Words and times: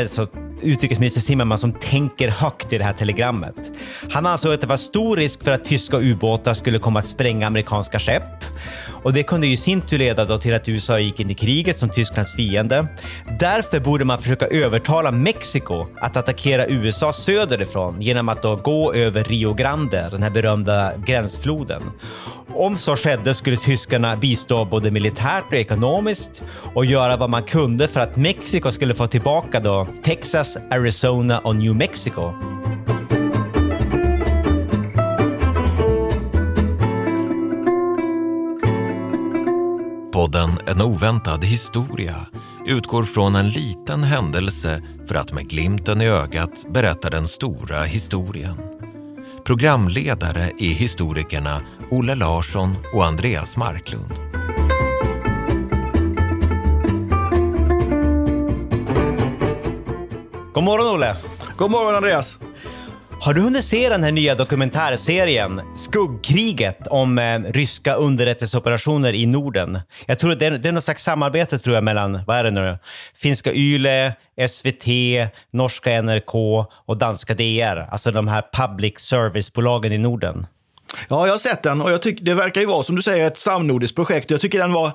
Det 0.00 0.04
här 0.04 0.22
är 0.22 0.26
så 0.26 0.49
utrikesminister 0.62 1.20
Zimmermann 1.20 1.58
som 1.58 1.72
tänker 1.72 2.28
högt 2.28 2.72
i 2.72 2.78
det 2.78 2.84
här 2.84 2.92
telegrammet. 2.92 3.72
Han 4.10 4.26
ansåg 4.26 4.54
att 4.54 4.60
det 4.60 4.66
var 4.66 4.76
stor 4.76 5.16
risk 5.16 5.44
för 5.44 5.52
att 5.52 5.64
tyska 5.64 5.96
ubåtar 5.96 6.54
skulle 6.54 6.78
komma 6.78 6.98
att 6.98 7.08
spränga 7.08 7.46
amerikanska 7.46 7.98
skepp 7.98 8.44
och 9.02 9.12
det 9.12 9.22
kunde 9.22 9.46
ju 9.46 9.52
i 9.52 9.56
sin 9.56 9.80
tur 9.80 9.98
leda 9.98 10.24
då 10.24 10.38
till 10.38 10.54
att 10.54 10.68
USA 10.68 10.98
gick 10.98 11.20
in 11.20 11.30
i 11.30 11.34
kriget 11.34 11.78
som 11.78 11.88
Tysklands 11.88 12.32
fiende. 12.32 12.86
Därför 13.40 13.80
borde 13.80 14.04
man 14.04 14.18
försöka 14.18 14.46
övertala 14.46 15.10
Mexiko 15.10 15.86
att 16.00 16.16
attackera 16.16 16.66
USA 16.66 17.12
söderifrån 17.12 18.02
genom 18.02 18.28
att 18.28 18.42
då 18.42 18.56
gå 18.56 18.94
över 18.94 19.24
Rio 19.24 19.54
Grande, 19.54 20.08
den 20.10 20.22
här 20.22 20.30
berömda 20.30 20.92
gränsfloden. 20.96 21.82
Om 22.54 22.78
så 22.78 22.96
skedde 22.96 23.34
skulle 23.34 23.56
tyskarna 23.56 24.16
bistå 24.16 24.64
både 24.64 24.90
militärt 24.90 25.44
och 25.46 25.54
ekonomiskt 25.54 26.42
och 26.74 26.84
göra 26.84 27.16
vad 27.16 27.30
man 27.30 27.42
kunde 27.42 27.88
för 27.88 28.00
att 28.00 28.16
Mexiko 28.16 28.72
skulle 28.72 28.94
få 28.94 29.06
tillbaka 29.06 29.60
då 29.60 29.86
Texas, 30.02 30.49
Arizona 30.70 31.38
och 31.38 31.56
New 31.56 31.76
Mexico. 31.76 32.32
Podden 40.12 40.50
En 40.66 40.82
oväntad 40.82 41.44
historia 41.44 42.26
utgår 42.66 43.04
från 43.04 43.34
en 43.34 43.48
liten 43.48 44.02
händelse 44.02 44.82
för 45.08 45.14
att 45.14 45.32
med 45.32 45.48
glimten 45.48 46.00
i 46.00 46.08
ögat 46.08 46.64
berätta 46.68 47.10
den 47.10 47.28
stora 47.28 47.82
historien. 47.82 48.56
Programledare 49.44 50.52
är 50.58 50.74
historikerna 50.74 51.60
Olle 51.90 52.14
Larsson 52.14 52.76
och 52.94 53.04
Andreas 53.04 53.56
Marklund. 53.56 54.29
God 60.54 60.64
morgon 60.64 60.86
Olle! 60.94 61.16
God 61.56 61.70
morgon 61.70 61.94
Andreas! 61.94 62.38
Har 63.20 63.34
du 63.34 63.40
hunnit 63.40 63.64
se 63.64 63.88
den 63.88 64.04
här 64.04 64.12
nya 64.12 64.34
dokumentärserien 64.34 65.60
Skuggkriget 65.76 66.86
om 66.86 67.18
eh, 67.18 67.38
ryska 67.38 67.94
underrättelseoperationer 67.94 69.12
i 69.12 69.26
Norden? 69.26 69.80
Jag 70.06 70.18
tror 70.18 70.34
det 70.34 70.46
är, 70.46 70.50
det 70.50 70.68
är 70.68 70.72
något 70.72 70.84
slags 70.84 71.02
samarbete 71.02 71.58
tror 71.58 71.74
jag 71.74 71.84
mellan, 71.84 72.20
vad 72.26 72.36
är 72.36 72.44
det 72.44 72.50
nu, 72.50 72.78
finska 73.14 73.52
YLE, 73.52 74.12
SVT, 74.48 74.86
norska 75.50 76.02
NRK 76.02 76.34
och 76.86 76.96
danska 76.96 77.34
DR, 77.34 77.88
alltså 77.90 78.10
de 78.10 78.28
här 78.28 78.44
public 78.52 78.98
service-bolagen 78.98 79.92
i 79.92 79.98
Norden. 79.98 80.46
Ja, 81.08 81.26
jag 81.26 81.34
har 81.34 81.38
sett 81.38 81.62
den 81.62 81.80
och 81.80 81.92
jag 81.92 82.02
tycker 82.02 82.24
det 82.24 82.34
verkar 82.34 82.60
ju 82.60 82.66
vara 82.66 82.82
som 82.82 82.96
du 82.96 83.02
säger 83.02 83.26
ett 83.26 83.40
samnordiskt 83.40 83.96
projekt. 83.96 84.30
Jag 84.30 84.40
tycker 84.40 84.58
den 84.58 84.72
var, 84.72 84.92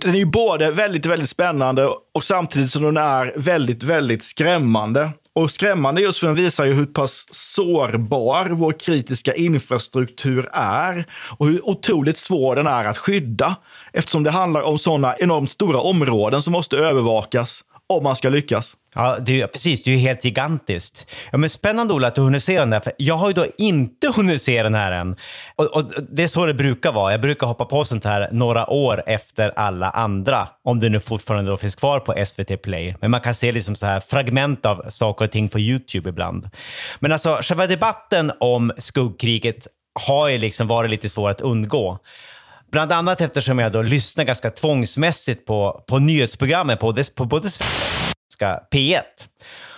den 0.00 0.14
är 0.14 0.18
ju 0.18 0.26
både 0.26 0.70
väldigt, 0.70 1.06
väldigt 1.06 1.30
spännande 1.30 1.88
och 2.14 2.24
samtidigt 2.24 2.70
som 2.72 2.82
den 2.82 2.96
är 2.96 3.32
väldigt, 3.36 3.82
väldigt 3.82 4.24
skrämmande. 4.24 5.10
Och 5.32 5.50
skrämmande 5.50 6.00
just 6.00 6.18
för 6.18 6.26
den 6.26 6.36
visar 6.36 6.64
ju 6.64 6.72
hur 6.72 6.86
pass 6.86 7.26
sårbar 7.30 8.48
vår 8.50 8.72
kritiska 8.72 9.34
infrastruktur 9.34 10.48
är 10.52 11.06
och 11.38 11.46
hur 11.46 11.68
otroligt 11.68 12.18
svår 12.18 12.56
den 12.56 12.66
är 12.66 12.84
att 12.84 12.98
skydda 12.98 13.56
eftersom 13.92 14.22
det 14.22 14.30
handlar 14.30 14.62
om 14.62 14.78
sådana 14.78 15.16
enormt 15.18 15.50
stora 15.50 15.78
områden 15.78 16.42
som 16.42 16.52
måste 16.52 16.76
övervakas 16.76 17.64
om 17.88 18.02
man 18.02 18.16
ska 18.16 18.28
lyckas. 18.28 18.76
Ja, 18.94 19.18
det 19.20 19.40
är, 19.40 19.46
precis. 19.46 19.82
Det 19.82 19.90
är 19.90 19.92
ju 19.92 19.98
helt 19.98 20.24
gigantiskt. 20.24 21.06
Ja, 21.32 21.38
men 21.38 21.50
spännande 21.50 21.94
Ola 21.94 22.08
att 22.08 22.14
du 22.14 22.20
hunnit 22.20 22.44
se 22.44 22.58
den 22.58 22.70
där. 22.70 22.80
För 22.80 22.92
jag 22.98 23.14
har 23.14 23.28
ju 23.28 23.32
då 23.32 23.46
inte 23.58 24.08
hunnit 24.16 24.42
se 24.42 24.62
den 24.62 24.74
här 24.74 24.92
än. 24.92 25.16
Och, 25.56 25.66
och, 25.66 25.92
det 26.08 26.22
är 26.22 26.28
så 26.28 26.46
det 26.46 26.54
brukar 26.54 26.92
vara. 26.92 27.12
Jag 27.12 27.20
brukar 27.20 27.46
hoppa 27.46 27.64
på 27.64 27.84
sånt 27.84 28.04
här 28.04 28.28
några 28.32 28.70
år 28.70 29.02
efter 29.06 29.52
alla 29.56 29.90
andra. 29.90 30.48
Om 30.62 30.80
det 30.80 30.88
nu 30.88 31.00
fortfarande 31.00 31.50
då 31.50 31.56
finns 31.56 31.76
kvar 31.76 32.00
på 32.00 32.24
SVT 32.26 32.62
Play. 32.62 32.94
Men 33.00 33.10
man 33.10 33.20
kan 33.20 33.34
se 33.34 33.52
liksom 33.52 33.76
så 33.76 33.86
här 33.86 34.00
fragment 34.00 34.66
av 34.66 34.90
saker 34.90 35.24
och 35.24 35.30
ting 35.30 35.48
på 35.48 35.60
YouTube 35.60 36.08
ibland. 36.08 36.50
Men 37.00 37.12
alltså 37.12 37.38
själva 37.42 37.66
debatten 37.66 38.32
om 38.40 38.72
skuggkriget 38.78 39.66
har 40.00 40.28
ju 40.28 40.38
liksom 40.38 40.66
varit 40.66 40.90
lite 40.90 41.08
svår 41.08 41.30
att 41.30 41.40
undgå. 41.40 41.98
Bland 42.70 42.92
annat 42.92 43.20
eftersom 43.20 43.58
jag 43.58 43.72
då 43.72 43.82
lyssnar 43.82 44.24
ganska 44.24 44.50
tvångsmässigt 44.50 45.46
på, 45.46 45.84
på 45.88 45.98
nyhetsprogrammen 45.98 46.78
på, 46.78 46.96
på 47.14 47.24
både 47.24 47.50
svenska 47.50 48.60
P1. 48.72 49.02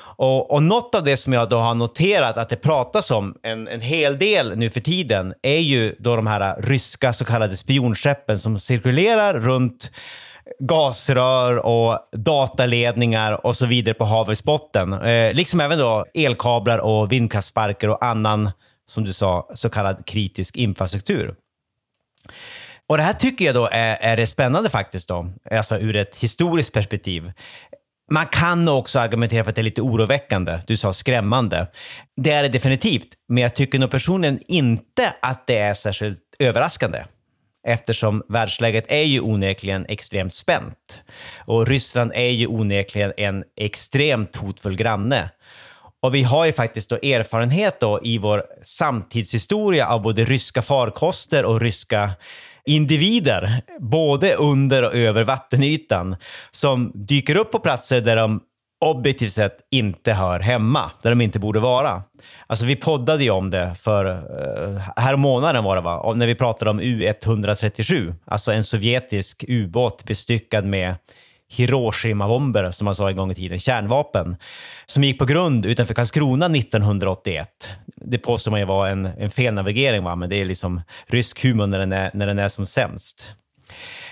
Och, 0.00 0.50
och 0.50 0.62
något 0.62 0.94
av 0.94 1.04
det 1.04 1.16
som 1.16 1.32
jag 1.32 1.48
då 1.48 1.58
har 1.58 1.74
noterat 1.74 2.36
att 2.36 2.48
det 2.48 2.56
pratas 2.56 3.10
om 3.10 3.34
en, 3.42 3.68
en 3.68 3.80
hel 3.80 4.18
del 4.18 4.56
nu 4.56 4.70
för 4.70 4.80
tiden 4.80 5.34
är 5.42 5.58
ju 5.58 5.96
då 5.98 6.16
de 6.16 6.26
här 6.26 6.62
ryska 6.62 7.12
så 7.12 7.24
kallade 7.24 7.56
spionskeppen 7.56 8.38
som 8.38 8.58
cirkulerar 8.58 9.34
runt 9.34 9.90
gasrör 10.58 11.56
och 11.56 11.98
dataledningar 12.12 13.46
och 13.46 13.56
så 13.56 13.66
vidare 13.66 13.94
på 13.94 14.04
havets 14.04 14.44
botten. 14.44 14.92
Eh, 14.92 15.32
liksom 15.32 15.60
även 15.60 15.78
då 15.78 16.06
elkablar 16.14 16.78
och 16.78 17.12
vindkraftsparker 17.12 17.88
och 17.88 18.04
annan, 18.04 18.50
som 18.88 19.04
du 19.04 19.12
sa, 19.12 19.50
så 19.54 19.70
kallad 19.70 20.06
kritisk 20.06 20.56
infrastruktur. 20.56 21.34
Och 22.88 22.96
det 22.96 23.02
här 23.02 23.12
tycker 23.12 23.44
jag 23.44 23.54
då 23.54 23.66
är, 23.66 23.96
är 24.00 24.16
det 24.16 24.26
spännande 24.26 24.70
faktiskt 24.70 25.08
då, 25.08 25.30
alltså 25.50 25.78
ur 25.78 25.96
ett 25.96 26.16
historiskt 26.16 26.72
perspektiv. 26.72 27.32
Man 28.10 28.26
kan 28.26 28.68
också 28.68 28.98
argumentera 28.98 29.44
för 29.44 29.50
att 29.50 29.56
det 29.56 29.60
är 29.60 29.64
lite 29.64 29.82
oroväckande. 29.82 30.60
Du 30.66 30.76
sa 30.76 30.92
skrämmande. 30.92 31.66
Det 32.16 32.30
är 32.30 32.42
det 32.42 32.48
definitivt, 32.48 33.08
men 33.28 33.42
jag 33.42 33.54
tycker 33.54 33.78
nog 33.78 33.90
personligen 33.90 34.40
inte 34.46 35.14
att 35.22 35.46
det 35.46 35.58
är 35.58 35.74
särskilt 35.74 36.20
överraskande 36.38 37.04
eftersom 37.66 38.22
världsläget 38.28 38.84
är 38.88 39.02
ju 39.02 39.20
onekligen 39.20 39.86
extremt 39.88 40.34
spänt. 40.34 41.00
Och 41.46 41.66
Ryssland 41.66 42.12
är 42.14 42.30
ju 42.30 42.46
onekligen 42.46 43.12
en 43.16 43.44
extremt 43.56 44.36
hotfull 44.36 44.76
granne. 44.76 45.30
Och 46.02 46.14
vi 46.14 46.22
har 46.22 46.46
ju 46.46 46.52
faktiskt 46.52 46.90
då 46.90 46.96
erfarenhet 46.96 47.80
då 47.80 48.00
i 48.02 48.18
vår 48.18 48.44
samtidshistoria 48.64 49.88
av 49.88 50.02
både 50.02 50.24
ryska 50.24 50.62
farkoster 50.62 51.44
och 51.44 51.60
ryska 51.60 52.10
individer, 52.68 53.62
både 53.78 54.34
under 54.34 54.82
och 54.82 54.94
över 54.94 55.24
vattenytan, 55.24 56.16
som 56.50 56.92
dyker 56.94 57.36
upp 57.36 57.52
på 57.52 57.58
platser 57.58 58.00
där 58.00 58.16
de 58.16 58.40
objektivt 58.80 59.32
sett 59.32 59.58
inte 59.70 60.12
hör 60.12 60.40
hemma, 60.40 60.90
där 61.02 61.10
de 61.10 61.20
inte 61.20 61.38
borde 61.38 61.60
vara. 61.60 62.02
Alltså 62.46 62.66
vi 62.66 62.76
poddade 62.76 63.24
ju 63.24 63.30
om 63.30 63.50
det 63.50 63.74
för, 63.74 64.04
eh, 64.04 64.82
här 64.96 65.16
månaden 65.16 65.64
var 65.64 65.76
det 65.76 65.82
va, 65.82 66.14
när 66.14 66.26
vi 66.26 66.34
pratade 66.34 66.70
om 66.70 66.80
U137, 66.80 68.14
alltså 68.24 68.52
en 68.52 68.64
sovjetisk 68.64 69.44
ubåt 69.48 70.04
bestyckad 70.04 70.64
med 70.64 70.94
Hiroshima-bomber, 71.50 72.70
som 72.70 72.84
man 72.84 72.94
sa 72.94 73.08
en 73.08 73.16
gång 73.16 73.30
i 73.30 73.34
tiden, 73.34 73.58
kärnvapen, 73.58 74.36
som 74.86 75.04
gick 75.04 75.18
på 75.18 75.24
grund 75.24 75.66
utanför 75.66 75.94
Karlskrona 75.94 76.46
1981. 76.46 77.48
Det 77.96 78.18
påstår 78.18 78.50
man 78.50 78.60
ju 78.60 78.66
var 78.66 78.88
en, 78.88 79.06
en 79.06 79.30
felnavigering, 79.30 80.04
va? 80.04 80.16
men 80.16 80.30
det 80.30 80.36
är 80.36 80.44
liksom 80.44 80.80
rysk 81.06 81.44
humor 81.44 81.66
när 81.66 81.78
den, 81.78 81.92
är, 81.92 82.10
när 82.14 82.26
den 82.26 82.38
är 82.38 82.48
som 82.48 82.66
sämst. 82.66 83.30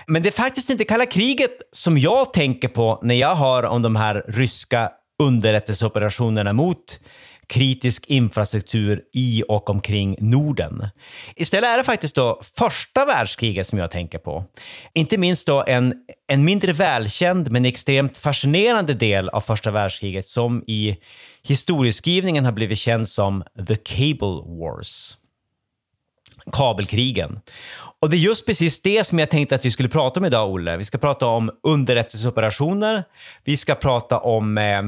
Men 0.07 0.21
det 0.21 0.29
är 0.29 0.31
faktiskt 0.31 0.69
inte 0.69 0.83
kalla 0.83 1.05
kriget 1.05 1.51
som 1.71 1.97
jag 1.97 2.33
tänker 2.33 2.67
på 2.67 2.99
när 3.03 3.15
jag 3.15 3.35
hör 3.35 3.63
om 3.63 3.81
de 3.81 3.95
här 3.95 4.23
ryska 4.27 4.91
underrättelseoperationerna 5.19 6.53
mot 6.53 6.99
kritisk 7.47 8.05
infrastruktur 8.07 9.03
i 9.13 9.43
och 9.47 9.69
omkring 9.69 10.15
Norden. 10.19 10.87
Istället 11.35 11.67
är 11.67 11.77
det 11.77 11.83
faktiskt 11.83 12.15
då 12.15 12.41
första 12.57 13.05
världskriget 13.05 13.67
som 13.67 13.79
jag 13.79 13.91
tänker 13.91 14.17
på. 14.17 14.45
Inte 14.93 15.17
minst 15.17 15.47
då 15.47 15.63
en, 15.67 15.93
en 16.27 16.45
mindre 16.45 16.73
välkänd 16.73 17.51
men 17.51 17.65
extremt 17.65 18.17
fascinerande 18.17 18.93
del 18.93 19.29
av 19.29 19.41
första 19.41 19.71
världskriget 19.71 20.27
som 20.27 20.63
i 20.67 20.97
historieskrivningen 21.43 22.45
har 22.45 22.51
blivit 22.51 22.77
känd 22.77 23.09
som 23.09 23.43
The 23.67 23.75
Cable 23.75 24.43
Wars. 24.45 25.17
Kabelkrigen. 26.51 27.39
Och 27.99 28.09
det 28.09 28.17
är 28.17 28.19
just 28.19 28.45
precis 28.45 28.81
det 28.81 29.07
som 29.07 29.19
jag 29.19 29.29
tänkte 29.29 29.55
att 29.55 29.65
vi 29.65 29.71
skulle 29.71 29.89
prata 29.89 30.19
om 30.19 30.25
idag, 30.25 30.51
Olle. 30.51 30.77
Vi 30.77 30.85
ska 30.85 30.97
prata 30.97 31.25
om 31.25 31.51
underrättelseoperationer. 31.63 33.03
Vi 33.43 33.57
ska 33.57 33.75
prata 33.75 34.19
om 34.19 34.57
eh, 34.57 34.81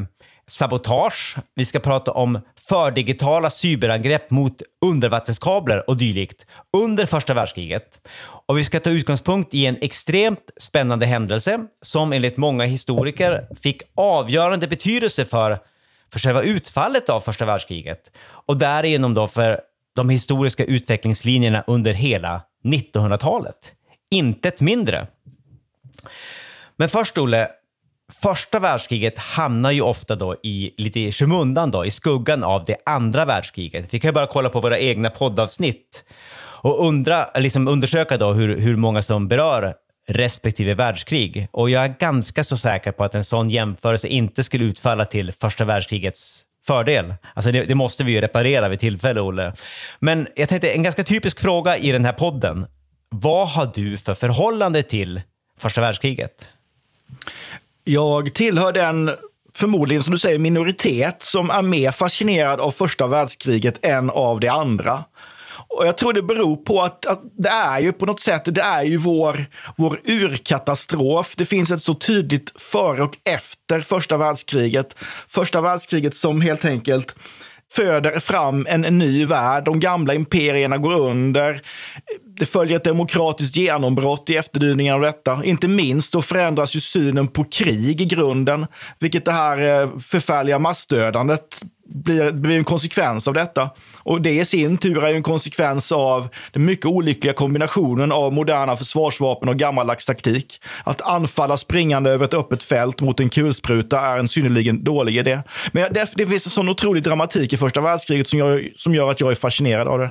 sabotage. 0.52 1.38
Vi 1.56 1.66
ska 1.66 1.80
prata 1.80 2.12
om 2.12 2.40
fördigitala 2.70 3.50
cyberangrepp 3.50 4.32
mot 4.32 4.62
undervattenskablar 4.86 5.90
och 5.90 5.98
dylikt 5.98 6.46
under 6.78 7.06
första 7.06 7.34
världskriget. 7.34 8.08
Och 8.22 8.58
vi 8.58 8.64
ska 8.64 8.80
ta 8.80 8.90
utgångspunkt 8.90 9.54
i 9.54 9.66
en 9.66 9.78
extremt 9.82 10.50
spännande 10.58 11.06
händelse 11.06 11.60
som 11.82 12.14
enligt 12.14 12.38
många 12.38 12.64
historiker 12.64 13.48
fick 13.62 13.82
avgörande 13.96 14.68
betydelse 14.68 15.26
för, 15.26 15.60
för 16.12 16.20
själva 16.20 16.42
utfallet 16.42 17.10
av 17.10 17.20
första 17.20 17.46
världskriget 17.46 18.12
och 18.30 18.58
därigenom 18.58 19.14
då 19.14 19.28
för 19.28 19.62
de 19.96 20.10
historiska 20.10 20.66
utvecklingslinjerna 20.66 21.64
under 21.68 21.94
hela 21.94 22.42
1900-talet. 22.64 23.74
Intet 24.12 24.62
mindre. 24.62 25.08
Men 26.76 26.90
först, 26.90 27.18
Olle, 27.18 27.50
första 28.10 28.60
världskriget 28.60 29.18
hamnar 29.18 29.72
ju 29.72 29.82
ofta 29.82 30.16
då 30.16 30.36
i 30.44 30.74
lite 30.78 31.00
i 31.00 31.12
skymundan 31.12 31.72
då, 31.72 31.86
i 31.86 31.92
skuggan 31.92 32.44
av 32.44 32.64
det 32.66 32.78
andra 32.86 33.26
världskriget. 33.26 33.86
Vi 33.90 34.00
kan 34.00 34.08
ju 34.08 34.14
bara 34.14 34.28
kolla 34.28 34.50
på 34.50 34.62
våra 34.62 34.80
egna 34.80 35.10
poddavsnitt 35.10 36.06
och 36.62 36.88
undra, 36.88 37.30
liksom 37.36 37.68
undersöka 37.68 38.18
då 38.18 38.34
hur, 38.34 38.58
hur 38.58 38.76
många 38.76 39.02
som 39.02 39.28
berör 39.28 39.74
respektive 40.08 40.74
världskrig. 40.74 41.48
Och 41.52 41.70
jag 41.70 41.84
är 41.84 41.96
ganska 42.00 42.44
så 42.44 42.58
säker 42.58 42.92
på 42.92 43.04
att 43.04 43.16
en 43.16 43.26
sån 43.26 43.50
jämförelse 43.50 44.08
inte 44.08 44.44
skulle 44.44 44.66
utfalla 44.66 45.06
till 45.06 45.32
första 45.32 45.66
världskrigets 45.66 46.46
fördel. 46.68 47.14
Alltså 47.34 47.52
det, 47.52 47.66
det 47.66 47.76
måste 47.76 48.04
vi 48.04 48.12
ju 48.12 48.22
reparera 48.22 48.70
vid 48.70 48.80
tillfälle, 48.80 49.22
Olle. 49.22 49.54
Men 50.00 50.28
jag 50.36 50.50
tänkte, 50.50 50.72
en 50.72 50.84
ganska 50.84 51.04
typisk 51.04 51.40
fråga 51.40 51.78
i 51.78 51.92
den 51.92 52.06
här 52.06 52.14
podden. 52.14 52.66
Vad 53.10 53.50
har 53.50 53.72
du 53.76 53.98
för 53.98 54.16
förhållande 54.16 54.84
till 54.84 55.22
första 55.60 55.82
världskriget? 55.82 56.48
Jag 57.90 58.34
tillhör 58.34 58.72
den, 58.72 59.12
förmodligen 59.56 60.04
som 60.04 60.12
du 60.12 60.18
säger, 60.20 60.40
minoritet 60.40 61.16
som 61.20 61.50
är 61.50 61.62
mer 61.62 61.92
fascinerad 61.92 62.60
av 62.60 62.72
första 62.72 63.08
världskriget 63.08 63.86
än 63.86 64.10
av 64.10 64.40
det 64.40 64.48
andra. 64.48 65.04
Och 65.68 65.88
jag 65.88 65.98
tror 65.98 66.14
det 66.14 66.22
beror 66.22 66.56
på 66.58 66.82
att, 66.82 67.06
att, 67.06 67.22
det 67.38 67.50
är 67.50 67.80
ju 67.80 67.94
på 67.94 68.06
något 68.06 68.20
sätt, 68.20 68.42
det 68.46 68.62
är 68.62 68.84
ju 68.84 68.98
vår, 68.98 69.46
vår 69.78 70.02
urkatastrof. 70.04 71.34
Det 71.38 71.46
finns 71.46 71.72
ett 71.72 71.84
så 71.84 71.96
tydligt 71.96 72.62
före 72.62 73.04
och 73.04 73.18
efter 73.26 73.82
första 73.82 74.18
världskriget. 74.18 74.96
Första 75.28 75.62
världskriget 75.62 76.16
som 76.16 76.42
helt 76.42 76.66
enkelt 76.66 77.16
föder 77.72 78.20
fram 78.20 78.66
en, 78.70 78.86
en 78.86 78.98
ny 78.98 79.26
värld. 79.26 79.66
De 79.66 79.80
gamla 79.80 80.14
imperierna 80.14 80.78
går 80.78 80.96
under. 80.96 81.62
Det 82.40 82.46
följer 82.46 82.78
ett 82.78 82.84
demokratiskt 82.84 83.56
genombrott 83.56 84.30
i 84.30 84.36
efterdyningarna 84.36 84.96
av 84.96 85.02
detta. 85.02 85.44
Inte 85.44 85.68
minst 85.68 86.14
då 86.14 86.22
förändras 86.22 86.76
ju 86.76 86.80
synen 86.80 87.28
på 87.28 87.44
krig 87.44 88.02
i 88.02 88.06
grunden, 88.06 88.68
vilket 89.00 89.26
det 89.26 89.32
här 89.32 89.82
eh, 89.82 90.00
förfärliga 90.00 90.60
massdödandet 90.60 91.62
blir, 91.90 92.32
blir 92.32 92.58
en 92.58 92.64
konsekvens 92.64 93.28
av 93.28 93.34
detta. 93.34 93.70
Och 93.98 94.22
det 94.22 94.32
i 94.32 94.46
sin 94.46 94.78
tur 94.78 95.04
är 95.04 95.14
en 95.14 95.24
konsekvens 95.24 95.92
av 95.92 96.30
den 96.52 96.66
mycket 96.66 96.86
olyckliga 96.86 97.34
kombinationen 97.34 98.12
av 98.12 98.34
moderna 98.34 98.76
försvarsvapen 98.76 99.50
och 99.50 99.58
gammaldags 99.58 100.06
taktik. 100.06 100.62
Att 100.84 101.02
anfalla 101.02 101.58
springande 101.58 102.10
över 102.10 102.26
ett 102.26 102.34
öppet 102.34 102.64
fält 102.64 103.02
mot 103.02 103.20
en 103.20 103.30
kulspruta 103.30 104.00
är 104.00 104.20
en 104.20 104.28
synnerligen 104.28 104.84
dålig 104.84 105.18
idé. 105.18 105.40
Men 105.72 105.94
det, 105.94 106.12
det 106.16 106.28
finns 106.28 106.46
en 106.46 106.52
sån 106.52 106.70
otrolig 106.70 107.04
dramatik 107.04 107.54
i 107.54 107.58
första 107.58 107.82
världskriget 107.82 108.28
som 108.28 108.40
jag, 108.40 108.70
som 108.76 108.96
gör 108.96 109.12
att 109.12 109.22
jag 109.22 109.32
är 109.32 109.36
fascinerad 109.36 109.88
av 109.88 110.00
det 110.00 110.10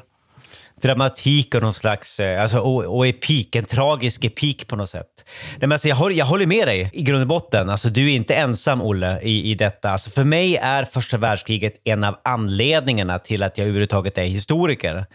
dramatik 0.81 1.55
och 1.55 1.63
någon 1.63 1.75
slags, 1.75 2.21
eh, 2.21 2.43
alltså, 2.43 2.59
och, 2.59 2.97
och 2.97 3.07
epik, 3.07 3.57
en 3.57 3.65
tragisk 3.65 4.25
epik 4.25 4.69
på 4.69 4.77
något 4.77 4.91
sätt. 4.91 5.25
Nej, 5.51 5.59
men 5.61 5.73
alltså, 5.73 5.89
jag, 5.89 5.97
håller, 5.97 6.17
jag 6.17 6.27
håller 6.27 6.47
med 6.47 6.69
dig 6.69 6.91
i 6.93 7.03
grund 7.03 7.23
och 7.23 7.29
botten. 7.29 7.71
Alltså, 7.71 7.89
du 7.89 8.11
är 8.11 8.17
inte 8.17 8.35
ensam, 8.35 8.83
Olle, 8.83 9.21
i, 9.23 9.51
i 9.51 9.55
detta. 9.55 9.91
Alltså, 9.91 10.11
för 10.11 10.25
mig 10.25 10.57
är 10.57 10.85
första 10.85 11.17
världskriget 11.17 11.81
en 11.85 12.05
av 12.05 12.19
anledningarna 12.25 13.19
till 13.19 13.43
att 13.43 13.59
jag 13.59 13.65
överhuvudtaget 13.65 14.19
är 14.19 14.25
historiker. 14.25 15.07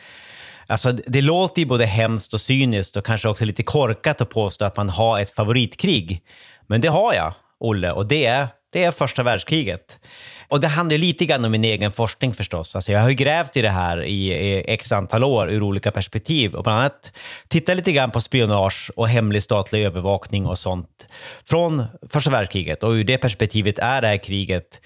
Alltså, 0.67 0.91
det 0.91 1.21
låter 1.21 1.61
ju 1.61 1.65
både 1.65 1.85
hemskt 1.85 2.33
och 2.33 2.41
cyniskt 2.41 2.97
och 2.97 3.05
kanske 3.05 3.29
också 3.29 3.45
lite 3.45 3.63
korkat 3.63 4.21
att 4.21 4.29
påstå 4.29 4.65
att 4.65 4.77
man 4.77 4.89
har 4.89 5.19
ett 5.19 5.35
favoritkrig. 5.35 6.21
Men 6.67 6.81
det 6.81 6.87
har 6.87 7.13
jag, 7.13 7.33
Olle, 7.59 7.91
och 7.91 8.05
det 8.05 8.25
är, 8.25 8.47
det 8.73 8.83
är 8.83 8.91
första 8.91 9.23
världskriget. 9.23 9.99
Och 10.47 10.59
det 10.59 10.67
handlar 10.67 10.97
lite 10.97 11.25
grann 11.25 11.45
om 11.45 11.51
min 11.51 11.63
egen 11.63 11.91
forskning 11.91 12.33
förstås. 12.33 12.75
Alltså 12.75 12.91
jag 12.91 12.99
har 12.99 13.09
ju 13.09 13.15
grävt 13.15 13.57
i 13.57 13.61
det 13.61 13.69
här 13.69 14.03
i, 14.03 14.31
i 14.31 14.63
x 14.67 14.91
antal 14.91 15.23
år 15.23 15.51
ur 15.51 15.63
olika 15.63 15.91
perspektiv 15.91 16.55
och 16.55 16.63
bland 16.63 16.79
annat 16.79 17.11
tittat 17.47 17.75
lite 17.75 17.91
grann 17.91 18.11
på 18.11 18.21
spionage 18.21 18.91
och 18.95 19.09
hemlig 19.09 19.43
statlig 19.43 19.85
övervakning 19.85 20.45
och 20.45 20.59
sånt 20.59 21.07
från 21.45 21.83
första 22.09 22.31
världskriget. 22.31 22.83
Och 22.83 22.91
ur 22.91 23.03
det 23.03 23.17
perspektivet 23.17 23.79
är 23.79 24.01
det 24.01 24.07
här 24.07 24.17
kriget 24.17 24.81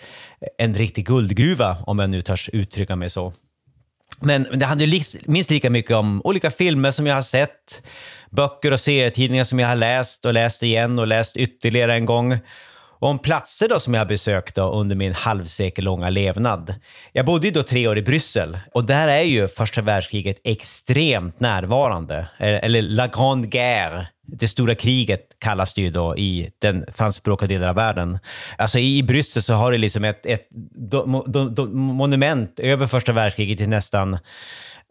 en 0.57 0.75
riktig 0.75 1.05
guldgruva, 1.05 1.77
om 1.85 1.99
jag 1.99 2.09
nu 2.09 2.21
törs 2.21 2.49
uttrycka 2.53 2.95
mig 2.95 3.09
så. 3.09 3.33
Men 4.19 4.47
det 4.59 4.65
handlar 4.65 4.87
ju 4.87 5.01
minst 5.25 5.49
lika 5.49 5.69
mycket 5.69 5.95
om 5.95 6.21
olika 6.23 6.51
filmer 6.51 6.91
som 6.91 7.07
jag 7.07 7.15
har 7.15 7.21
sett, 7.21 7.81
böcker 8.29 8.71
och 8.71 8.79
serietidningar 8.79 9.43
som 9.43 9.59
jag 9.59 9.67
har 9.67 9.75
läst 9.75 10.25
och 10.25 10.33
läst 10.33 10.63
igen 10.63 10.99
och 10.99 11.07
läst 11.07 11.37
ytterligare 11.37 11.93
en 11.93 12.05
gång 12.05 12.39
om 12.99 13.19
platser 13.19 13.69
då 13.69 13.79
som 13.79 13.93
jag 13.93 14.01
har 14.01 14.05
besökt 14.05 14.55
då 14.55 14.71
under 14.71 14.95
min 14.95 15.13
halvsekellånga 15.13 16.09
levnad. 16.09 16.75
Jag 17.11 17.25
bodde 17.25 17.47
ju 17.47 17.53
då 17.53 17.63
tre 17.63 17.87
år 17.87 17.97
i 17.97 18.01
Bryssel 18.01 18.59
och 18.73 18.83
där 18.83 19.07
är 19.07 19.21
ju 19.21 19.47
första 19.47 19.81
världskriget 19.81 20.37
extremt 20.43 21.39
närvarande. 21.39 22.17
Eh, 22.17 22.63
eller 22.63 22.81
La 22.81 23.07
Grande 23.07 23.47
Guerre, 23.47 24.07
det 24.27 24.47
stora 24.47 24.75
kriget 24.75 25.21
kallas 25.39 25.73
det 25.73 25.81
ju 25.81 25.89
då 25.89 26.17
i 26.17 26.49
den 26.59 26.85
franskspråkiga 26.93 27.47
delen 27.47 27.69
av 27.69 27.75
världen. 27.75 28.19
Alltså 28.57 28.79
i 28.79 29.03
Bryssel 29.03 29.43
så 29.43 29.53
har 29.53 29.71
det 29.71 29.77
liksom 29.77 30.03
ett, 30.03 30.25
ett 30.25 30.47
do, 30.91 31.23
do, 31.27 31.49
do, 31.49 31.65
monument 31.67 32.59
över 32.59 32.87
första 32.87 33.11
världskriget 33.11 33.57
till 33.57 33.69
nästan 33.69 34.17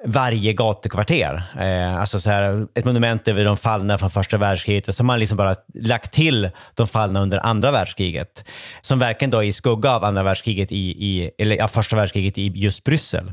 varje 0.05 0.53
gatukvarter. 0.53 1.43
Eh, 1.59 1.97
alltså 2.01 2.21
så 2.21 2.31
här, 2.31 2.67
ett 2.75 2.85
monument 2.85 3.29
över 3.29 3.45
de 3.45 3.57
fallna 3.57 3.99
från 3.99 4.11
första 4.11 4.37
världskriget 4.37 4.89
och 4.89 4.95
så 4.95 5.03
har 5.03 5.07
man 5.07 5.19
liksom 5.19 5.37
bara 5.37 5.55
lagt 5.75 6.13
till 6.13 6.51
de 6.75 6.89
fallna 6.89 7.21
under 7.21 7.47
andra 7.47 7.71
världskriget. 7.71 8.45
Som 8.81 8.99
verkligen 8.99 9.31
då 9.31 9.39
är 9.39 9.47
i 9.47 9.53
skugga 9.53 9.91
av 9.91 10.05
andra 10.05 10.23
världskriget 10.23 10.73
i, 10.73 10.77
i 10.77 11.31
eller 11.39 11.57
ja, 11.57 11.69
första 11.69 11.97
världskriget 11.97 12.39
i 12.39 12.53
just 12.55 12.85
Bryssel. 12.85 13.33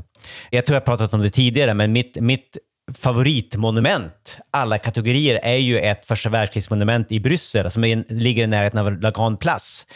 Jag 0.50 0.66
tror 0.66 0.74
jag 0.74 0.84
pratat 0.84 1.14
om 1.14 1.20
det 1.20 1.30
tidigare, 1.30 1.74
men 1.74 1.92
mitt, 1.92 2.16
mitt 2.20 2.58
favoritmonument, 2.94 4.38
alla 4.50 4.78
kategorier, 4.78 5.40
är 5.42 5.56
ju 5.56 5.78
ett 5.78 6.06
första 6.06 6.28
världskrigsmonument 6.28 7.12
i 7.12 7.20
Bryssel 7.20 7.70
som 7.70 7.84
är, 7.84 8.04
ligger 8.08 8.44
i 8.44 8.46
närheten 8.46 8.80
av 8.80 9.00
La 9.00 9.10
Grande 9.10 9.38
Place 9.38 9.86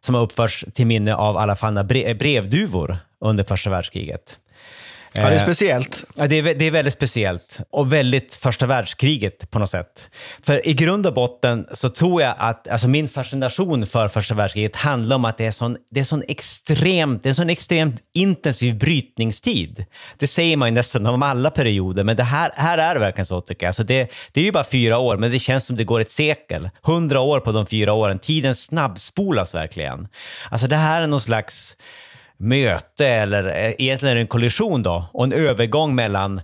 som 0.00 0.14
har 0.14 0.22
uppförts 0.22 0.64
till 0.74 0.86
minne 0.86 1.14
av 1.14 1.36
alla 1.36 1.56
fallna 1.56 1.84
brevduvor 1.84 2.98
under 3.20 3.44
första 3.44 3.70
världskriget. 3.70 4.38
Ja, 5.16 5.30
det 5.30 5.36
är 5.36 5.42
speciellt. 5.42 6.04
Ja, 6.16 6.26
det 6.26 6.36
är, 6.36 6.54
det 6.54 6.64
är 6.64 6.70
väldigt 6.70 6.94
speciellt 6.94 7.58
och 7.70 7.92
väldigt 7.92 8.34
första 8.34 8.66
världskriget 8.66 9.50
på 9.50 9.58
något 9.58 9.70
sätt. 9.70 10.08
För 10.42 10.68
i 10.68 10.74
grund 10.74 11.06
och 11.06 11.14
botten 11.14 11.66
så 11.72 11.88
tror 11.88 12.22
jag 12.22 12.34
att 12.38 12.68
alltså 12.68 12.88
min 12.88 13.08
fascination 13.08 13.86
för 13.86 14.08
första 14.08 14.34
världskriget 14.34 14.76
handlar 14.76 15.16
om 15.16 15.24
att 15.24 15.38
det 15.38 15.46
är 15.46 15.50
sån, 15.50 15.76
det 15.90 16.00
är 16.00 16.04
sån 16.04 16.22
extremt, 16.28 17.22
det 17.22 17.28
är 17.28 17.32
sån 17.32 17.50
extremt 17.50 18.00
intensiv 18.14 18.78
brytningstid. 18.78 19.84
Det 20.18 20.26
säger 20.26 20.56
man 20.56 20.68
ju 20.68 20.74
nästan 20.74 21.06
om 21.06 21.22
alla 21.22 21.50
perioder, 21.50 22.04
men 22.04 22.16
det 22.16 22.22
här, 22.22 22.52
här 22.56 22.78
är 22.78 22.94
det 22.94 23.00
verkligen 23.00 23.26
så 23.26 23.40
tycker 23.40 23.66
jag. 23.66 23.68
Alltså 23.68 23.84
det, 23.84 24.10
det 24.32 24.40
är 24.40 24.44
ju 24.44 24.52
bara 24.52 24.64
fyra 24.64 24.98
år, 24.98 25.16
men 25.16 25.30
det 25.30 25.38
känns 25.38 25.66
som 25.66 25.76
det 25.76 25.84
går 25.84 26.00
ett 26.00 26.10
sekel. 26.10 26.70
Hundra 26.82 27.20
år 27.20 27.40
på 27.40 27.52
de 27.52 27.66
fyra 27.66 27.92
åren. 27.92 28.18
Tiden 28.18 28.56
snabbspolas 28.56 29.54
verkligen. 29.54 30.08
Alltså 30.50 30.66
det 30.66 30.76
här 30.76 31.02
är 31.02 31.06
någon 31.06 31.20
slags 31.20 31.76
möte, 32.36 33.06
eller 33.06 33.44
eh, 33.44 33.74
egentligen 33.78 34.10
är 34.10 34.14
det 34.14 34.20
en 34.20 34.26
kollision 34.26 34.82
då, 34.82 35.04
och 35.12 35.24
en 35.24 35.32
övergång 35.32 35.94
mellan 35.94 36.40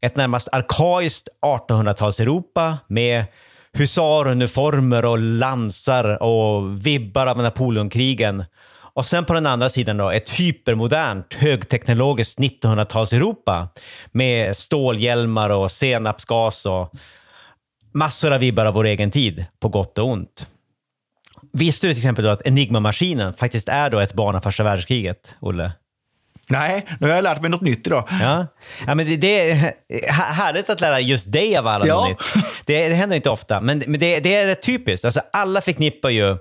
ett 0.00 0.16
närmast 0.16 0.48
arkaiskt 0.52 1.28
1800-tals-Europa 1.42 2.78
med 2.86 3.24
husaruniformer 3.72 5.04
och 5.04 5.18
lansar 5.18 6.22
och 6.22 6.86
vibbar 6.86 7.26
av 7.26 7.38
Napoleonkrigen. 7.38 8.44
Och 8.96 9.06
sen 9.06 9.24
på 9.24 9.34
den 9.34 9.46
andra 9.46 9.68
sidan 9.68 9.96
då 9.96 10.10
ett 10.10 10.30
hypermodernt 10.30 11.34
högteknologiskt 11.34 12.38
1900-tals-Europa 12.38 13.68
med 14.12 14.56
stålhjälmar 14.56 15.50
och 15.50 15.70
senapsgas 15.70 16.66
och 16.66 16.94
massor 17.92 18.32
av 18.32 18.40
vibbar 18.40 18.66
av 18.66 18.74
vår 18.74 18.84
egen 18.86 19.10
tid, 19.10 19.44
på 19.60 19.68
gott 19.68 19.98
och 19.98 20.08
ont. 20.08 20.46
Visste 21.56 21.86
du 21.86 21.94
till 21.94 22.00
exempel 22.00 22.24
då 22.24 22.30
att 22.30 22.46
Enigma-maskinen 22.46 23.32
faktiskt 23.32 23.68
är 23.68 23.90
då 23.90 23.98
ett 23.98 24.12
barn 24.12 24.36
av 24.36 24.40
första 24.40 24.64
världskriget, 24.64 25.34
Olle? 25.40 25.72
Nej, 26.48 26.86
nu 27.00 27.08
har 27.08 27.14
jag 27.14 27.22
lärt 27.22 27.40
mig 27.40 27.50
något 27.50 27.60
nytt 27.60 27.86
idag. 27.86 28.08
Ja, 28.10 28.46
ja 28.86 28.94
men 28.94 29.20
det, 29.20 29.50
är 29.50 29.74
härligt 30.12 30.70
att 30.70 30.80
lära 30.80 31.00
just 31.00 31.32
dig 31.32 31.56
av 31.56 31.66
alla 31.66 31.86
ja. 31.86 32.08
nytt. 32.08 32.18
Det, 32.64 32.88
det 32.88 32.94
händer 32.94 33.16
inte 33.16 33.30
ofta, 33.30 33.60
men, 33.60 33.82
men 33.86 34.00
det, 34.00 34.20
det 34.20 34.34
är 34.34 34.46
rätt 34.46 34.62
typiskt. 34.62 35.04
Alltså, 35.04 35.20
alla 35.32 35.60
förknippar 35.60 36.10
ju 36.10 36.36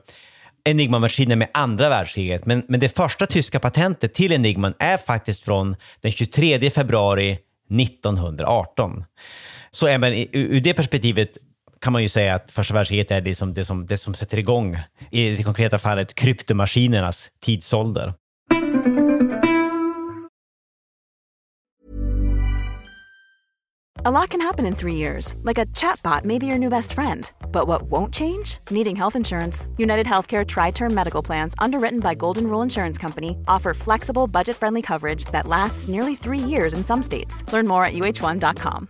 Enigma-maskinen 0.63 1.39
med 1.39 1.50
andra 1.53 1.89
världskriget, 1.89 2.45
men, 2.45 2.63
men 2.67 2.79
det 2.79 2.89
första 2.89 3.25
tyska 3.25 3.60
patentet 3.60 4.13
till 4.13 4.31
Enigman 4.31 4.74
är 4.79 4.98
faktiskt 4.98 5.43
från 5.43 5.75
den 6.01 6.12
23 6.12 6.72
februari 6.72 7.38
1918. 7.81 9.03
Så 9.72 9.88
även 9.88 10.13
ur 10.31 10.62
det 10.62 10.74
perspektivet 10.74 11.38
kan 11.79 11.94
man 11.94 12.01
ju 12.01 12.10
säga 12.10 12.36
att 12.36 12.51
första 12.51 12.74
världskriget 12.74 13.12
är 13.12 13.22
det 13.22 13.36
som, 13.36 13.53
det 13.53 13.65
som, 13.65 13.86
det 13.86 13.98
som 13.98 14.13
sätter 14.13 14.39
igång, 14.39 14.77
i 15.12 15.36
det 15.36 15.44
konkreta 15.44 15.77
fallet, 15.77 16.15
kryptomaskinernas 16.15 17.29
tidsålder. 17.41 18.13
A 24.08 24.12
lot 24.12 24.29
can 24.29 24.41
happen 24.41 24.67
in 24.67 24.75
three 24.75 24.94
years, 24.94 25.34
like 25.41 25.58
a 25.58 25.65
chatbot 25.74 26.25
may 26.25 26.38
be 26.38 26.46
your 26.46 26.60
new 26.60 26.70
best 26.70 26.94
friend. 26.94 27.32
But 27.51 27.65
what 27.65 27.89
won't 27.89 28.13
change? 28.13 28.60
Needing 28.70 28.96
health 28.96 29.15
insurance. 29.15 29.67
United 29.77 30.05
Healthcare 30.05 30.46
Tri 30.46 30.70
Term 30.70 30.94
Medical 30.94 31.24
Plans, 31.24 31.55
underwritten 31.58 32.01
by 32.01 32.13
Golden 32.13 32.46
Rule 32.46 32.62
Insurance 32.62 33.00
Company, 33.00 33.36
offer 33.48 33.74
flexible, 33.74 34.27
budget 34.27 34.58
friendly 34.58 34.84
coverage 34.84 35.25
that 35.32 35.48
lasts 35.48 35.88
nearly 35.88 36.15
three 36.15 36.38
years 36.38 36.75
in 36.75 36.86
some 36.86 37.01
states. 37.01 37.44
Learn 37.51 37.65
more 37.65 37.84
at 37.84 37.94
uh1.com. 37.94 38.89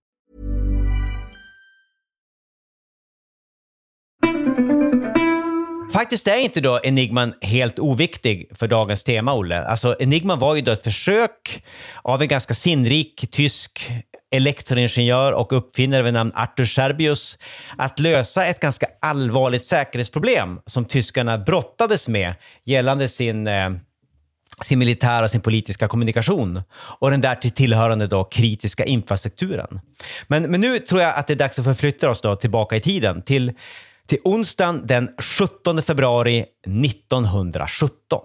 Faktiskt 5.93 6.27
är 6.27 6.35
inte 6.35 6.61
då 6.61 6.79
Enigman 6.83 7.33
helt 7.41 7.79
oviktig 7.79 8.49
för 8.55 8.67
dagens 8.67 9.03
tema, 9.03 9.33
Olle. 9.33 9.63
Alltså, 9.63 9.95
Enigman 9.99 10.39
var 10.39 10.55
ju 10.55 10.61
då 10.61 10.71
ett 10.71 10.83
försök 10.83 11.63
av 12.01 12.21
en 12.21 12.27
ganska 12.27 12.53
sinnrik 12.53 13.31
tysk 13.31 13.91
elektroingenjör 14.31 15.31
och 15.31 15.53
uppfinnare 15.53 16.01
vid 16.01 16.13
namn 16.13 16.31
Arthur 16.35 16.65
Serbius 16.65 17.37
att 17.77 17.99
lösa 17.99 18.45
ett 18.45 18.59
ganska 18.59 18.87
allvarligt 19.01 19.65
säkerhetsproblem 19.65 20.59
som 20.65 20.85
tyskarna 20.85 21.37
brottades 21.37 22.07
med 22.07 22.33
gällande 22.63 23.07
sin 23.07 23.47
eh, 23.47 23.69
sin 24.61 24.79
militära 24.79 25.23
och 25.23 25.31
sin 25.31 25.41
politiska 25.41 25.87
kommunikation 25.87 26.61
och 26.73 27.11
den 27.11 27.21
där 27.21 27.35
till 27.35 27.51
tillhörande 27.51 28.07
då 28.07 28.23
kritiska 28.23 28.85
infrastrukturen. 28.85 29.79
Men, 30.27 30.43
men 30.43 30.61
nu 30.61 30.79
tror 30.79 31.01
jag 31.01 31.15
att 31.15 31.27
det 31.27 31.33
är 31.33 31.37
dags 31.37 31.59
att 31.59 31.65
förflytta 31.65 32.09
oss 32.09 32.21
då 32.21 32.35
tillbaka 32.35 32.75
i 32.75 32.81
tiden 32.81 33.21
till, 33.21 33.53
till 34.11 34.19
onsdagen 34.23 34.87
den 34.87 35.09
17 35.17 35.83
februari 35.83 36.45
1917. 36.85 38.21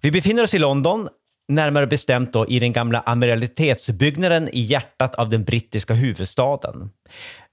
Vi 0.00 0.10
befinner 0.10 0.42
oss 0.42 0.54
i 0.54 0.58
London, 0.58 1.08
närmare 1.48 1.86
bestämt 1.86 2.32
då 2.32 2.48
i 2.48 2.58
den 2.58 2.72
gamla 2.72 3.00
amiralitetsbyggnaden 3.00 4.48
i 4.48 4.60
hjärtat 4.60 5.14
av 5.14 5.30
den 5.30 5.44
brittiska 5.44 5.94
huvudstaden. 5.94 6.90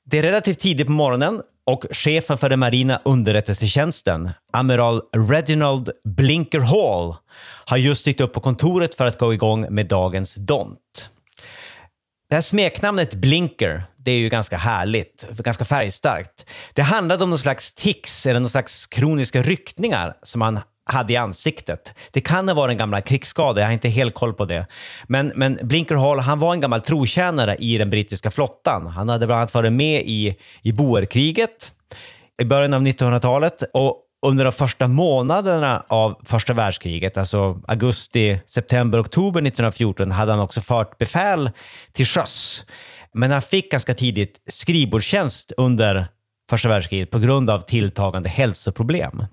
Det 0.06 0.20
är 0.20 0.24
relativt 0.24 0.60
tidigt 0.60 0.88
på 0.88 0.92
morgonen 0.92 1.42
och 1.66 1.86
chefen 1.92 2.38
för 2.38 2.50
den 2.50 2.60
marina 2.60 3.02
underrättelsetjänsten, 3.06 4.30
amiral 4.54 5.02
Reginald 5.16 5.90
Blinker 6.04 6.60
Hall, 6.60 7.16
har 7.66 7.78
just 7.78 8.06
dykt 8.06 8.22
upp 8.22 8.34
på 8.34 8.40
kontoret 8.40 8.96
för 8.96 9.06
att 9.06 9.20
gå 9.20 9.34
igång 9.34 9.68
med 9.70 9.88
dagens 9.88 10.36
dont. 10.36 11.10
Det 12.30 12.36
här 12.36 12.42
smeknamnet 12.42 13.14
Blinker, 13.14 13.84
det 14.08 14.12
är 14.12 14.18
ju 14.18 14.30
ganska 14.30 14.58
härligt, 14.58 15.26
ganska 15.38 15.66
färgstarkt. 15.66 16.46
Det 16.74 16.82
handlade 16.82 17.24
om 17.24 17.30
någon 17.30 17.40
slags 17.40 17.74
tics 17.74 18.26
eller 18.26 18.40
någon 18.40 18.50
slags 18.50 18.88
kroniska 18.88 19.42
ryckningar 19.42 20.18
som 20.24 20.42
han 20.42 20.60
hade 20.86 21.14
i 21.14 21.16
ansiktet. 21.16 21.92
Det 22.12 22.22
kan 22.22 22.48
ha 22.48 22.56
varit 22.56 22.72
en 22.72 22.78
gammal 22.78 23.02
krigsskada, 23.02 23.62
jag 23.62 23.68
har 23.68 23.74
inte 23.74 23.90
helt 23.90 24.14
koll 24.14 24.34
på 24.34 24.46
det. 24.46 24.66
Men, 25.08 25.32
men 25.36 25.60
Blinker 25.62 25.96
Hall, 25.96 26.20
han 26.20 26.40
var 26.40 26.54
en 26.54 26.62
gammal 26.62 26.82
trotjänare 26.82 27.56
i 27.56 27.78
den 27.78 27.90
brittiska 27.90 28.32
flottan. 28.32 28.88
Han 28.88 29.10
hade 29.10 29.26
bland 29.26 29.40
annat 29.40 29.54
varit 29.54 29.74
med 29.74 30.02
i, 30.06 30.36
i 30.62 30.72
Boerkriget 30.72 31.72
i 32.42 32.46
början 32.46 32.74
av 32.74 32.82
1900-talet 32.82 33.64
och 33.74 34.04
under 34.26 34.46
de 34.46 34.52
första 34.52 34.88
månaderna 34.88 35.84
av 35.88 36.22
första 36.26 36.54
världskriget, 36.54 37.18
alltså 37.18 37.62
augusti, 37.68 38.40
september, 38.48 39.02
oktober 39.02 39.40
1914, 39.40 40.12
hade 40.12 40.32
han 40.32 40.42
också 40.42 40.62
fört 40.62 40.98
befäl 40.98 41.52
till 41.92 42.06
sjöss. 42.06 42.66
Men 43.18 43.32
han 43.32 43.42
fick 43.42 43.72
ganska 43.72 43.94
tidigt 43.94 44.42
skrivbordstjänst 44.48 45.52
under 45.58 46.08
första 46.50 46.70
världskriget 46.70 47.12
på 47.12 47.20
grund 47.20 47.50
av 47.50 47.60
tilltagande 47.60 48.30
hälsoproblem. 48.30 49.26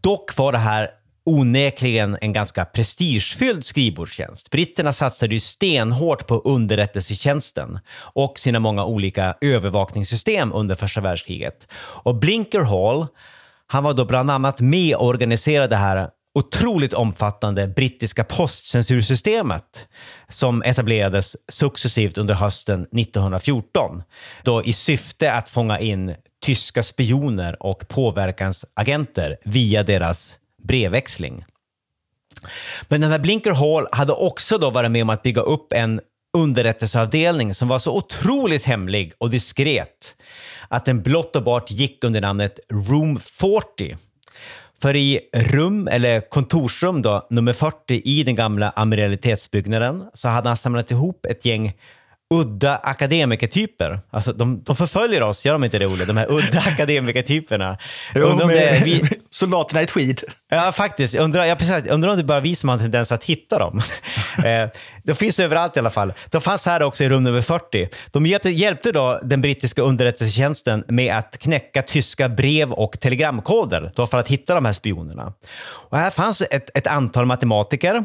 Dock 0.00 0.36
var 0.36 0.52
det 0.52 0.58
här 0.58 0.90
onekligen 1.24 2.18
en 2.20 2.32
ganska 2.32 2.64
prestigefylld 2.64 3.64
skrivbordstjänst. 3.64 4.50
Britterna 4.50 4.92
satsade 4.92 5.34
ju 5.34 5.40
stenhårt 5.40 6.26
på 6.26 6.34
underrättelsetjänsten 6.34 7.78
och 7.96 8.38
sina 8.38 8.58
många 8.58 8.84
olika 8.84 9.34
övervakningssystem 9.40 10.52
under 10.52 10.74
första 10.74 11.00
världskriget. 11.00 11.66
Och 11.76 12.14
Blinker 12.14 12.60
Hall, 12.60 13.06
han 13.66 13.84
var 13.84 13.94
då 13.94 14.04
bland 14.04 14.30
annat 14.30 14.60
med 14.60 14.96
och 14.96 15.06
organiserade 15.06 15.68
det 15.68 15.76
här 15.76 16.10
otroligt 16.38 16.92
omfattande 16.92 17.68
brittiska 17.68 18.24
postcensursystemet 18.24 19.88
som 20.28 20.62
etablerades 20.62 21.36
successivt 21.48 22.18
under 22.18 22.34
hösten 22.34 22.82
1914 22.82 24.02
då 24.42 24.64
i 24.64 24.72
syfte 24.72 25.32
att 25.32 25.48
fånga 25.48 25.80
in 25.80 26.14
tyska 26.44 26.82
spioner 26.82 27.62
och 27.62 27.88
påverkansagenter 27.88 29.36
via 29.44 29.82
deras 29.82 30.38
brevväxling. 30.62 31.44
Men 32.88 33.00
den 33.00 33.10
här 33.10 33.18
Blinker 33.18 33.52
Hall 33.52 33.88
hade 33.92 34.12
också 34.12 34.58
då 34.58 34.70
varit 34.70 34.90
med 34.90 35.02
om 35.02 35.10
att 35.10 35.22
bygga 35.22 35.42
upp 35.42 35.72
en 35.72 36.00
underrättelseavdelning 36.36 37.54
som 37.54 37.68
var 37.68 37.78
så 37.78 37.96
otroligt 37.96 38.64
hemlig 38.64 39.12
och 39.18 39.30
diskret 39.30 40.16
att 40.68 40.84
den 40.84 41.02
blott 41.02 41.36
och 41.36 41.42
bart 41.42 41.70
gick 41.70 42.04
under 42.04 42.20
namnet 42.20 42.58
Room 42.70 43.20
40. 43.20 43.96
För 44.82 44.96
i 44.96 45.20
rum, 45.32 45.88
eller 45.88 46.20
kontorsrum 46.20 47.02
då, 47.02 47.26
nummer 47.30 47.52
40 47.52 48.02
i 48.04 48.22
den 48.22 48.34
gamla 48.34 48.70
amiralitetsbyggnaden 48.70 50.04
så 50.14 50.28
hade 50.28 50.48
han 50.48 50.56
samlat 50.56 50.90
ihop 50.90 51.26
ett 51.26 51.44
gäng 51.44 51.72
udda 52.30 52.76
akademikertyper. 52.76 54.00
Alltså 54.10 54.32
de, 54.32 54.62
de 54.62 54.76
förföljer 54.76 55.22
oss, 55.22 55.44
gör 55.44 55.52
de 55.52 55.64
inte 55.64 55.78
det 55.78 55.86
Olle? 55.86 56.04
De 56.04 56.16
här 56.16 56.32
udda 56.32 56.58
akademikertyperna. 56.66 57.78
Jo, 58.14 58.22
Undrar 58.22 58.44
om 58.44 58.50
det 58.50 58.68
är 58.68 58.84
vi... 58.84 59.02
Soldaterna 59.30 59.82
i 59.82 59.86
skid. 59.86 60.22
Ja, 60.48 60.72
faktiskt. 60.72 61.14
Undrar, 61.14 61.44
jag 61.44 61.58
precis, 61.58 61.90
undrar 61.90 62.10
om 62.10 62.16
det 62.16 62.24
bara 62.24 62.40
vi 62.40 62.56
som 62.56 62.68
har 62.68 62.76
en 62.76 62.82
tendens 62.82 63.12
att 63.12 63.24
hitta 63.24 63.58
dem. 63.58 63.80
eh, 64.44 64.68
de 65.02 65.14
finns 65.14 65.40
överallt 65.40 65.76
i 65.76 65.78
alla 65.78 65.90
fall. 65.90 66.12
De 66.30 66.40
fanns 66.40 66.66
här 66.66 66.82
också 66.82 67.04
i 67.04 67.08
rum 67.08 67.24
nummer 67.24 67.40
40. 67.40 67.88
De 68.10 68.26
hjälpte, 68.26 68.50
hjälpte 68.50 68.92
då 68.92 69.20
den 69.22 69.40
brittiska 69.40 69.82
underrättelsetjänsten 69.82 70.84
med 70.88 71.16
att 71.16 71.38
knäcka 71.38 71.82
tyska 71.82 72.28
brev 72.28 72.72
och 72.72 73.00
telegramkoder 73.00 73.92
då 73.94 74.06
för 74.06 74.18
att 74.18 74.28
hitta 74.28 74.54
de 74.54 74.64
här 74.64 74.72
spionerna. 74.72 75.32
Och 75.60 75.98
här 75.98 76.10
fanns 76.10 76.42
ett, 76.50 76.70
ett 76.74 76.86
antal 76.86 77.26
matematiker 77.26 78.04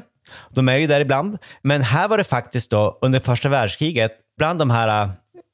de 0.50 0.70
är 0.70 0.78
ju 0.78 0.88
där 0.88 1.02
ibland. 1.02 1.38
Men 1.62 1.82
här 1.82 2.08
var 2.08 2.18
det 2.18 2.24
faktiskt 2.24 2.70
då 2.70 2.98
under 3.02 3.20
första 3.20 3.50
världskriget, 3.50 4.12
bland 4.38 4.60
de 4.60 4.70
här 4.70 5.04
äh, 5.04 5.10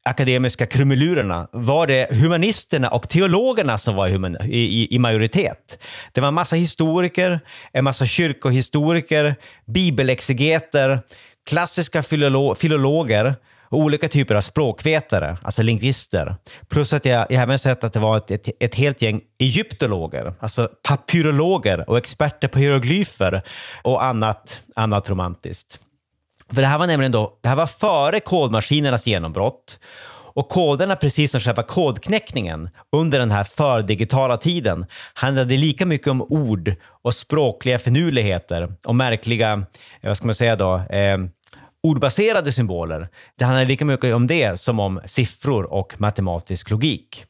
akademiska 0.06 0.66
krumelurerna 0.66 1.48
var 1.52 1.88
det 1.88 2.08
humanisterna 2.12 2.90
och 2.90 3.10
teologerna 3.10 3.78
som 3.78 3.96
var 3.96 4.08
i, 4.08 4.58
i, 4.58 4.96
i, 4.96 5.00
majoritet. 5.00 5.80
Det 6.12 6.22
var 6.22 6.28
en 6.28 6.34
massa 6.34 6.56
historiker, 6.56 7.40
en 7.74 7.84
massa 7.84 8.06
kyrkohistoriker, 8.06 9.36
bibelexegeter, 9.66 11.02
klassiska 11.50 12.04
filolo 12.04 12.56
filologer 12.56 13.36
och 13.70 13.80
olika 13.80 14.08
typer 14.08 14.36
av 14.36 14.42
språkvetare, 14.42 15.38
alltså 15.42 15.64
lingvister. 15.64 16.36
Plus 16.68 16.94
att 16.94 17.06
jag, 17.06 17.28
jag 17.30 17.42
även 17.42 17.60
sett 17.60 17.84
att 17.84 17.94
det 17.94 18.00
var 18.00 18.18
ett, 18.18 18.32
ett, 18.32 18.50
ett 18.60 18.76
helt 18.76 19.02
gäng 19.02 19.22
egyptologer, 19.40 20.34
alltså 20.40 20.70
papyrologer 20.88 21.90
och 21.90 21.98
experter 21.98 22.48
på 22.48 22.60
hieroglyfer 22.60 23.42
och 23.84 24.04
annat, 24.04 24.62
annat 24.76 25.10
romantiskt. 25.10 25.80
För 26.54 26.62
det 26.62 26.68
här 26.68 26.78
var 26.78 26.88
nämligen 26.88 27.12
då, 27.12 27.38
det 27.42 27.50
här 27.50 27.56
var 27.56 27.68
före 27.68 28.20
kodmaskinernas 28.20 29.08
genombrott. 29.08 29.80
Och 30.34 30.50
koderna, 30.50 30.96
precis 30.96 31.32
som 31.32 31.40
själva 31.40 31.64
kodknäckningen 31.64 32.70
under 32.92 33.20
den 33.20 33.32
här 33.32 33.44
fördigitala 33.44 34.38
tiden, 34.38 34.86
handlade 35.14 35.58
lika 35.58 35.86
mycket 35.86 36.08
om 36.08 36.22
ord 36.22 36.76
och 37.02 37.14
språkliga 37.14 37.80
finurligheter 37.80 38.74
och 38.86 38.96
märkliga, 38.96 39.54
eh, 40.02 40.08
vad 40.08 40.18
ska 40.18 40.26
man 40.26 40.36
säga 40.36 40.56
då, 40.56 40.76
eh, 40.76 41.18
ordbaserade 41.84 42.52
symboler. 42.52 43.10
Det 43.36 43.46
handlar 43.46 43.66
lika 43.66 43.86
mycket 43.86 44.16
om 44.16 44.28
det 44.28 44.60
som 44.60 44.80
om 44.80 45.02
siffror 45.06 45.74
och 45.74 45.94
matematisk 45.98 46.70
logik. 46.70 47.26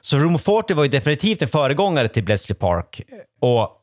Så 0.00 0.18
Room 0.18 0.38
40 0.38 0.74
var 0.74 0.82
ju 0.82 0.88
definitivt 0.88 1.42
en 1.42 1.48
föregångare 1.48 2.08
till 2.08 2.24
Bletchley 2.24 2.56
Park 2.56 3.00
och 3.40 3.81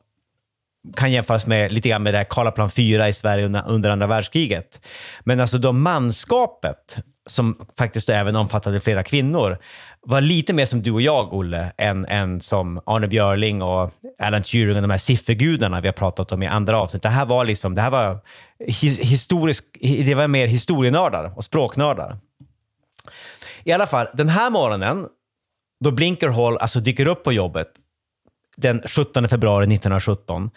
kan 0.96 1.12
jämföras 1.12 1.46
med 1.46 1.72
lite 1.72 1.88
grann 1.88 2.02
med 2.02 2.14
det 2.14 2.18
här 2.18 2.26
Karlaplan 2.30 2.70
4 2.70 3.08
i 3.08 3.12
Sverige 3.12 3.46
under, 3.46 3.68
under 3.68 3.90
andra 3.90 4.06
världskriget. 4.06 4.80
Men 5.20 5.40
alltså 5.40 5.58
då 5.58 5.72
manskapet, 5.72 6.96
som 7.26 7.66
faktiskt 7.78 8.08
även 8.08 8.36
omfattade 8.36 8.80
flera 8.80 9.02
kvinnor, 9.02 9.58
var 10.02 10.20
lite 10.20 10.52
mer 10.52 10.66
som 10.66 10.82
du 10.82 10.90
och 10.90 11.02
jag, 11.02 11.34
Olle, 11.34 11.72
än, 11.76 12.06
än 12.06 12.40
som 12.40 12.80
Arne 12.86 13.08
Björling 13.08 13.62
och 13.62 13.90
Alan 14.18 14.42
Turing 14.42 14.76
och 14.76 14.82
de 14.82 14.90
här 14.90 14.98
siffergudarna 14.98 15.80
vi 15.80 15.88
har 15.88 15.92
pratat 15.92 16.32
om 16.32 16.42
i 16.42 16.46
andra 16.46 16.80
avsnitt. 16.80 17.02
Det 17.02 17.08
här 17.08 17.26
var 17.26 17.44
liksom, 17.44 17.74
det 17.74 17.80
här 17.80 17.90
var 17.90 18.18
his, 18.66 18.98
historisk, 18.98 19.64
det 19.80 20.14
var 20.14 20.28
mer 20.28 20.46
historienördar 20.46 21.32
och 21.36 21.44
språknördar. 21.44 22.16
I 23.64 23.72
alla 23.72 23.86
fall, 23.86 24.06
den 24.14 24.28
här 24.28 24.50
morgonen, 24.50 25.06
då 25.84 25.90
Blinkerhall 25.90 26.58
alltså 26.58 26.80
dyker 26.80 27.06
upp 27.06 27.24
på 27.24 27.32
jobbet 27.32 27.68
den 28.56 28.82
17 28.86 29.28
februari 29.28 29.64
1917, 29.64 30.50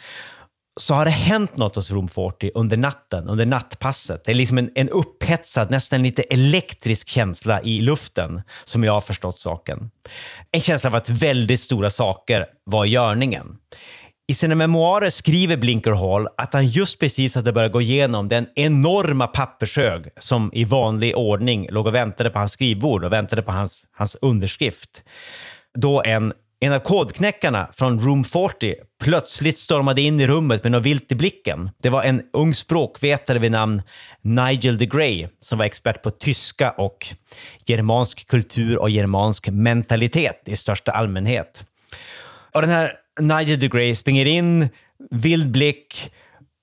så 0.80 0.94
har 0.94 1.06
det 1.06 1.12
hänt 1.12 1.58
något 1.58 1.76
hos 1.76 1.92
Room 1.92 2.08
40 2.08 2.52
under 2.56 2.78
natten, 2.78 3.30
under 3.30 3.46
nattpasset. 3.46 4.26
Det 4.26 4.32
är 4.32 4.36
liksom 4.36 4.58
en, 4.58 4.72
en 4.76 4.90
upphetsad, 4.90 5.72
nästan 5.72 6.04
lite 6.04 6.22
elektrisk 6.22 7.10
känsla 7.10 7.62
i 7.62 7.82
luften, 7.82 8.42
som 8.66 8.84
jag 8.84 8.94
har 8.94 9.02
förstått 9.02 9.40
saken. 9.40 9.92
En 10.52 10.62
känsla 10.62 10.90
av 10.90 10.96
att 10.96 11.10
väldigt 11.10 11.62
stora 11.62 11.90
saker 11.90 12.46
var 12.64 12.86
i 12.86 12.90
görningen. 12.90 13.58
I 14.28 14.34
sina 14.34 14.56
memoarer 14.56 15.10
skriver 15.10 15.58
Blinker 15.58 15.92
Hall 15.92 16.28
att 16.38 16.54
han 16.54 16.68
just 16.68 17.00
precis 17.00 17.36
hade 17.36 17.54
börjat 17.54 17.72
gå 17.72 17.82
igenom 17.82 18.28
den 18.28 18.48
enorma 18.56 19.28
pappershög 19.28 20.10
som 20.20 20.50
i 20.54 20.64
vanlig 20.64 21.18
ordning 21.18 21.68
låg 21.70 21.88
och 21.88 21.96
väntade 21.96 22.30
på 22.30 22.40
hans 22.40 22.52
skrivbord 22.52 23.04
och 23.04 23.14
väntade 23.14 23.42
på 23.42 23.52
hans, 23.52 23.88
hans 23.92 24.18
underskrift. 24.22 25.04
Då 25.74 26.04
en 26.04 26.34
en 26.63 26.74
av 26.74 26.79
kodknäckarna 26.79 27.70
från 27.74 28.00
Room 28.00 28.24
40 28.24 28.75
plötsligt 29.03 29.60
stormade 29.60 30.01
in 30.01 30.20
i 30.20 30.27
rummet 30.27 30.63
med 30.63 30.72
något 30.72 30.84
vilt 30.84 31.12
i 31.12 31.15
blicken. 31.15 31.70
Det 31.77 31.89
var 31.89 32.03
en 32.03 32.22
ung 32.34 32.53
språkvetare 32.53 33.39
vid 33.39 33.51
namn 33.51 33.82
Nigel 34.22 34.77
de 34.77 34.86
Grey 34.86 35.27
som 35.39 35.58
var 35.58 35.65
expert 35.65 36.01
på 36.01 36.12
tyska 36.12 36.72
och 36.72 37.08
germansk 37.65 38.27
kultur 38.27 38.77
och 38.77 38.89
germansk 38.89 39.50
mentalitet 39.50 40.41
i 40.46 40.55
största 40.55 40.91
allmänhet. 40.91 41.65
Och 42.53 42.62
den 42.62 42.70
här 42.70 42.93
Nigel 43.20 43.60
de 43.60 43.67
Grey 43.67 43.96
springer 43.96 44.25
in, 44.25 44.70
vild 45.12 45.51
blick, 45.51 46.12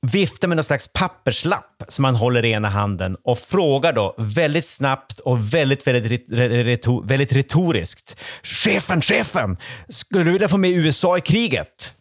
viftar 0.02 0.48
med 0.48 0.56
någon 0.56 0.64
slags 0.64 0.88
papperslapp 0.92 1.82
som 1.88 2.04
han 2.04 2.14
håller 2.14 2.44
i 2.44 2.50
ena 2.50 2.68
handen 2.68 3.16
och 3.22 3.38
frågar 3.38 3.92
då 3.92 4.14
väldigt 4.18 4.66
snabbt 4.66 5.18
och 5.18 5.54
väldigt, 5.54 5.86
väldigt, 5.86 6.24
retor 6.66 7.04
väldigt 7.04 7.32
retoriskt. 7.32 8.20
Chefen, 8.42 9.02
chefen! 9.02 9.56
Skulle 9.88 10.24
du 10.24 10.32
vilja 10.32 10.48
få 10.48 10.56
med 10.56 10.70
USA 10.70 11.18
i 11.18 11.20
kriget? 11.20 11.92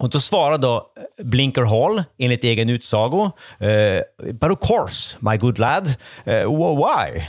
Och 0.00 0.10
då 0.10 0.20
svarar 0.20 0.58
då 0.58 0.92
eh, 1.18 1.24
Blinker 1.24 1.62
Hall, 1.62 2.04
enligt 2.18 2.44
egen 2.44 2.70
utsago, 2.70 3.24
uh, 3.24 4.32
“But 4.32 4.50
of 4.50 4.68
course, 4.68 5.16
my 5.18 5.36
good 5.36 5.58
lad. 5.58 5.88
Uh, 6.26 6.76
why?” 6.76 7.20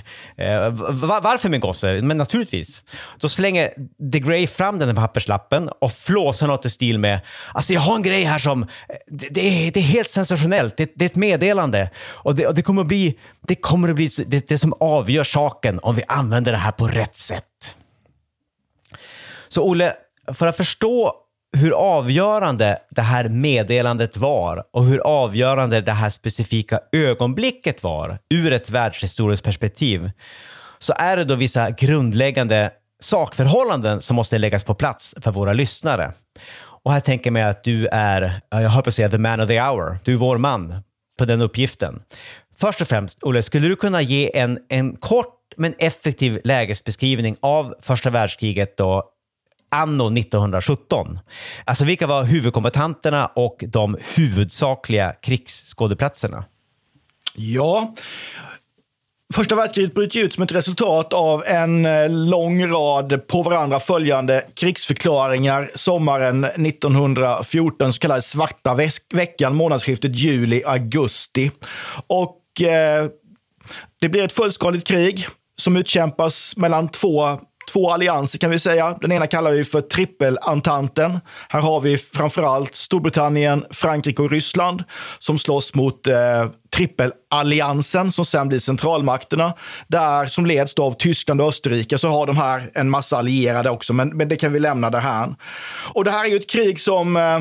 uh, 0.45 0.69
Varför 1.21 1.49
min 1.49 1.59
gosse? 1.59 2.01
Men 2.01 2.17
naturligtvis. 2.17 2.83
Då 3.19 3.29
slänger 3.29 3.73
The 4.11 4.19
Grey 4.19 4.47
fram 4.47 4.79
den 4.79 4.87
här 4.87 4.95
papperslappen 4.95 5.69
och 5.79 5.91
flåsar 5.91 6.47
något 6.47 6.65
i 6.65 6.69
stil 6.69 6.99
med 6.99 7.19
“Alltså 7.53 7.73
jag 7.73 7.81
har 7.81 7.95
en 7.95 8.01
grej 8.01 8.23
här 8.23 8.39
som... 8.39 8.65
Det, 9.07 9.27
det, 9.29 9.41
är, 9.41 9.71
det 9.71 9.79
är, 9.79 9.83
helt 9.83 10.09
sensationellt. 10.09 10.77
Det, 10.77 10.91
det, 10.95 11.05
är 11.05 11.09
ett 11.09 11.15
meddelande. 11.15 11.89
Och 11.99 12.35
det, 12.35 12.47
och 12.47 12.55
det 12.55 12.61
kommer 12.61 12.81
att 12.81 12.87
bli, 12.87 13.19
det, 13.41 13.55
kommer 13.55 13.89
att 13.89 13.95
bli 13.95 14.09
det, 14.27 14.47
det 14.47 14.57
som 14.57 14.73
avgör 14.79 15.23
saken 15.23 15.79
om 15.79 15.95
vi 15.95 16.03
använder 16.07 16.51
det 16.51 16.57
här 16.57 16.71
på 16.71 16.87
rätt 16.87 17.15
sätt.” 17.15 17.75
Så 19.49 19.63
Olle, 19.63 19.93
för 20.33 20.47
att 20.47 20.57
förstå 20.57 21.17
hur 21.57 21.71
avgörande 21.71 22.79
det 22.89 23.01
här 23.01 23.29
meddelandet 23.29 24.17
var 24.17 24.63
och 24.73 24.85
hur 24.85 24.99
avgörande 24.99 25.81
det 25.81 25.91
här 25.91 26.09
specifika 26.09 26.79
ögonblicket 26.91 27.83
var 27.83 28.17
ur 28.29 28.53
ett 28.53 28.69
världshistoriskt 28.69 29.45
perspektiv 29.45 30.11
så 30.79 30.93
är 30.97 31.17
det 31.17 31.23
då 31.23 31.35
vissa 31.35 31.71
grundläggande 31.71 32.71
sakförhållanden 32.99 34.01
som 34.01 34.15
måste 34.15 34.37
läggas 34.37 34.63
på 34.63 34.73
plats 34.73 35.15
för 35.21 35.31
våra 35.31 35.53
lyssnare. 35.53 36.11
Och 36.83 36.91
här 36.91 36.99
tänker 36.99 37.27
jag 37.27 37.33
mig 37.33 37.43
att 37.43 37.63
du 37.63 37.87
är, 37.87 38.41
jag 38.49 38.69
höll 38.69 38.83
på 38.83 38.89
att 38.89 38.95
säga 38.95 39.09
the 39.09 39.17
man 39.17 39.39
of 39.39 39.47
the 39.47 39.61
hour. 39.61 39.99
Du 40.03 40.13
är 40.13 40.17
vår 40.17 40.37
man 40.37 40.83
på 41.19 41.25
den 41.25 41.41
uppgiften. 41.41 42.01
Först 42.57 42.81
och 42.81 42.87
främst, 42.87 43.23
Olle, 43.23 43.43
skulle 43.43 43.67
du 43.67 43.75
kunna 43.75 44.01
ge 44.01 44.37
en, 44.37 44.59
en 44.69 44.95
kort 44.95 45.37
men 45.57 45.73
effektiv 45.79 46.41
lägesbeskrivning 46.43 47.35
av 47.39 47.75
första 47.81 48.09
världskriget 48.09 48.77
då 48.77 49.11
anno 49.71 50.17
1917. 50.17 51.19
Alltså 51.65 51.85
vilka 51.85 52.07
var 52.07 52.23
huvudkombatanterna 52.23 53.25
och 53.25 53.63
de 53.67 53.97
huvudsakliga 54.15 55.13
krigsskådeplatserna? 55.21 56.45
Ja, 57.35 57.95
Första 59.33 59.55
världskriget 59.55 59.93
bryter 59.93 60.19
ut 60.19 60.33
som 60.33 60.43
ett 60.43 60.51
resultat 60.51 61.13
av 61.13 61.43
en 61.45 61.85
eh, 61.85 62.09
lång 62.09 62.67
rad 62.67 63.27
på 63.27 63.43
varandra 63.43 63.79
följande 63.79 64.45
krigsförklaringar 64.55 65.71
sommaren 65.75 66.43
1914, 66.43 67.93
så 67.93 67.99
kallade 67.99 68.21
svarta 68.21 68.77
veckan, 69.13 69.55
månadsskiftet 69.55 70.15
juli-augusti. 70.15 71.51
Och 72.07 72.61
eh, 72.61 73.07
det 74.01 74.09
blir 74.09 74.23
ett 74.23 74.33
fullskaligt 74.33 74.87
krig 74.87 75.27
som 75.57 75.77
utkämpas 75.77 76.57
mellan 76.57 76.89
två 76.89 77.39
två 77.71 77.91
allianser 77.91 78.39
kan 78.39 78.49
vi 78.49 78.59
säga. 78.59 78.97
Den 79.01 79.11
ena 79.11 79.27
kallar 79.27 79.51
vi 79.51 79.63
för 79.63 79.81
trippelantanten. 79.81 81.19
Här 81.49 81.61
har 81.61 81.81
vi 81.81 81.97
framförallt 81.97 82.75
Storbritannien, 82.75 83.65
Frankrike 83.71 84.21
och 84.21 84.31
Ryssland 84.31 84.83
som 85.19 85.39
slåss 85.39 85.73
mot 85.73 86.07
eh, 86.07 86.15
trippelalliansen 86.75 88.11
som 88.11 88.25
sen 88.25 88.47
blir 88.47 88.59
centralmakterna. 88.59 89.53
Där 89.87 90.27
som 90.27 90.45
leds 90.45 90.73
av 90.73 90.91
Tyskland 90.91 91.41
och 91.41 91.47
Österrike 91.47 91.97
så 91.97 92.07
har 92.07 92.27
de 92.27 92.37
här 92.37 92.71
en 92.73 92.89
massa 92.89 93.17
allierade 93.17 93.69
också, 93.69 93.93
men, 93.93 94.17
men 94.17 94.27
det 94.27 94.35
kan 94.35 94.53
vi 94.53 94.59
lämna 94.59 94.89
därhän. 94.89 95.11
här. 95.11 95.35
Och 95.93 96.03
det 96.03 96.11
här 96.11 96.25
är 96.25 96.29
ju 96.29 96.35
ett 96.35 96.49
krig 96.49 96.81
som 96.81 97.17
eh, 97.17 97.39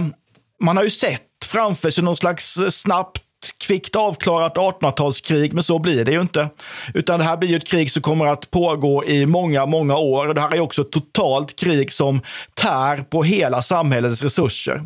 man 0.63 0.77
har 0.77 0.85
ju 0.85 0.91
sett 0.91 1.23
framför 1.45 1.91
sig 1.91 2.05
någon 2.05 2.17
slags 2.17 2.57
eh, 2.57 2.71
snabbt 2.71 3.23
kvickt 3.59 3.97
avklarat 3.97 4.57
1800-talskrig, 4.57 5.53
men 5.53 5.63
så 5.63 5.79
blir 5.79 6.05
det 6.05 6.13
ju 6.13 6.21
inte. 6.21 6.49
Utan 6.95 7.19
det 7.19 7.25
här 7.25 7.37
blir 7.37 7.49
ju 7.49 7.57
ett 7.57 7.67
krig 7.67 7.93
som 7.93 8.03
kommer 8.03 8.27
att 8.27 8.51
pågå 8.51 9.05
i 9.05 9.27
många, 9.27 9.67
många 9.67 9.97
år. 9.97 10.35
Det 10.35 10.41
här 10.41 10.55
är 10.55 10.61
också 10.61 10.83
ett 10.83 10.91
totalt 10.91 11.57
krig 11.57 11.93
som 11.93 12.21
tär 12.55 13.03
på 13.03 13.23
hela 13.23 13.63
samhällets 13.63 14.23
resurser. 14.23 14.85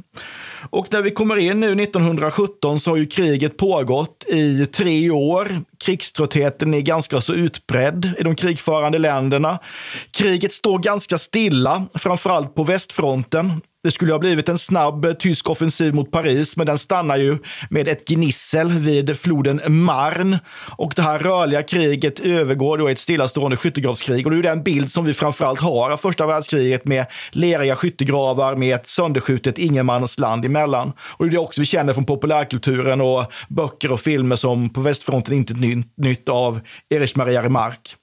Och 0.70 0.86
när 0.90 1.02
vi 1.02 1.10
kommer 1.10 1.36
in 1.36 1.60
nu 1.60 1.82
1917 1.82 2.80
så 2.80 2.90
har 2.90 2.96
ju 2.96 3.06
kriget 3.06 3.56
pågått 3.56 4.24
i 4.28 4.66
tre 4.66 5.10
år. 5.10 5.60
Krigströttheten 5.84 6.74
är 6.74 6.80
ganska 6.80 7.20
så 7.20 7.34
utbredd 7.34 8.12
i 8.18 8.22
de 8.22 8.36
krigförande 8.36 8.98
länderna. 8.98 9.58
Kriget 10.10 10.52
står 10.52 10.78
ganska 10.78 11.18
stilla, 11.18 11.86
framförallt 11.94 12.54
på 12.54 12.64
västfronten. 12.64 13.60
Det 13.84 13.90
skulle 13.90 14.12
ha 14.12 14.18
blivit 14.18 14.48
en 14.48 14.58
snabb 14.58 15.18
tysk 15.18 15.50
offensiv 15.50 15.94
mot 15.94 16.10
Paris, 16.10 16.56
men 16.56 16.66
den 16.66 16.78
stannar 16.78 17.16
ju 17.16 17.38
med 17.70 17.88
ett 17.88 18.08
gnissel 18.08 18.72
vid 18.72 19.18
floden 19.18 19.60
Marne. 19.68 20.40
Och 20.76 20.92
det 20.96 21.02
här 21.02 21.18
rörliga 21.18 21.62
kriget 21.62 22.20
övergår 22.20 22.78
då 22.78 22.88
i 22.88 22.92
ett 22.92 22.98
stillastående 22.98 23.56
skyttegravskrig. 23.56 24.26
Och 24.26 24.32
det 24.32 24.38
är 24.38 24.42
den 24.42 24.62
bild 24.62 24.92
som 24.92 25.04
vi 25.04 25.14
framförallt 25.14 25.60
har 25.60 25.90
av 25.90 25.96
första 25.96 26.26
världskriget 26.26 26.84
med 26.84 27.06
leriga 27.30 27.76
skyttegravar 27.76 28.56
med 28.56 28.74
ett 28.74 28.86
sönderskjutet 28.86 29.58
ingenmansland 29.58 30.44
emellan. 30.44 30.92
Och 30.98 31.24
det 31.24 31.28
är 31.28 31.32
det 31.32 31.38
också 31.38 31.60
vi 31.60 31.66
känner 31.66 31.92
från 31.92 32.06
populärkulturen 32.06 33.00
och 33.00 33.32
böcker 33.48 33.92
och 33.92 34.00
filmer 34.00 34.36
som 34.36 34.70
På 34.70 34.80
västfronten 34.80 35.34
inte 35.34 35.54
nytt, 35.54 35.92
nytt 35.96 36.28
av 36.28 36.60
Erich 36.90 37.16
Maria 37.16 37.42
Remarque. 37.42 37.96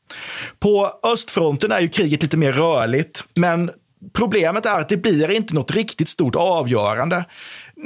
På 0.60 0.92
östfronten 1.14 1.72
är 1.72 1.80
ju 1.80 1.88
kriget 1.88 2.22
lite 2.22 2.38
mer 2.38 2.52
rörligt, 2.52 3.24
men 3.36 3.72
Problemet 4.14 4.66
är 4.66 4.80
att 4.80 4.90
det 4.90 4.98
blir 4.98 5.32
inte 5.32 5.54
något 5.54 5.72
riktigt 5.72 6.10
stort 6.10 6.36
avgörande. 6.36 7.26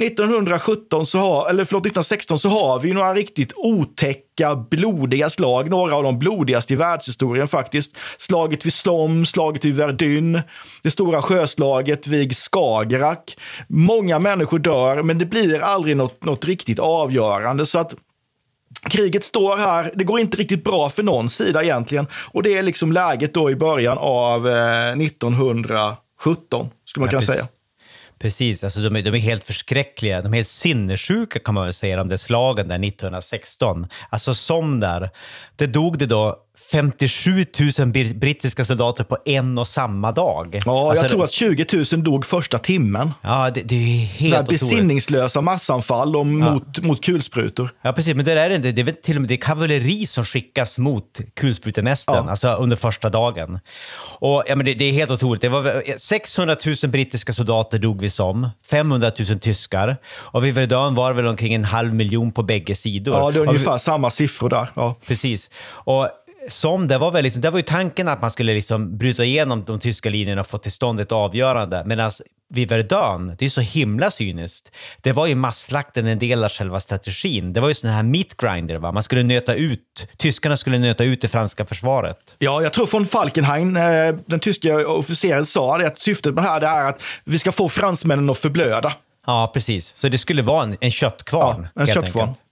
1917 0.02 1.06
så 1.06 1.18
har, 1.18 1.48
eller 1.48 1.64
förlåt, 1.64 1.86
1916 1.86 2.38
så 2.38 2.48
har 2.48 2.80
vi 2.80 2.92
några 2.92 3.14
riktigt 3.14 3.52
otäcka, 3.56 4.56
blodiga 4.56 5.30
slag. 5.30 5.70
Några 5.70 5.94
av 5.94 6.02
de 6.02 6.18
blodigaste 6.18 6.72
i 6.72 6.76
världshistorien 6.76 7.48
faktiskt. 7.48 7.96
Slaget 8.18 8.66
vid 8.66 8.72
Slom, 8.72 9.26
slaget 9.26 9.64
vid 9.64 9.76
Verdun, 9.76 10.40
det 10.82 10.90
stora 10.90 11.22
sjöslaget 11.22 12.06
vid 12.06 12.36
Skagerrak. 12.36 13.36
Många 13.68 14.18
människor 14.18 14.58
dör, 14.58 15.02
men 15.02 15.18
det 15.18 15.26
blir 15.26 15.60
aldrig 15.60 15.96
något, 15.96 16.24
något 16.24 16.44
riktigt 16.44 16.78
avgörande. 16.78 17.66
Så 17.66 17.78
att 17.78 17.94
Kriget 18.90 19.24
står 19.24 19.56
här, 19.56 19.92
det 19.94 20.04
går 20.04 20.20
inte 20.20 20.36
riktigt 20.36 20.64
bra 20.64 20.90
för 20.90 21.02
någon 21.02 21.28
sida 21.28 21.64
egentligen 21.64 22.06
och 22.14 22.42
det 22.42 22.58
är 22.58 22.62
liksom 22.62 22.92
läget 22.92 23.34
då 23.34 23.50
i 23.50 23.56
början 23.56 23.98
av 23.98 24.48
eh, 24.48 24.92
1900 24.92 25.96
17, 26.20 26.70
skulle 26.84 27.02
man 27.02 27.06
ja, 27.06 27.10
kunna 27.10 27.20
precis. 27.20 27.34
säga. 27.34 27.48
Precis, 28.18 28.64
alltså 28.64 28.80
de 28.80 28.96
är, 28.96 29.02
de 29.02 29.14
är 29.14 29.18
helt 29.18 29.44
förskräckliga. 29.44 30.22
De 30.22 30.32
är 30.32 30.36
helt 30.36 30.48
sinnessjuka 30.48 31.38
kan 31.38 31.54
man 31.54 31.64
väl 31.64 31.72
säga, 31.72 31.96
de 31.96 32.08
där 32.08 32.16
slagen 32.16 32.68
där 32.68 32.84
1916. 32.84 33.86
Alltså 34.10 34.34
som 34.34 34.80
där. 34.80 35.10
Det 35.56 35.66
dog 35.66 35.98
det 35.98 36.06
då 36.06 36.45
57 36.70 37.30
000 37.58 37.68
bir- 37.92 38.14
brittiska 38.18 38.64
soldater 38.64 39.04
på 39.04 39.18
en 39.24 39.58
och 39.58 39.66
samma 39.66 40.12
dag. 40.12 40.62
Ja, 40.66 40.90
alltså, 40.90 41.04
jag 41.04 41.10
tror 41.12 41.24
att 41.24 41.32
20 41.32 41.66
000 41.92 42.04
dog 42.04 42.26
första 42.26 42.58
timmen. 42.58 43.10
Ja, 43.22 43.50
det, 43.50 43.62
det 43.62 43.74
är 43.74 43.98
helt 44.06 44.34
otroligt. 44.34 44.60
besinningslösa 44.60 45.40
massanfall 45.40 46.16
och 46.16 46.26
mot, 46.26 46.82
mot 46.82 47.04
kulsprutor. 47.04 47.70
Ja, 47.82 47.92
precis. 47.92 48.14
Men 48.14 48.24
det 48.24 48.32
är 48.32 48.50
inte. 48.50 48.72
Det 48.72 48.82
är 48.82 48.92
till 48.92 49.16
och 49.16 49.20
med 49.22 49.28
det 49.28 49.36
kavalleri 49.36 50.06
som 50.06 50.24
skickas 50.24 50.78
mot 50.78 51.20
kulsprutenästen, 51.34 52.14
Ja. 52.14 52.30
alltså 52.30 52.48
under 52.48 52.76
första 52.76 53.10
dagen. 53.10 53.58
Och 54.18 54.44
ja, 54.48 54.56
men 54.56 54.66
det, 54.66 54.74
det 54.74 54.84
är 54.84 54.92
helt 54.92 55.10
otroligt. 55.10 55.42
Det 55.42 55.48
var 55.48 55.60
väl 55.62 55.82
600 55.98 56.56
000 56.66 56.90
brittiska 56.90 57.32
soldater 57.32 57.78
dog 57.78 58.00
vi 58.00 58.10
som, 58.10 58.48
500 58.70 59.12
000 59.30 59.38
tyskar. 59.40 59.96
Och 60.14 60.44
vid 60.44 60.54
Verdun 60.54 60.94
var 60.94 61.10
det 61.10 61.16
väl 61.16 61.26
omkring 61.26 61.54
en 61.54 61.64
halv 61.64 61.94
miljon 61.94 62.32
på 62.32 62.42
bägge 62.42 62.74
sidor. 62.74 63.14
Ja, 63.16 63.30
det 63.30 63.38
är 63.38 63.40
Och 63.40 63.44
vi- 63.46 63.48
ungefär 63.48 63.78
samma 63.78 64.10
siffror 64.10 64.48
där. 64.48 64.68
Ja. 64.74 64.94
Precis. 65.06 65.50
Och 65.66 66.08
som 66.48 66.88
det 66.88 66.98
var 66.98 67.10
väl 67.10 67.24
liksom, 67.24 67.42
det 67.42 67.50
var 67.50 67.58
ju 67.58 67.62
tanken 67.62 68.08
att 68.08 68.20
man 68.20 68.30
skulle 68.30 68.54
liksom 68.54 68.98
bryta 68.98 69.24
igenom 69.24 69.64
de 69.64 69.80
tyska 69.80 70.10
linjerna 70.10 70.40
och 70.40 70.46
få 70.46 70.58
till 70.58 70.72
stånd 70.72 71.00
ett 71.00 71.12
avgörande. 71.12 71.82
Medan 71.86 72.10
vid 72.48 72.68
Verdun, 72.68 73.36
det 73.38 73.44
är 73.44 73.48
så 73.48 73.60
himla 73.60 74.10
cyniskt. 74.10 74.72
Det 75.00 75.12
var 75.12 75.26
ju 75.26 75.34
masslakten 75.34 76.06
en 76.06 76.18
del 76.18 76.44
av 76.44 76.50
själva 76.50 76.80
strategin. 76.80 77.52
Det 77.52 77.60
var 77.60 77.68
ju 77.68 77.74
sån 77.74 77.90
här 77.90 78.02
meat 78.02 78.36
grinder, 78.36 78.78
va? 78.78 78.92
Man 78.92 79.02
skulle 79.02 79.22
nöta 79.22 79.54
ut, 79.54 80.08
tyskarna 80.16 80.56
skulle 80.56 80.78
nöta 80.78 81.04
ut 81.04 81.20
det 81.20 81.28
franska 81.28 81.66
försvaret. 81.66 82.18
Ja, 82.38 82.62
jag 82.62 82.72
tror 82.72 82.86
från 82.86 83.06
Falkenhayn, 83.06 83.76
eh, 83.76 84.14
den 84.26 84.40
tyska 84.40 84.88
officeren, 84.88 85.46
sa 85.46 85.78
det 85.78 85.86
att 85.86 85.98
syftet 85.98 86.34
med 86.34 86.44
det 86.44 86.48
här 86.48 86.60
det 86.60 86.66
är 86.66 86.88
att 86.88 87.02
vi 87.24 87.38
ska 87.38 87.52
få 87.52 87.68
fransmännen 87.68 88.30
att 88.30 88.38
förblöda. 88.38 88.92
Ja, 89.26 89.50
precis. 89.54 89.94
Så 89.96 90.08
det 90.08 90.18
skulle 90.18 90.42
vara 90.42 90.62
en, 90.62 90.76
en 90.80 90.90
köttkvarn. 90.90 91.68
Ja, 91.74 91.80
en 91.80 91.86
köttkvarn. 91.86 92.28
enkelt. 92.28 92.42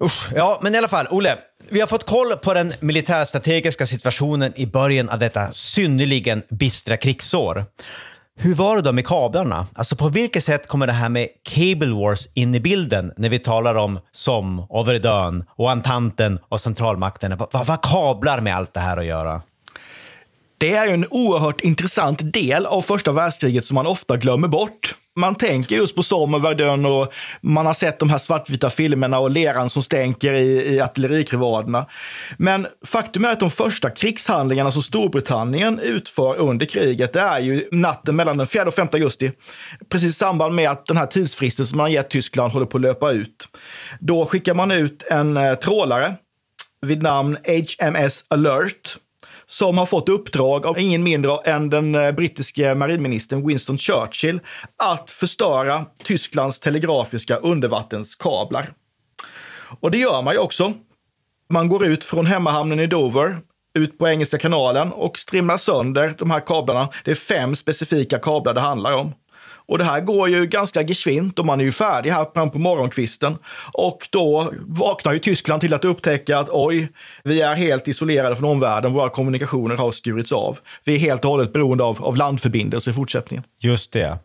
Usch, 0.00 0.28
ja, 0.34 0.58
men 0.62 0.74
i 0.74 0.78
alla 0.78 0.88
fall, 0.88 1.06
Olle. 1.10 1.38
Vi 1.68 1.80
har 1.80 1.86
fått 1.86 2.06
koll 2.06 2.36
på 2.36 2.54
den 2.54 2.74
militärstrategiska 2.80 3.86
situationen 3.86 4.52
i 4.56 4.66
början 4.66 5.08
av 5.08 5.18
detta 5.18 5.52
synnerligen 5.52 6.42
bistra 6.48 6.96
krigsår. 6.96 7.64
Hur 8.36 8.54
var 8.54 8.76
det 8.76 8.82
då 8.82 8.92
med 8.92 9.06
kablarna? 9.06 9.66
Alltså 9.74 9.96
på 9.96 10.08
vilket 10.08 10.44
sätt 10.44 10.68
kommer 10.68 10.86
det 10.86 10.92
här 10.92 11.08
med 11.08 11.28
Cable 11.42 11.94
Wars 11.94 12.28
in 12.34 12.54
i 12.54 12.60
bilden 12.60 13.12
när 13.16 13.28
vi 13.28 13.38
talar 13.38 13.74
om 13.74 14.00
SOM 14.12 14.60
och 14.60 14.88
Verdun 14.88 15.44
och 15.48 15.70
Antanten 15.70 16.38
och 16.48 16.60
centralmakterna? 16.60 17.36
Vad, 17.36 17.54
har 17.54 17.64
vad 17.64 17.82
kablar 17.82 18.40
med 18.40 18.56
allt 18.56 18.74
det 18.74 18.80
här 18.80 18.96
att 18.96 19.06
göra? 19.06 19.42
Det 20.58 20.74
är 20.74 20.86
ju 20.86 20.94
en 20.94 21.06
oerhört 21.10 21.60
intressant 21.60 22.32
del 22.32 22.66
av 22.66 22.82
första 22.82 23.12
världskriget 23.12 23.64
som 23.64 23.74
man 23.74 23.86
ofta 23.86 24.16
glömmer 24.16 24.48
bort. 24.48 24.94
Man 25.16 25.34
tänker 25.34 25.76
just 25.76 25.96
på 25.96 26.02
Somme 26.02 26.38
Verdun 26.38 26.86
och 26.86 27.12
man 27.40 27.66
har 27.66 27.74
sett 27.74 27.98
de 27.98 28.10
här 28.10 28.18
svartvita 28.18 28.70
filmerna 28.70 29.18
och 29.18 29.30
leran 29.30 29.70
som 29.70 29.82
stänker 29.82 30.32
i, 30.32 30.74
i 30.74 30.80
artillerikrevaderna. 30.80 31.86
Men 32.38 32.66
faktum 32.84 33.24
är 33.24 33.28
att 33.28 33.40
de 33.40 33.50
första 33.50 33.90
krigshandlingarna 33.90 34.70
som 34.70 34.82
Storbritannien 34.82 35.78
utför 35.78 36.36
under 36.36 36.66
kriget, 36.66 37.12
det 37.12 37.20
är 37.20 37.40
ju 37.40 37.68
natten 37.72 38.16
mellan 38.16 38.36
den 38.36 38.46
4 38.46 38.64
och 38.64 38.74
5 38.74 38.88
augusti. 38.92 39.32
Precis 39.88 40.10
i 40.10 40.12
samband 40.12 40.54
med 40.54 40.70
att 40.70 40.86
den 40.86 40.96
här 40.96 41.06
tidsfristen 41.06 41.66
som 41.66 41.76
man 41.76 41.92
gett 41.92 42.10
Tyskland 42.10 42.52
håller 42.52 42.66
på 42.66 42.76
att 42.76 42.82
löpa 42.82 43.10
ut. 43.10 43.48
Då 44.00 44.26
skickar 44.26 44.54
man 44.54 44.70
ut 44.70 45.02
en 45.10 45.36
eh, 45.36 45.54
trålare 45.54 46.14
vid 46.86 47.02
namn 47.02 47.36
HMS 47.46 48.24
Alert 48.28 48.98
som 49.54 49.78
har 49.78 49.86
fått 49.86 50.08
uppdrag 50.08 50.66
av 50.66 50.78
ingen 50.78 51.02
mindre 51.02 51.38
än 51.44 51.70
den 51.70 51.94
eh, 51.94 52.12
brittiske 52.12 52.74
marinministern 52.74 53.46
Winston 53.46 53.78
Churchill 53.78 54.40
att 54.76 55.10
förstöra 55.10 55.84
Tysklands 56.04 56.60
telegrafiska 56.60 57.36
undervattenskablar. 57.36 58.72
Och 59.80 59.90
det 59.90 59.98
gör 59.98 60.22
man 60.22 60.34
ju 60.34 60.40
också. 60.40 60.72
Man 61.48 61.68
går 61.68 61.86
ut 61.86 62.04
från 62.04 62.26
hemmahamnen 62.26 62.80
i 62.80 62.86
Dover, 62.86 63.38
ut 63.74 63.98
på 63.98 64.08
Engelska 64.08 64.38
kanalen 64.38 64.92
och 64.92 65.18
strimlar 65.18 65.56
sönder 65.56 66.14
de 66.18 66.30
här 66.30 66.40
kablarna. 66.40 66.88
Det 67.04 67.10
är 67.10 67.14
fem 67.14 67.56
specifika 67.56 68.18
kablar 68.18 68.54
det 68.54 68.60
handlar 68.60 68.96
om. 68.96 69.12
Och 69.66 69.78
det 69.78 69.84
här 69.84 70.00
går 70.00 70.28
ju 70.28 70.46
ganska 70.46 70.82
geschwint 70.82 71.38
och 71.38 71.46
man 71.46 71.60
är 71.60 71.64
ju 71.64 71.72
färdig 71.72 72.10
här 72.10 72.26
fram 72.34 72.50
på 72.50 72.58
morgonkvisten. 72.58 73.38
Och 73.72 74.08
då 74.10 74.52
vaknar 74.66 75.12
ju 75.12 75.18
Tyskland 75.18 75.60
till 75.60 75.74
att 75.74 75.84
upptäcka 75.84 76.38
att 76.38 76.48
oj, 76.50 76.88
vi 77.24 77.40
är 77.40 77.54
helt 77.54 77.88
isolerade 77.88 78.36
från 78.36 78.50
omvärlden. 78.50 78.92
Våra 78.92 79.08
kommunikationer 79.08 79.76
har 79.76 79.92
skurits 79.92 80.32
av. 80.32 80.58
Vi 80.84 80.94
är 80.94 80.98
helt 80.98 81.24
och 81.24 81.30
hållet 81.30 81.52
beroende 81.52 81.84
av, 81.84 82.04
av 82.04 82.16
landförbindelser 82.16 82.90
i 82.90 82.94
fortsättningen. 82.94 83.44
Just 83.60 83.92
det. 83.92 84.18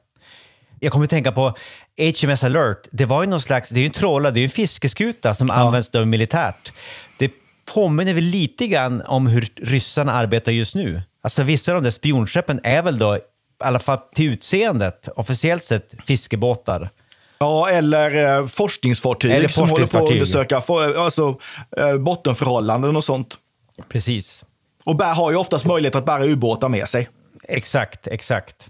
Jag 0.80 0.92
kommer 0.92 1.06
att 1.06 1.10
tänka 1.10 1.32
på 1.32 1.54
HMS 1.98 2.44
Alert. 2.44 2.88
Det 2.92 3.06
var 3.06 3.24
ju 3.24 3.30
någon 3.30 3.42
slags, 3.42 3.70
det 3.70 3.80
är 3.80 3.82
ju 3.82 3.86
en 3.86 3.92
trålare, 3.92 4.34
det 4.34 4.40
är 4.40 4.42
ju 4.42 4.46
en 4.46 4.52
fiskeskuta 4.52 5.34
som 5.34 5.50
används 5.50 5.90
då 5.90 6.06
militärt. 6.06 6.74
Det 7.18 7.32
påminner 7.74 8.14
väl 8.14 8.24
lite 8.24 8.68
grann 8.68 9.02
om 9.02 9.28
hur 9.28 9.48
ryssarna 9.56 10.12
arbetar 10.12 10.52
just 10.52 10.76
nu. 10.76 11.02
Alltså 11.22 11.44
vissa 11.44 11.72
av 11.72 11.76
de 11.76 11.84
där 11.84 11.92
spionskeppen 11.92 12.60
är 12.64 12.82
väl 12.82 13.00
då, 13.00 13.20
i 13.60 13.64
alla 13.64 13.80
fall 13.80 13.98
till 14.16 14.34
utseendet, 14.34 15.10
officiellt 15.16 15.64
sett 15.64 15.94
fiskebåtar. 16.06 16.90
Ja, 17.40 17.70
eller 17.70 18.40
eh, 18.40 18.48
forskningsfartyg 18.48 19.32
Eller 19.32 19.48
som 19.48 19.70
håller 19.70 19.86
på 19.86 19.98
att 19.98 20.12
undersöka 20.12 20.62
for, 20.62 20.98
alltså, 20.98 21.40
eh, 21.78 21.98
bottenförhållanden 21.98 22.96
och 22.96 23.04
sånt. 23.04 23.38
Precis. 23.90 24.46
Och 24.84 24.96
bär, 24.96 25.14
har 25.14 25.32
ju 25.32 25.38
oftast 25.38 25.66
möjlighet 25.66 25.96
att 25.96 26.06
bära 26.06 26.26
ubåtar 26.26 26.70
med 26.70 26.90
sig. 26.90 27.10
Exakt, 27.44 28.08
exakt. 28.08 28.70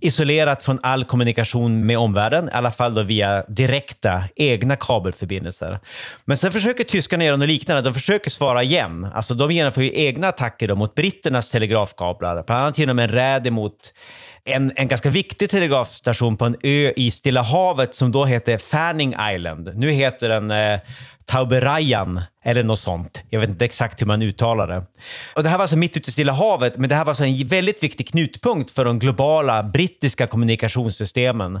isolerat 0.00 0.62
från 0.62 0.78
all 0.82 1.04
kommunikation 1.04 1.86
med 1.86 1.98
omvärlden, 1.98 2.48
i 2.48 2.52
alla 2.52 2.70
fall 2.70 2.94
då 2.94 3.02
via 3.02 3.44
direkta 3.48 4.24
egna 4.36 4.76
kabelförbindelser. 4.76 5.78
Men 6.24 6.36
sen 6.36 6.52
försöker 6.52 6.84
tyskarna 6.84 7.24
göra 7.24 7.36
något 7.36 7.48
liknande. 7.48 7.82
De 7.82 7.94
försöker 7.94 8.30
svara 8.30 8.62
igen. 8.62 9.06
Alltså 9.14 9.34
de 9.34 9.50
genomför 9.50 9.82
ju 9.82 9.94
egna 9.94 10.28
attacker 10.28 10.68
då 10.68 10.74
mot 10.74 10.94
britternas 10.94 11.50
telegrafkablar, 11.50 12.44
bland 12.46 12.62
annat 12.62 12.78
genom 12.78 12.98
en 12.98 13.08
räd 13.08 13.46
emot 13.46 13.92
en, 14.48 14.72
en 14.76 14.88
ganska 14.88 15.10
viktig 15.10 15.50
telegrafstation 15.50 16.36
på 16.36 16.44
en 16.44 16.56
ö 16.62 16.92
i 16.96 17.10
Stilla 17.10 17.42
havet 17.42 17.94
som 17.94 18.12
då 18.12 18.24
heter 18.24 18.58
Fanning 18.58 19.14
Island. 19.34 19.70
Nu 19.74 19.90
heter 19.90 20.28
den 20.28 20.50
eh, 20.50 20.80
Tauberayan 21.26 22.20
eller 22.44 22.62
något 22.62 22.78
sånt. 22.78 23.22
Jag 23.30 23.40
vet 23.40 23.48
inte 23.48 23.64
exakt 23.64 24.00
hur 24.00 24.06
man 24.06 24.22
uttalar 24.22 24.66
det. 24.66 24.82
Och 25.34 25.42
det 25.42 25.48
här 25.48 25.56
var 25.56 25.62
alltså 25.62 25.76
mitt 25.76 25.96
ute 25.96 26.08
i 26.08 26.12
Stilla 26.12 26.32
havet, 26.32 26.76
men 26.76 26.88
det 26.88 26.94
här 26.94 27.04
var 27.04 27.10
alltså 27.10 27.24
en 27.24 27.46
väldigt 27.46 27.82
viktig 27.82 28.08
knutpunkt 28.08 28.70
för 28.70 28.84
de 28.84 28.98
globala 28.98 29.62
brittiska 29.62 30.26
kommunikationssystemen. 30.26 31.60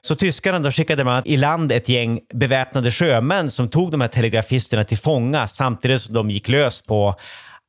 Så 0.00 0.16
tyskarna 0.16 0.58
då 0.58 0.70
skickade 0.70 1.04
man 1.04 1.22
i 1.26 1.36
land 1.36 1.72
ett 1.72 1.88
gäng 1.88 2.20
beväpnade 2.34 2.90
sjömän 2.90 3.50
som 3.50 3.68
tog 3.68 3.90
de 3.90 4.00
här 4.00 4.08
telegrafisterna 4.08 4.84
till 4.84 4.98
fånga 4.98 5.48
samtidigt 5.48 6.02
som 6.02 6.14
de 6.14 6.30
gick 6.30 6.48
lös 6.48 6.82
på 6.82 7.14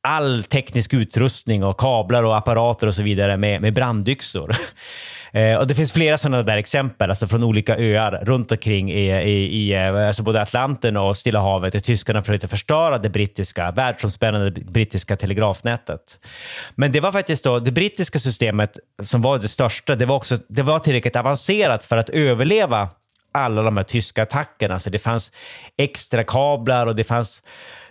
all 0.02 0.44
teknisk 0.44 0.94
utrustning 0.94 1.64
och 1.64 1.80
kablar 1.80 2.22
och 2.22 2.36
apparater 2.36 2.86
och 2.86 2.94
så 2.94 3.02
vidare 3.02 3.36
med, 3.36 3.62
med 3.62 3.74
brandyxor. 3.74 4.56
Eh, 5.32 5.56
och 5.56 5.66
det 5.66 5.74
finns 5.74 5.92
flera 5.92 6.18
sådana 6.18 6.42
där 6.42 6.56
exempel, 6.56 7.10
alltså 7.10 7.26
från 7.26 7.42
olika 7.42 7.76
öar 7.78 8.20
runt 8.22 8.52
omkring 8.52 8.92
i, 8.92 9.10
i, 9.10 9.46
i 9.46 9.74
eh, 9.74 10.06
alltså 10.06 10.22
både 10.22 10.42
Atlanten 10.42 10.96
och 10.96 11.16
Stilla 11.16 11.40
havet, 11.40 11.72
där 11.72 11.80
tyskarna 11.80 12.22
försökte 12.22 12.48
förstöra 12.48 12.98
det 12.98 13.08
brittiska, 13.08 13.70
världsomspännande 13.70 14.50
brittiska 14.50 15.16
telegrafnätet. 15.16 16.18
Men 16.74 16.92
det 16.92 17.00
var 17.00 17.12
faktiskt 17.12 17.44
då 17.44 17.58
det 17.58 17.72
brittiska 17.72 18.18
systemet 18.18 18.78
som 19.02 19.22
var 19.22 19.38
det 19.38 19.48
största. 19.48 19.96
Det 19.96 20.06
var 20.06 20.16
också 20.16 20.38
det 20.48 20.62
var 20.62 20.78
tillräckligt 20.78 21.16
avancerat 21.16 21.84
för 21.84 21.96
att 21.96 22.08
överleva 22.08 22.88
alla 23.32 23.62
de 23.62 23.76
här 23.76 23.84
tyska 23.84 24.22
attackerna. 24.22 24.80
Så 24.80 24.90
det 24.90 24.98
fanns 24.98 25.32
extra 25.76 26.24
kablar 26.24 26.86
och 26.86 26.96
det 26.96 27.04
fanns 27.04 27.42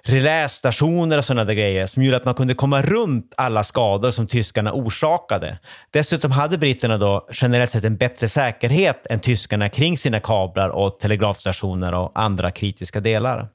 relästationer 0.09 1.17
och 1.17 1.25
sådana 1.25 1.45
där 1.45 1.53
grejer 1.53 1.85
som 1.85 2.03
gjorde 2.03 2.17
att 2.17 2.25
man 2.25 2.35
kunde 2.35 2.53
komma 2.53 2.81
runt 2.81 3.33
alla 3.37 3.63
skador 3.63 4.11
som 4.11 4.27
tyskarna 4.27 4.73
orsakade. 4.73 5.59
Dessutom 5.91 6.31
hade 6.31 6.57
britterna 6.57 6.97
då 6.97 7.27
generellt 7.31 7.71
sett 7.71 7.83
en 7.83 7.97
bättre 7.97 8.29
säkerhet 8.29 9.07
än 9.09 9.19
tyskarna 9.19 9.69
kring 9.69 9.97
sina 9.97 10.19
kablar 10.19 10.69
och 10.69 10.99
telegrafstationer 10.99 11.93
och 11.93 12.11
andra 12.15 12.51
kritiska 12.51 12.99
delar. 12.99 13.47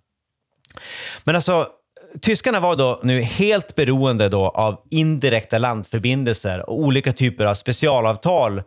Men 1.25 1.35
alltså, 1.35 1.69
tyskarna 2.21 2.61
var 2.61 2.77
då 2.77 3.01
nu 3.03 3.23
helt 3.23 3.75
beroende 3.75 4.29
då 4.29 4.49
av 4.49 4.81
indirekta 4.91 5.59
landförbindelser 5.59 6.71
och 6.71 6.79
olika 6.79 7.13
typer 7.13 7.47
av 7.47 7.55
specialavtal 7.55 8.63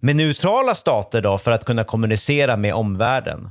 med 0.00 0.16
neutrala 0.16 0.74
stater 0.74 1.22
då 1.22 1.38
för 1.38 1.50
att 1.50 1.64
kunna 1.64 1.84
kommunicera 1.84 2.56
med 2.56 2.74
omvärlden. 2.74 3.50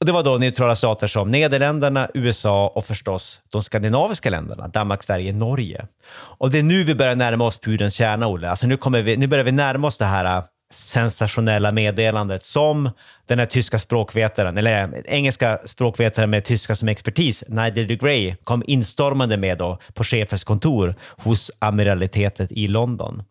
Och 0.00 0.06
det 0.06 0.12
var 0.12 0.22
då 0.22 0.38
neutrala 0.38 0.76
stater 0.76 1.06
som 1.06 1.30
Nederländerna, 1.30 2.08
USA 2.14 2.72
och 2.74 2.86
förstås 2.86 3.40
de 3.50 3.62
skandinaviska 3.62 4.30
länderna, 4.30 4.68
Danmark, 4.68 5.02
Sverige, 5.02 5.32
Norge. 5.32 5.86
Och 6.12 6.50
det 6.50 6.58
är 6.58 6.62
nu 6.62 6.84
vi 6.84 6.94
börjar 6.94 7.14
närma 7.14 7.44
oss 7.44 7.58
pudelns 7.58 7.94
kärna, 7.94 8.26
Olle. 8.26 8.50
Alltså 8.50 8.66
nu, 8.66 8.76
kommer 8.76 9.02
vi, 9.02 9.16
nu 9.16 9.26
börjar 9.26 9.44
vi 9.44 9.52
närma 9.52 9.86
oss 9.86 9.98
det 9.98 10.04
här 10.04 10.36
äh, 10.36 10.44
sensationella 10.74 11.72
meddelandet 11.72 12.44
som 12.44 12.90
den 13.26 13.38
här 13.38 13.46
tyska 13.46 13.78
språkvetaren, 13.78 14.58
eller 14.58 14.82
äh, 14.82 14.88
engelska 15.04 15.60
språkvetaren 15.64 16.30
med 16.30 16.44
tyska 16.44 16.74
som 16.74 16.88
expertis, 16.88 17.44
Nigel 17.48 17.86
de 17.86 17.96
Grey, 17.96 18.36
kom 18.44 18.62
instormande 18.66 19.36
med 19.36 19.58
då 19.58 19.78
på 19.94 20.04
chefens 20.04 20.44
kontor 20.44 20.94
hos 21.16 21.50
amiralitetet 21.58 22.52
i 22.52 22.68
London. 22.68 23.22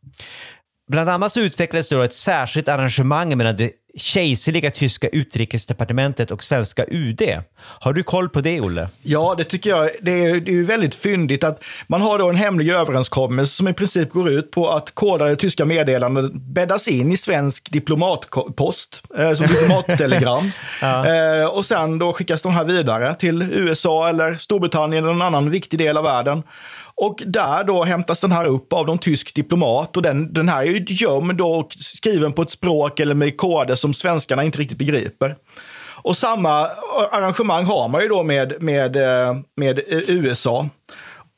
Bland 0.89 1.09
annat 1.09 1.33
så 1.33 1.39
utvecklades 1.39 1.89
då 1.89 2.01
ett 2.01 2.15
särskilt 2.15 2.67
arrangemang 2.67 3.37
mellan 3.37 3.57
det 3.57 3.71
kejserliga 3.99 4.71
tyska 4.71 5.07
utrikesdepartementet 5.07 6.31
och 6.31 6.43
svenska 6.43 6.85
UD. 6.87 7.21
Har 7.55 7.93
du 7.93 8.03
koll 8.03 8.29
på 8.29 8.41
det, 8.41 8.61
Olle? 8.61 8.89
Ja, 9.01 9.35
det 9.37 9.43
tycker 9.43 9.69
jag. 9.69 9.89
Det 10.01 10.11
är, 10.11 10.39
det 10.39 10.51
är 10.51 10.63
väldigt 10.63 10.95
fyndigt 10.95 11.43
att 11.43 11.63
man 11.87 12.01
har 12.01 12.19
då 12.19 12.29
en 12.29 12.35
hemlig 12.35 12.69
överenskommelse 12.69 13.55
som 13.55 13.67
i 13.67 13.73
princip 13.73 14.09
går 14.09 14.29
ut 14.29 14.51
på 14.51 14.69
att 14.69 14.95
kodade 14.95 15.35
tyska 15.35 15.65
meddelanden 15.65 16.31
bäddas 16.33 16.87
in 16.87 17.11
i 17.11 17.17
svensk 17.17 17.71
diplomatpost, 17.71 19.03
eh, 19.17 19.33
som 19.33 19.47
diplomattelegram. 19.47 20.51
ja. 20.81 21.07
eh, 21.07 21.45
och 21.45 21.65
sen 21.65 21.99
då 21.99 22.13
skickas 22.13 22.41
de 22.41 22.51
här 22.51 22.63
vidare 22.63 23.15
till 23.15 23.41
USA 23.41 24.09
eller 24.09 24.35
Storbritannien 24.35 25.03
eller 25.03 25.13
någon 25.13 25.27
annan 25.27 25.49
viktig 25.49 25.79
del 25.79 25.97
av 25.97 26.03
världen. 26.03 26.43
Och 27.01 27.23
där 27.25 27.63
då 27.63 27.83
hämtas 27.83 28.21
den 28.21 28.31
här 28.31 28.45
upp 28.45 28.73
av 28.73 28.87
någon 28.87 28.97
tysk 28.97 29.35
diplomat 29.35 29.97
och 29.97 30.03
den, 30.03 30.33
den 30.33 30.49
här 30.49 30.61
är 30.61 30.65
ju 30.65 30.85
gömd 30.87 31.41
och 31.41 31.77
skriven 31.79 32.33
på 32.33 32.41
ett 32.41 32.51
språk 32.51 32.99
eller 32.99 33.15
med 33.15 33.37
koder 33.37 33.75
som 33.75 33.93
svenskarna 33.93 34.43
inte 34.43 34.57
riktigt 34.57 34.77
begriper. 34.77 35.35
Och 36.01 36.17
samma 36.17 36.69
arrangemang 37.11 37.65
har 37.65 37.87
man 37.87 38.01
ju 38.01 38.07
då 38.07 38.23
med, 38.23 38.61
med, 38.61 38.95
eh, 38.95 39.35
med 39.55 39.79
eh, 39.79 39.99
USA. 40.07 40.69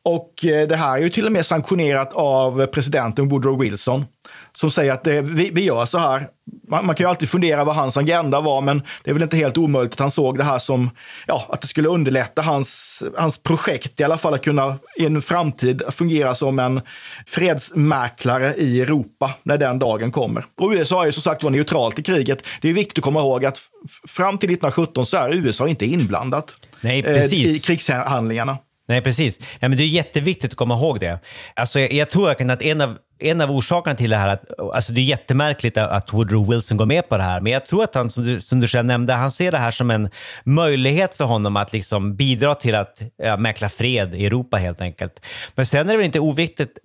Och 0.04 0.46
eh, 0.46 0.68
det 0.68 0.76
här 0.76 0.98
är 0.98 1.02
ju 1.02 1.10
till 1.10 1.26
och 1.26 1.32
med 1.32 1.46
sanktionerat 1.46 2.14
av 2.14 2.66
presidenten 2.66 3.30
Woodrow 3.30 3.60
Wilson 3.60 4.06
som 4.54 4.72
säger 4.72 4.94
att 4.94 5.04
det, 5.04 5.22
vi, 5.22 5.50
vi 5.54 5.64
gör 5.64 5.86
så 5.86 5.98
här. 5.98 6.28
Man, 6.68 6.86
man, 6.86 6.96
kan 6.96 7.04
ju 7.04 7.10
alltid 7.10 7.30
fundera 7.30 7.64
vad 7.64 7.76
hans 7.76 7.98
agenda 7.98 8.42
var, 8.42 8.62
men 8.62 8.82
det 9.04 9.10
är 9.10 9.14
väl 9.14 9.24
inte 9.24 9.38
helt 9.38 9.58
omöjligt 9.58 9.94
att 9.94 10.00
han 10.00 10.12
såg 10.12 10.38
det 10.38 10.44
här 10.44 10.60
som 10.60 10.90
ja, 11.28 11.46
att 11.50 11.62
det 11.62 11.68
skulle 11.68 11.90
underlätta 11.90 12.42
hans, 12.42 13.04
hans 13.18 13.38
projekt 13.38 14.00
i 14.00 14.04
alla 14.04 14.18
fall 14.18 14.34
att 14.34 14.44
kunna 14.44 14.78
i 14.96 15.06
en 15.06 15.22
framtid 15.22 15.82
fungera 15.90 16.36
som 16.36 16.60
en 16.60 16.82
fredsmäklare 17.26 18.56
i 18.56 18.82
Europa 18.82 19.32
när 19.44 19.58
den 19.58 19.80
dagen 19.80 20.12
kommer. 20.12 20.46
Och 20.58 20.72
USA 20.72 21.02
är 21.02 21.06
ju 21.06 21.12
som 21.12 21.24
sagt 21.24 21.44
var 21.44 21.50
neutralt 21.50 22.00
i 22.00 22.04
kriget. 22.04 22.44
Det 22.62 22.70
är 22.70 22.74
viktigt 22.74 22.98
att 22.98 23.04
komma 23.04 23.20
ihåg 23.20 23.46
att 23.46 23.60
fram 24.08 24.38
till 24.38 24.50
1917 24.50 25.06
så 25.06 25.18
är 25.18 25.34
USA 25.34 25.68
inte 25.68 25.86
inblandat 25.86 26.56
Nej, 26.82 27.04
precis. 27.04 27.50
Eh, 27.50 27.56
i 27.56 27.60
krigshandlingarna. 27.60 28.58
Nej, 28.91 29.01
precis. 29.01 29.39
Ja, 29.60 29.69
men 29.69 29.77
det 29.77 29.84
är 29.84 29.88
jätteviktigt 29.88 30.51
att 30.51 30.58
komma 30.58 30.73
ihåg 30.73 30.99
det. 30.99 31.19
Alltså, 31.54 31.80
jag, 31.80 31.93
jag 31.93 32.10
tror 32.10 32.32
att 32.32 32.62
en 32.62 32.82
av, 32.82 32.97
en 33.19 33.41
av 33.41 33.51
orsakerna 33.51 33.95
till 33.95 34.10
det 34.10 34.17
här, 34.17 34.27
att, 34.27 34.60
alltså 34.60 34.93
det 34.93 35.01
är 35.01 35.04
jättemärkligt 35.04 35.77
att 35.77 36.13
Woodrow 36.13 36.49
Wilson 36.49 36.77
går 36.77 36.86
med 36.86 37.10
på 37.10 37.17
det 37.17 37.23
här, 37.23 37.41
men 37.41 37.51
jag 37.54 37.65
tror 37.65 37.84
att 37.84 37.95
han, 37.95 38.10
som 38.10 38.23
du, 38.23 38.41
som 38.41 38.60
du 38.60 38.67
själv 38.67 38.86
nämnde, 38.86 39.13
han 39.13 39.32
ser 39.32 39.51
det 39.51 39.58
här 39.58 39.71
som 39.71 39.91
en 39.91 40.10
möjlighet 40.43 41.15
för 41.15 41.25
honom 41.25 41.58
att 41.58 41.73
liksom 41.73 42.15
bidra 42.15 42.56
till 42.56 42.75
att 42.75 43.01
ja, 43.17 43.38
mäkla 43.38 43.69
fred 43.69 44.15
i 44.15 44.25
Europa 44.25 44.58
helt 44.58 44.82
enkelt. 44.82 45.19
Men 45.56 45.65
sen 45.65 45.88
är 45.88 45.91
det 45.91 45.97
väl 45.97 46.06
inte 46.06 46.19
oviktigt 46.19 46.77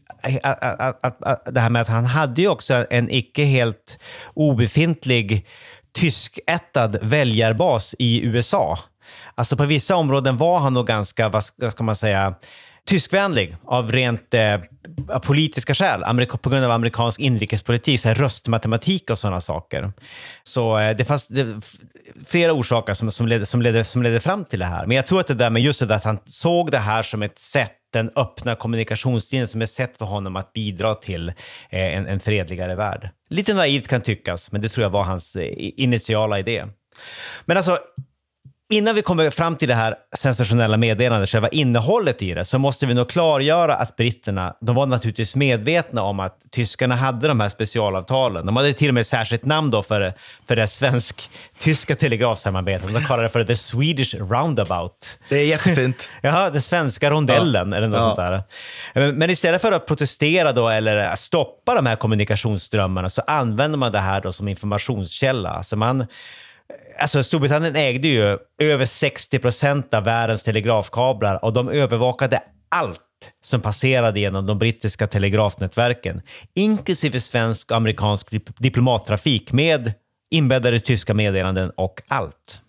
att, 0.42 0.62
att, 0.62 1.04
att, 1.04 1.22
att, 1.22 1.54
det 1.54 1.60
här 1.60 1.70
med 1.70 1.82
att 1.82 1.88
han 1.88 2.04
hade 2.04 2.42
ju 2.42 2.48
också 2.48 2.86
en 2.90 3.10
icke 3.10 3.44
helt 3.44 3.98
obefintlig 4.34 5.46
tyskättad 5.94 6.98
väljarbas 7.02 7.94
i 7.98 8.22
USA. 8.22 8.78
Alltså 9.36 9.56
på 9.56 9.66
vissa 9.66 9.96
områden 9.96 10.36
var 10.36 10.58
han 10.58 10.74
nog 10.74 10.86
ganska, 10.86 11.28
vad 11.28 11.44
ska 11.44 11.82
man 11.84 11.96
säga, 11.96 12.34
tyskvänlig 12.86 13.56
av 13.64 13.92
rent 13.92 14.34
eh, 14.34 14.60
politiska 15.22 15.74
skäl, 15.74 16.04
Amerika, 16.04 16.36
på 16.36 16.50
grund 16.50 16.64
av 16.64 16.70
amerikansk 16.70 17.20
inrikespolitik, 17.20 18.00
så 18.00 18.08
här 18.08 18.14
röstmatematik 18.14 19.10
och 19.10 19.18
sådana 19.18 19.40
saker. 19.40 19.92
Så 20.42 20.78
eh, 20.78 20.96
det 20.96 21.04
fanns 21.04 21.28
det, 21.28 21.60
flera 22.26 22.52
orsaker 22.52 22.94
som, 22.94 23.12
som, 23.12 23.28
ledde, 23.28 23.46
som, 23.46 23.62
ledde, 23.62 23.84
som 23.84 24.02
ledde 24.02 24.20
fram 24.20 24.44
till 24.44 24.58
det 24.58 24.64
här. 24.64 24.86
Men 24.86 24.96
jag 24.96 25.06
tror 25.06 25.20
att 25.20 25.26
det 25.26 25.34
där 25.34 25.50
med 25.50 25.62
just 25.62 25.80
det 25.80 25.86
där 25.86 25.94
att 25.94 26.04
han 26.04 26.18
såg 26.24 26.70
det 26.70 26.78
här 26.78 27.02
som 27.02 27.22
ett 27.22 27.38
sätt 27.38 27.72
den 27.92 28.10
öppna 28.16 28.54
kommunikationslinjen 28.54 29.48
som 29.48 29.62
ett 29.62 29.70
sätt 29.70 29.98
för 29.98 30.06
honom 30.06 30.36
att 30.36 30.52
bidra 30.52 30.94
till 30.94 31.28
eh, 31.28 31.96
en, 31.96 32.06
en 32.06 32.20
fredligare 32.20 32.74
värld. 32.74 33.10
Lite 33.28 33.54
naivt 33.54 33.88
kan 33.88 34.00
tyckas, 34.00 34.52
men 34.52 34.60
det 34.60 34.68
tror 34.68 34.82
jag 34.82 34.90
var 34.90 35.04
hans 35.04 35.36
eh, 35.36 35.52
initiala 35.56 36.38
idé. 36.38 36.64
Men 37.44 37.56
alltså, 37.56 37.78
Innan 38.68 38.94
vi 38.94 39.02
kommer 39.02 39.30
fram 39.30 39.56
till 39.56 39.68
det 39.68 39.74
här 39.74 39.94
sensationella 40.16 40.76
meddelandet, 40.76 41.28
själva 41.28 41.48
innehållet 41.48 42.22
i 42.22 42.34
det, 42.34 42.44
så 42.44 42.58
måste 42.58 42.86
vi 42.86 42.94
nog 42.94 43.08
klargöra 43.08 43.74
att 43.74 43.96
britterna, 43.96 44.56
de 44.60 44.76
var 44.76 44.86
naturligtvis 44.86 45.36
medvetna 45.36 46.02
om 46.02 46.20
att 46.20 46.38
tyskarna 46.50 46.94
hade 46.94 47.28
de 47.28 47.40
här 47.40 47.48
specialavtalen. 47.48 48.46
De 48.46 48.56
hade 48.56 48.72
till 48.72 48.88
och 48.88 48.94
med 48.94 49.00
ett 49.00 49.06
särskilt 49.06 49.44
namn 49.44 49.70
då 49.70 49.82
för, 49.82 50.12
för 50.48 50.56
det 50.56 50.66
svensk-tyska 50.66 51.96
telegrafsamarbetet. 51.96 52.94
De 52.94 53.04
kallade 53.04 53.22
det 53.22 53.32
för 53.32 53.44
the 53.44 53.56
Swedish 53.56 54.14
roundabout. 54.14 55.18
Det 55.28 55.36
är 55.36 55.46
jättefint. 55.46 56.10
ja, 56.22 56.50
den 56.50 56.62
svenska 56.62 57.10
rondellen 57.10 57.70
ja. 57.70 57.76
eller 57.76 57.88
något 57.88 58.00
ja. 58.00 58.04
sånt 58.04 58.16
där. 58.94 59.12
Men 59.12 59.30
istället 59.30 59.62
för 59.62 59.72
att 59.72 59.86
protestera 59.86 60.52
då 60.52 60.68
eller 60.68 61.16
stoppa 61.16 61.74
de 61.74 61.86
här 61.86 61.96
kommunikationsströmmarna 61.96 63.08
så 63.10 63.22
använder 63.26 63.78
man 63.78 63.92
det 63.92 63.98
här 63.98 64.20
då 64.20 64.32
som 64.32 64.48
informationskälla. 64.48 65.50
Alltså 65.50 65.76
man 65.76 66.06
Alltså 66.98 67.22
Storbritannien 67.22 67.76
ägde 67.76 68.08
ju 68.08 68.38
över 68.58 68.84
60 68.86 69.38
procent 69.38 69.94
av 69.94 70.04
världens 70.04 70.42
telegrafkablar 70.42 71.44
och 71.44 71.52
de 71.52 71.68
övervakade 71.68 72.42
allt 72.68 73.00
som 73.42 73.60
passerade 73.60 74.20
genom 74.20 74.46
de 74.46 74.58
brittiska 74.58 75.06
telegrafnätverken, 75.06 76.22
inklusive 76.54 77.20
svensk 77.20 77.70
och 77.70 77.76
amerikansk 77.76 78.28
diplomattrafik 78.58 79.52
med 79.52 79.92
inbäddade 80.30 80.80
tyska 80.80 81.14
meddelanden 81.14 81.70
och 81.70 82.02
allt. 82.08 82.60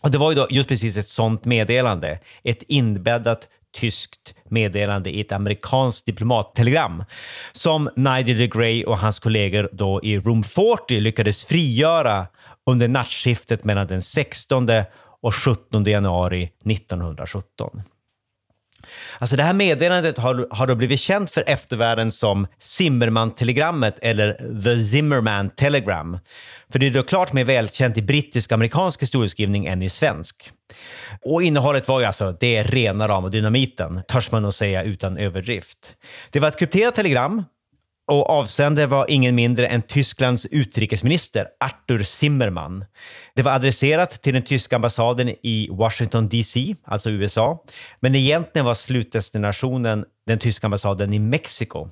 Och 0.00 0.10
det 0.10 0.18
var 0.18 0.30
ju 0.30 0.36
då 0.36 0.46
just 0.50 0.68
precis 0.68 0.96
ett 0.96 1.08
sånt 1.08 1.44
meddelande, 1.44 2.18
ett 2.44 2.62
inbäddat 2.68 3.48
tyskt 3.72 4.34
meddelande 4.48 5.10
i 5.10 5.20
ett 5.20 5.32
amerikanskt 5.32 6.06
diplomattelegram 6.06 7.04
som 7.52 7.90
Nigel 7.96 8.38
de 8.38 8.46
Grey 8.46 8.84
och 8.84 8.98
hans 8.98 9.18
kollegor 9.18 9.68
då 9.72 10.00
i 10.02 10.18
Room 10.18 10.44
40 10.44 11.00
lyckades 11.00 11.44
frigöra 11.44 12.26
under 12.66 12.88
nattskiftet 12.88 13.64
mellan 13.64 13.86
den 13.86 14.02
16 14.02 14.68
och 15.22 15.34
17 15.34 15.84
januari 15.84 16.50
1917. 16.64 17.82
Alltså 19.18 19.36
det 19.36 19.42
här 19.42 19.54
meddelandet 19.54 20.18
har, 20.18 20.46
har 20.50 20.66
då 20.66 20.74
blivit 20.74 21.00
känt 21.00 21.30
för 21.30 21.44
eftervärlden 21.46 22.12
som 22.12 22.46
Zimmerman-telegrammet 22.58 23.98
eller 24.02 24.60
The 24.62 24.84
Zimmerman 24.84 25.50
Telegram. 25.50 26.18
För 26.72 26.78
det 26.78 26.86
är 26.86 26.90
då 26.90 27.02
klart 27.02 27.32
mer 27.32 27.44
välkänt 27.44 27.96
i 27.96 28.02
brittisk-amerikansk 28.02 29.02
historieskrivning 29.02 29.66
än 29.66 29.82
i 29.82 29.88
svensk. 29.88 30.52
Och 31.22 31.42
innehållet 31.42 31.88
var 31.88 32.00
ju 32.00 32.06
alltså, 32.06 32.36
det 32.40 32.56
är 32.56 32.64
rena 32.64 33.08
rama 33.08 33.28
dynamiten, 33.28 34.02
törs 34.08 34.30
man 34.30 34.42
nog 34.42 34.54
säga 34.54 34.82
utan 34.82 35.18
överdrift. 35.18 35.94
Det 36.30 36.40
var 36.40 36.48
ett 36.48 36.58
krypterat 36.58 36.94
telegram 36.94 37.44
och 38.10 38.30
avsändare 38.30 38.86
var 38.86 39.10
ingen 39.10 39.34
mindre 39.34 39.66
än 39.66 39.82
Tysklands 39.82 40.46
utrikesminister 40.50 41.46
Arthur 41.60 42.02
Zimmermann. 42.02 42.84
Det 43.34 43.42
var 43.42 43.52
adresserat 43.52 44.22
till 44.22 44.34
den 44.34 44.42
tyska 44.42 44.76
ambassaden 44.76 45.28
i 45.28 45.68
Washington 45.70 46.28
DC, 46.28 46.74
alltså 46.84 47.10
USA, 47.10 47.64
men 48.00 48.14
egentligen 48.14 48.66
var 48.66 48.74
slutdestinationen 48.74 50.04
den 50.26 50.38
tyska 50.38 50.66
ambassaden 50.66 51.14
i 51.14 51.18
Mexiko. 51.18 51.88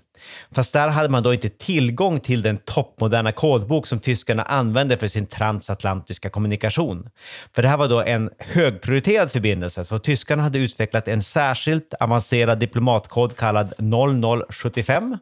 Fast 0.52 0.72
där 0.72 0.88
hade 0.88 1.09
man 1.09 1.22
då 1.22 1.35
inte 1.35 1.48
tillgång 1.48 2.20
till 2.20 2.42
den 2.42 2.59
toppmoderna 2.59 3.33
kodbok 3.33 3.87
som 3.87 4.00
tyskarna 4.00 4.42
använde 4.42 4.98
för 4.98 5.09
sin 5.09 5.26
transatlantiska 5.26 6.31
kommunikation. 6.31 7.11
För 7.54 7.62
det 7.62 7.68
här 7.68 7.76
var 7.76 7.88
då 7.88 8.02
en 8.02 8.31
högprioriterad 8.38 9.31
förbindelse, 9.31 9.85
så 9.85 9.98
tyskarna 9.98 10.42
hade 10.42 10.59
utvecklat 10.59 11.09
en 11.09 11.22
särskilt 11.22 11.94
avancerad 12.00 12.59
diplomatkod 12.59 13.37
kallad 13.37 13.74
0075 13.78 15.18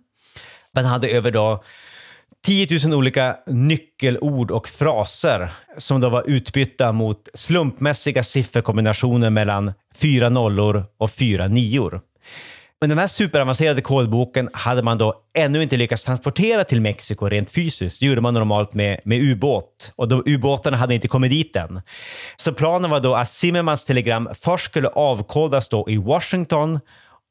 man 0.77 0.85
hade 0.85 1.09
över 1.09 1.31
då 1.31 1.65
10 2.47 2.67
000 2.85 2.95
olika 2.95 3.37
nyckelord 3.47 4.51
och 4.51 4.69
fraser 4.69 5.51
som 5.79 6.01
då 6.01 6.09
var 6.09 6.25
utbytta 6.27 6.93
mot 6.93 7.29
slumpmässiga 7.35 8.23
sifferkombinationer 8.23 9.31
mellan 9.31 9.73
fyra 9.95 10.29
nollor 10.29 10.85
och 10.99 11.11
fyra 11.11 11.49
nior. 11.49 12.01
Men 12.81 12.89
den 12.89 12.99
här 12.99 13.07
superavancerade 13.07 13.83
kodboken 13.83 14.51
hade 14.53 14.83
man 14.83 14.99
då 14.99 15.15
ännu 15.35 15.63
inte 15.63 15.77
lyckats 15.77 16.05
transportera 16.05 16.65
till 16.65 16.81
Mexiko 16.81 17.29
rent 17.29 17.51
fysiskt. 17.51 18.01
Det 18.01 18.07
gjorde 18.07 18.21
man 18.21 18.35
normalt 18.35 18.75
med, 18.75 19.01
med 19.05 19.23
ubåt 19.23 19.93
och 19.97 20.09
de 20.09 20.23
ubåtarna 20.27 20.77
hade 20.77 20.95
inte 20.95 21.09
kommit 21.09 21.31
dit 21.31 21.57
än. 21.57 21.81
Så 22.37 22.53
planen 22.53 22.91
var 22.91 23.01
då 23.01 23.15
att 23.15 23.31
Zimmermans 23.31 23.85
telegram 23.85 24.29
först 24.41 24.65
skulle 24.65 24.89
avkodas 24.89 25.69
då 25.69 25.85
i 25.89 25.97
Washington 25.97 26.81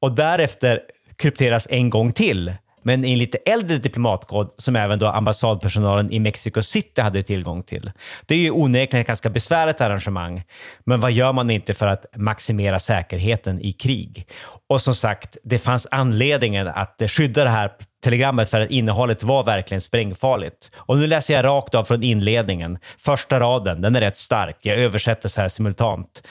och 0.02 0.12
därefter 0.12 0.82
krypteras 1.16 1.68
en 1.70 1.90
gång 1.90 2.12
till 2.12 2.54
men 2.86 3.06
i 3.06 3.12
en 3.12 3.20
lite 3.20 3.38
äldre 3.38 3.78
diplomatkod 3.78 4.52
som 4.58 4.76
även 4.76 5.00
då 5.00 5.08
ambassadpersonalen 5.08 6.12
i 6.12 6.20
Mexico 6.20 6.62
City 6.62 7.02
hade 7.02 7.24
tillgång 7.24 7.64
till. 7.64 7.92
Det 8.26 8.36
är 8.36 8.40
ju 8.40 8.52
onekligen 8.52 9.02
ett 9.02 9.08
ganska 9.08 9.30
besvärligt 9.30 9.82
arrangemang, 9.82 10.44
men 10.84 11.00
vad 11.00 11.12
gör 11.12 11.34
man 11.34 11.50
inte 11.50 11.74
för 11.74 11.88
att 11.88 12.06
maximera 12.16 12.80
säkerheten 12.80 13.62
i 13.62 13.74
krig? 13.74 14.28
Och 14.70 14.82
som 14.82 14.96
sagt, 14.96 15.38
det 15.44 15.60
fanns 15.60 15.88
anledningen 15.92 16.68
att 16.68 17.02
skydda 17.08 17.44
det 17.44 17.50
här 17.50 17.72
telegrammet 18.04 18.50
för 18.50 18.62
att 18.62 18.70
innehållet 18.70 19.24
var 19.24 19.44
verkligen 19.44 19.82
sprängfarligt. 19.82 20.72
Och 20.76 20.98
nu 20.98 21.08
läser 21.08 21.34
jag 21.34 21.46
rakt 21.46 21.76
av 21.76 21.84
från 21.84 22.04
inledningen. 22.04 22.78
Första 22.98 23.40
raden, 23.40 23.82
den 23.82 23.96
är 23.96 24.02
rätt 24.02 24.18
stark. 24.18 24.58
Jag 24.62 24.78
översätter 24.78 25.30
så 25.30 25.42
här 25.42 25.50
simultant. 25.50 26.28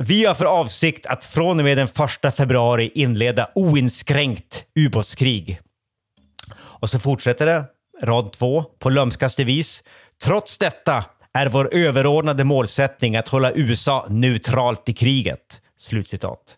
Vi 0.00 0.24
har 0.24 0.34
för 0.34 0.44
avsikt 0.44 1.06
att 1.06 1.24
från 1.24 1.58
och 1.58 1.64
med 1.64 1.78
den 1.78 1.88
1 2.24 2.34
februari 2.36 2.90
inleda 2.94 3.50
oinskränkt 3.54 4.64
ubåtskrig. 4.74 5.60
Och 6.80 6.90
så 6.90 6.98
fortsätter 6.98 7.46
det, 7.46 7.64
rad 8.02 8.32
två, 8.32 8.64
på 8.78 8.90
lömskaste 8.90 9.44
vis. 9.44 9.82
Trots 10.22 10.58
detta 10.58 11.04
är 11.32 11.46
vår 11.46 11.74
överordnade 11.74 12.44
målsättning 12.44 13.16
att 13.16 13.28
hålla 13.28 13.52
USA 13.52 14.06
neutralt 14.08 14.88
i 14.88 14.92
kriget. 14.92 15.60
Slutcitat. 15.78 16.56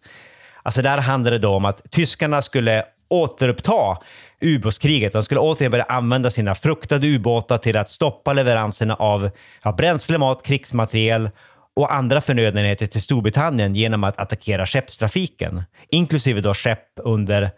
Alltså 0.62 0.83
där 0.83 0.98
handlar 0.98 1.30
det 1.30 1.38
då 1.38 1.50
om 1.50 1.64
att 1.64 1.90
tyskarna 1.90 2.42
skulle 2.42 2.85
återuppta 3.09 3.98
ubåtskriget. 4.40 5.12
De 5.12 5.22
skulle 5.22 5.40
återigen 5.40 5.70
börja 5.70 5.85
använda 5.85 6.30
sina 6.30 6.54
fruktade 6.54 7.06
ubåtar 7.06 7.59
till 7.59 7.76
att 7.76 7.90
stoppa 7.90 8.33
leveranserna 8.33 8.94
av 8.94 9.30
ja, 9.62 9.72
bränsle, 9.72 10.18
mat, 10.18 10.42
krigsmateriel 10.42 11.30
och 11.76 11.94
andra 11.94 12.20
förnödenheter 12.20 12.87
till 12.87 13.02
Storbritannien 13.02 13.74
genom 13.74 14.04
att 14.04 14.20
attackera 14.20 14.66
skeppstrafiken, 14.66 15.62
inklusive 15.90 16.40
då 16.40 16.54
skepp 16.54 16.88
under 16.96 17.50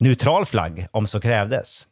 neutral 0.00 0.46
flagg 0.46 0.86
om 0.90 1.06
så 1.06 1.20
krävdes. 1.20 1.86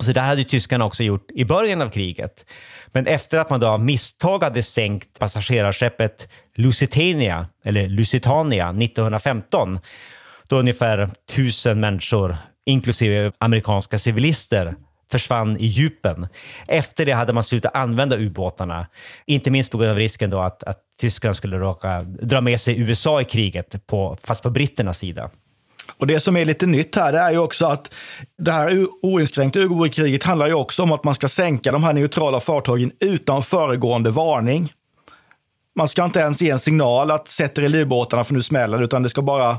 Så 0.00 0.12
det 0.12 0.20
hade 0.20 0.44
tyskarna 0.44 0.84
också 0.84 1.02
gjort 1.02 1.30
i 1.30 1.44
början 1.44 1.82
av 1.82 1.90
kriget. 1.90 2.46
Men 2.86 3.06
efter 3.06 3.38
att 3.38 3.50
man 3.50 3.60
då 3.60 3.66
av 3.66 3.84
misstag 3.84 4.42
hade 4.42 4.62
sänkt 4.62 5.18
passagerarskeppet 5.18 6.28
Lusitania, 6.54 7.46
eller 7.64 7.88
Lusitania 7.88 8.68
1915, 8.68 9.78
då 10.46 10.56
ungefär 10.58 11.10
tusen 11.34 11.80
människor, 11.80 12.36
inklusive 12.66 13.32
amerikanska 13.38 13.98
civilister, 13.98 14.74
försvann 15.10 15.56
i 15.56 15.66
djupen. 15.66 16.28
Efter 16.68 17.06
det 17.06 17.12
hade 17.12 17.32
man 17.32 17.44
slutat 17.44 17.74
använda 17.74 18.16
ubåtarna, 18.16 18.86
inte 19.26 19.50
minst 19.50 19.70
på 19.70 19.78
grund 19.78 19.90
av 19.90 19.96
risken 19.96 20.30
då 20.30 20.40
att, 20.40 20.62
att 20.62 20.80
tyskarna 21.00 21.34
skulle 21.34 21.58
råka 21.58 22.02
dra 22.02 22.40
med 22.40 22.60
sig 22.60 22.80
USA 22.80 23.20
i 23.20 23.24
kriget, 23.24 23.86
på, 23.86 24.18
fast 24.22 24.42
på 24.42 24.50
britternas 24.50 24.98
sida. 24.98 25.30
Och 25.96 26.06
det 26.06 26.20
som 26.20 26.36
är 26.36 26.44
lite 26.44 26.66
nytt 26.66 26.96
här, 26.96 27.12
är 27.12 27.30
ju 27.30 27.38
också 27.38 27.66
att 27.66 27.94
det 28.38 28.52
här 28.52 28.86
oinskränkta 29.02 29.58
ubåtskriget 29.58 30.22
handlar 30.22 30.46
ju 30.46 30.54
också 30.54 30.82
om 30.82 30.92
att 30.92 31.04
man 31.04 31.14
ska 31.14 31.28
sänka 31.28 31.72
de 31.72 31.84
här 31.84 31.92
neutrala 31.92 32.40
fartygen 32.40 32.92
utan 33.00 33.42
föregående 33.42 34.10
varning. 34.10 34.72
Man 35.76 35.88
ska 35.88 36.04
inte 36.04 36.20
ens 36.20 36.42
ge 36.42 36.50
en 36.50 36.58
signal 36.58 37.10
att 37.10 37.28
sätter 37.28 37.62
i 37.62 37.68
livbåtarna 37.68 38.24
för 38.24 38.34
nu 38.34 38.42
smäller 38.42 38.82
utan 38.82 39.02
det 39.02 39.08
ska 39.08 39.22
bara 39.22 39.58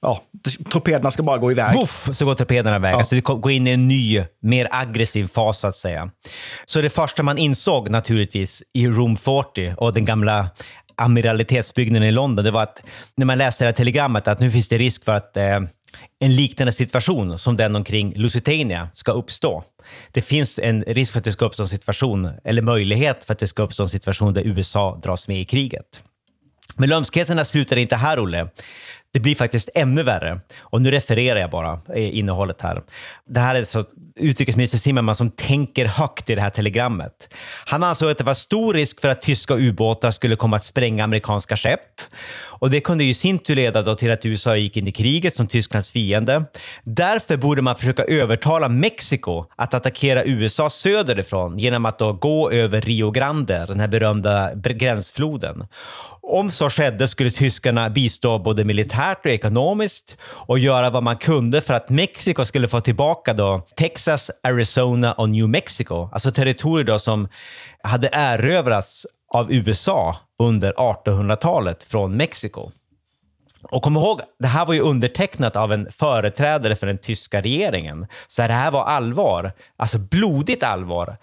Ja, 0.00 0.22
torpederna 0.70 1.10
ska 1.10 1.22
bara 1.22 1.38
gå 1.38 1.50
iväg. 1.50 1.76
Puff, 1.76 2.08
så 2.12 2.24
går 2.24 2.34
torpederna 2.34 2.76
iväg. 2.76 2.92
Ja. 2.92 2.98
Alltså 2.98 3.14
det 3.14 3.20
går 3.20 3.50
in 3.50 3.66
i 3.66 3.70
en 3.70 3.88
ny, 3.88 4.24
mer 4.42 4.68
aggressiv 4.70 5.26
fas 5.26 5.58
så 5.58 5.66
att 5.66 5.76
säga. 5.76 6.10
Så 6.64 6.80
det 6.80 6.90
första 6.90 7.22
man 7.22 7.38
insåg 7.38 7.90
naturligtvis 7.90 8.62
i 8.72 8.86
Room 8.88 9.16
40 9.16 9.74
och 9.76 9.92
den 9.92 10.04
gamla 10.04 10.48
amiralitetsbyggnaden 10.96 12.08
i 12.08 12.12
London, 12.12 12.44
det 12.44 12.50
var 12.50 12.62
att 12.62 12.82
när 13.16 13.26
man 13.26 13.38
läste 13.38 13.64
det 13.64 13.68
här 13.68 13.72
telegrammet 13.72 14.28
att 14.28 14.40
nu 14.40 14.50
finns 14.50 14.68
det 14.68 14.78
risk 14.78 15.04
för 15.04 15.12
att 15.12 15.36
eh, 15.36 15.60
en 16.18 16.34
liknande 16.34 16.72
situation 16.72 17.38
som 17.38 17.56
den 17.56 17.76
omkring 17.76 18.12
Lusitania 18.16 18.88
ska 18.92 19.12
uppstå. 19.12 19.64
Det 20.12 20.22
finns 20.22 20.58
en 20.58 20.82
risk 20.82 21.12
för 21.12 21.18
att 21.18 21.24
det 21.24 21.32
ska 21.32 21.44
uppstå 21.44 21.62
en 21.62 21.68
situation, 21.68 22.30
eller 22.44 22.62
möjlighet 22.62 23.24
för 23.24 23.32
att 23.32 23.38
det 23.38 23.48
ska 23.48 23.62
uppstå 23.62 23.82
en 23.82 23.88
situation 23.88 24.34
där 24.34 24.42
USA 24.42 25.00
dras 25.02 25.28
med 25.28 25.40
i 25.40 25.44
kriget. 25.44 26.02
Men 26.76 26.88
lömskheterna 26.88 27.44
slutar 27.44 27.76
inte 27.76 27.96
här, 27.96 28.20
Olle. 28.20 28.48
Det 29.16 29.20
blir 29.20 29.34
faktiskt 29.34 29.68
ännu 29.74 30.02
värre. 30.02 30.40
Och 30.60 30.82
nu 30.82 30.90
refererar 30.90 31.40
jag 31.40 31.50
bara 31.50 31.80
eh, 31.94 32.18
innehållet 32.18 32.62
här. 32.62 32.82
Det 33.28 33.40
här 33.40 33.54
är 33.54 33.64
så 33.64 33.84
utrikesminister 34.16 34.78
Zimmermann 34.78 35.14
som 35.14 35.30
tänker 35.30 35.86
högt 35.86 36.30
i 36.30 36.34
det 36.34 36.40
här 36.40 36.50
telegrammet. 36.50 37.28
Han 37.66 37.82
ansåg 37.82 38.10
att 38.10 38.18
det 38.18 38.24
var 38.24 38.34
stor 38.34 38.74
risk 38.74 39.00
för 39.00 39.08
att 39.08 39.22
tyska 39.22 39.54
ubåtar 39.54 40.10
skulle 40.10 40.36
komma 40.36 40.56
att 40.56 40.64
spränga 40.64 41.04
amerikanska 41.04 41.56
skepp. 41.56 42.00
Och 42.58 42.70
det 42.70 42.80
kunde 42.80 43.04
ju 43.04 43.10
i 43.10 43.14
sin 43.14 43.38
tur 43.38 43.56
leda 43.56 43.82
då 43.82 43.94
till 43.94 44.12
att 44.12 44.26
USA 44.26 44.56
gick 44.56 44.76
in 44.76 44.88
i 44.88 44.92
kriget 44.92 45.34
som 45.34 45.46
Tysklands 45.46 45.90
fiende. 45.90 46.44
Därför 46.84 47.36
borde 47.36 47.62
man 47.62 47.76
försöka 47.76 48.04
övertala 48.04 48.68
Mexiko 48.68 49.44
att 49.56 49.74
attackera 49.74 50.24
USA 50.24 50.70
söderifrån 50.70 51.58
genom 51.58 51.86
att 51.86 51.98
då 51.98 52.12
gå 52.12 52.50
över 52.50 52.80
Rio 52.80 53.10
Grande, 53.10 53.66
den 53.66 53.80
här 53.80 53.88
berömda 53.88 54.54
gränsfloden. 54.54 55.66
Om 56.28 56.50
så 56.50 56.70
skedde 56.70 57.08
skulle 57.08 57.30
tyskarna 57.30 57.90
bistå 57.90 58.38
både 58.38 58.64
militärt 58.64 59.26
och 59.26 59.30
ekonomiskt 59.30 60.16
och 60.22 60.58
göra 60.58 60.90
vad 60.90 61.02
man 61.02 61.16
kunde 61.16 61.60
för 61.60 61.74
att 61.74 61.90
Mexiko 61.90 62.44
skulle 62.44 62.68
få 62.68 62.80
tillbaka 62.80 63.34
då 63.34 63.66
Texas, 63.76 64.30
Arizona 64.42 65.12
och 65.12 65.30
New 65.30 65.48
Mexico, 65.48 66.08
alltså 66.12 66.32
territorier 66.32 66.84
då 66.84 66.98
som 66.98 67.28
hade 67.82 68.08
erövrats 68.12 69.06
av 69.28 69.52
USA 69.52 70.16
under 70.38 70.72
1800-talet 70.72 71.82
från 71.82 72.16
Mexiko. 72.16 72.70
Och 73.62 73.82
kom 73.82 73.96
ihåg, 73.96 74.20
det 74.38 74.46
här 74.46 74.66
var 74.66 74.74
ju 74.74 74.80
undertecknat 74.80 75.56
av 75.56 75.72
en 75.72 75.92
företrädare 75.92 76.76
för 76.76 76.86
den 76.86 76.98
tyska 76.98 77.40
regeringen. 77.40 78.06
Så 78.28 78.42
det 78.42 78.52
här 78.52 78.70
var 78.70 78.84
allvar, 78.84 79.52
alltså 79.76 79.98
blodigt 79.98 80.62
allvar 80.62 81.16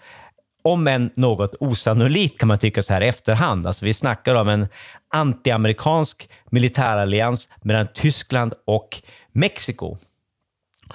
om 0.64 0.86
än 0.86 1.10
något 1.14 1.54
osannolikt 1.60 2.40
kan 2.40 2.48
man 2.48 2.58
tycka 2.58 2.82
så 2.82 2.92
här 2.92 3.00
i 3.00 3.08
efterhand. 3.08 3.66
Alltså 3.66 3.84
vi 3.84 3.94
snackar 3.94 4.34
om 4.34 4.48
en 4.48 4.68
antiamerikansk 5.08 6.28
militärallians 6.50 7.48
mellan 7.62 7.86
Tyskland 7.94 8.54
och 8.64 9.02
Mexiko. 9.32 9.96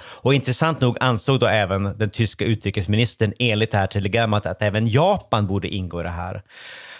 Och 0.00 0.34
intressant 0.34 0.80
nog 0.80 0.96
ansåg 1.00 1.40
då 1.40 1.46
även 1.46 1.98
den 1.98 2.10
tyska 2.10 2.44
utrikesministern 2.44 3.32
enligt 3.38 3.70
det 3.70 3.78
här 3.78 3.86
telegrammet 3.86 4.46
att 4.46 4.62
även 4.62 4.88
Japan 4.88 5.46
borde 5.46 5.68
ingå 5.68 6.00
i 6.00 6.02
det 6.02 6.10
här. 6.10 6.42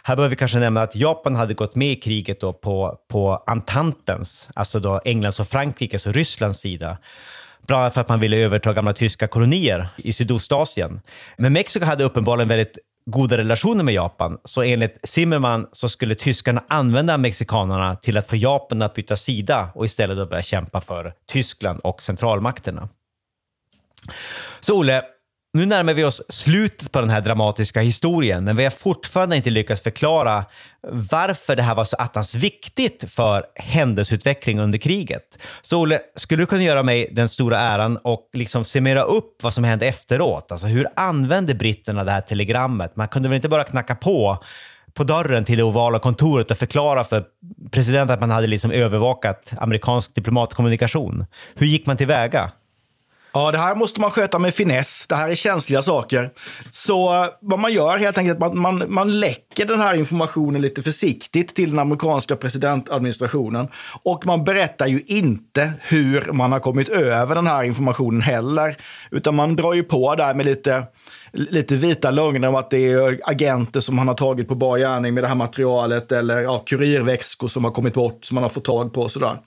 Här 0.02 0.16
bör 0.16 0.28
vi 0.28 0.36
kanske 0.36 0.58
nämna 0.58 0.82
att 0.82 0.96
Japan 0.96 1.36
hade 1.36 1.54
gått 1.54 1.74
med 1.74 1.92
i 1.92 1.96
kriget 1.96 2.40
då 2.40 2.52
på, 2.52 2.98
på 3.08 3.44
Antantens, 3.46 4.50
alltså 4.54 4.80
då 4.80 5.00
Englands 5.04 5.40
och 5.40 5.48
Frankrikes 5.48 6.06
och 6.06 6.14
Rysslands 6.14 6.60
sida. 6.60 6.98
Bland 7.70 7.82
annat 7.82 7.94
för 7.94 8.00
att 8.00 8.08
man 8.08 8.20
ville 8.20 8.36
överta 8.36 8.72
gamla 8.72 8.92
tyska 8.92 9.28
kolonier 9.28 9.88
i 9.96 10.12
Sydostasien. 10.12 11.00
Men 11.38 11.52
Mexiko 11.52 11.84
hade 11.84 12.04
uppenbarligen 12.04 12.48
väldigt 12.48 12.78
goda 13.06 13.36
relationer 13.36 13.84
med 13.84 13.94
Japan. 13.94 14.38
Så 14.44 14.62
enligt 14.62 14.98
Zimmerman 15.04 15.66
så 15.72 15.88
skulle 15.88 16.14
tyskarna 16.14 16.64
använda 16.68 17.18
mexikanerna 17.18 17.96
till 17.96 18.18
att 18.18 18.28
få 18.28 18.36
Japan 18.36 18.82
att 18.82 18.94
byta 18.94 19.16
sida 19.16 19.68
och 19.74 19.84
istället 19.84 20.16
då 20.16 20.26
börja 20.26 20.42
kämpa 20.42 20.80
för 20.80 21.14
Tyskland 21.26 21.80
och 21.84 22.02
centralmakterna. 22.02 22.88
Så 24.60 24.78
Olle, 24.78 25.02
nu 25.52 25.66
närmar 25.66 25.94
vi 25.94 26.04
oss 26.04 26.22
slutet 26.28 26.92
på 26.92 27.00
den 27.00 27.10
här 27.10 27.20
dramatiska 27.20 27.80
historien, 27.80 28.44
men 28.44 28.56
vi 28.56 28.64
har 28.64 28.70
fortfarande 28.70 29.36
inte 29.36 29.50
lyckats 29.50 29.82
förklara 29.82 30.44
varför 30.88 31.56
det 31.56 31.62
här 31.62 31.74
var 31.74 31.84
så 31.84 31.96
attans 31.96 32.34
viktigt 32.34 33.04
för 33.12 33.44
händelseutvecklingen 33.54 34.64
under 34.64 34.78
kriget. 34.78 35.38
Så 35.62 35.80
Olle, 35.80 36.00
skulle 36.16 36.42
du 36.42 36.46
kunna 36.46 36.62
göra 36.62 36.82
mig 36.82 37.08
den 37.12 37.28
stora 37.28 37.60
äran 37.60 37.96
och 37.96 38.30
liksom 38.32 38.64
summera 38.64 39.02
upp 39.02 39.42
vad 39.42 39.54
som 39.54 39.64
hände 39.64 39.86
efteråt? 39.86 40.52
Alltså 40.52 40.66
hur 40.66 40.86
använde 40.96 41.54
britterna 41.54 42.04
det 42.04 42.10
här 42.10 42.20
telegrammet? 42.20 42.96
Man 42.96 43.08
kunde 43.08 43.28
väl 43.28 43.36
inte 43.36 43.48
bara 43.48 43.64
knacka 43.64 43.94
på 43.94 44.44
på 44.94 45.04
dörren 45.04 45.44
till 45.44 45.56
det 45.56 45.62
ovala 45.62 45.98
kontoret 45.98 46.50
och 46.50 46.58
förklara 46.58 47.04
för 47.04 47.24
presidenten 47.70 48.14
att 48.14 48.20
man 48.20 48.30
hade 48.30 48.46
liksom 48.46 48.70
övervakat 48.70 49.52
amerikansk 49.58 50.14
diplomatkommunikation. 50.14 51.26
Hur 51.54 51.66
gick 51.66 51.86
man 51.86 51.96
tillväga? 51.96 52.52
Ja, 53.32 53.50
det 53.50 53.58
här 53.58 53.74
måste 53.74 54.00
man 54.00 54.10
sköta 54.10 54.38
med 54.38 54.54
finess. 54.54 55.06
Det 55.08 55.14
här 55.14 55.28
är 55.28 55.34
känsliga 55.34 55.82
saker. 55.82 56.30
Så 56.70 57.26
vad 57.40 57.58
man 57.58 57.72
gör 57.72 57.98
helt 57.98 58.18
enkelt, 58.18 58.38
man, 58.38 58.58
man, 58.58 58.84
man 58.88 59.20
läcker 59.20 59.66
den 59.66 59.80
här 59.80 59.94
informationen 59.94 60.62
lite 60.62 60.82
försiktigt 60.82 61.54
till 61.54 61.70
den 61.70 61.78
amerikanska 61.78 62.36
presidentadministrationen. 62.36 63.68
Och 64.02 64.26
man 64.26 64.44
berättar 64.44 64.86
ju 64.86 65.02
inte 65.06 65.72
hur 65.80 66.32
man 66.32 66.52
har 66.52 66.60
kommit 66.60 66.88
över 66.88 67.34
den 67.34 67.46
här 67.46 67.64
informationen 67.64 68.22
heller. 68.22 68.76
Utan 69.10 69.34
man 69.34 69.56
drar 69.56 69.74
ju 69.74 69.82
på 69.82 70.14
där 70.14 70.34
med 70.34 70.46
lite 70.46 70.84
lite 71.32 71.74
vita 71.74 72.10
lögner 72.10 72.48
om 72.48 72.54
att 72.54 72.70
det 72.70 72.92
är 72.92 73.20
agenter 73.24 73.80
som 73.80 73.98
han 73.98 74.08
har 74.08 74.14
tagit 74.14 74.48
på 74.48 74.54
bar 74.54 74.78
gärning 74.78 75.14
med 75.14 75.24
det 75.24 75.28
här 75.28 75.34
materialet 75.34 76.12
eller 76.12 76.40
ja, 76.40 76.58
kurirväskor 76.58 77.48
som 77.48 77.64
har 77.64 77.70
kommit 77.70 77.94
bort 77.94 78.24
som 78.24 78.34
man 78.34 78.42
har 78.42 78.48
fått 78.48 78.64
tag 78.64 78.92
på 78.92 79.02
och 79.02 79.10
sådär. 79.10 79.38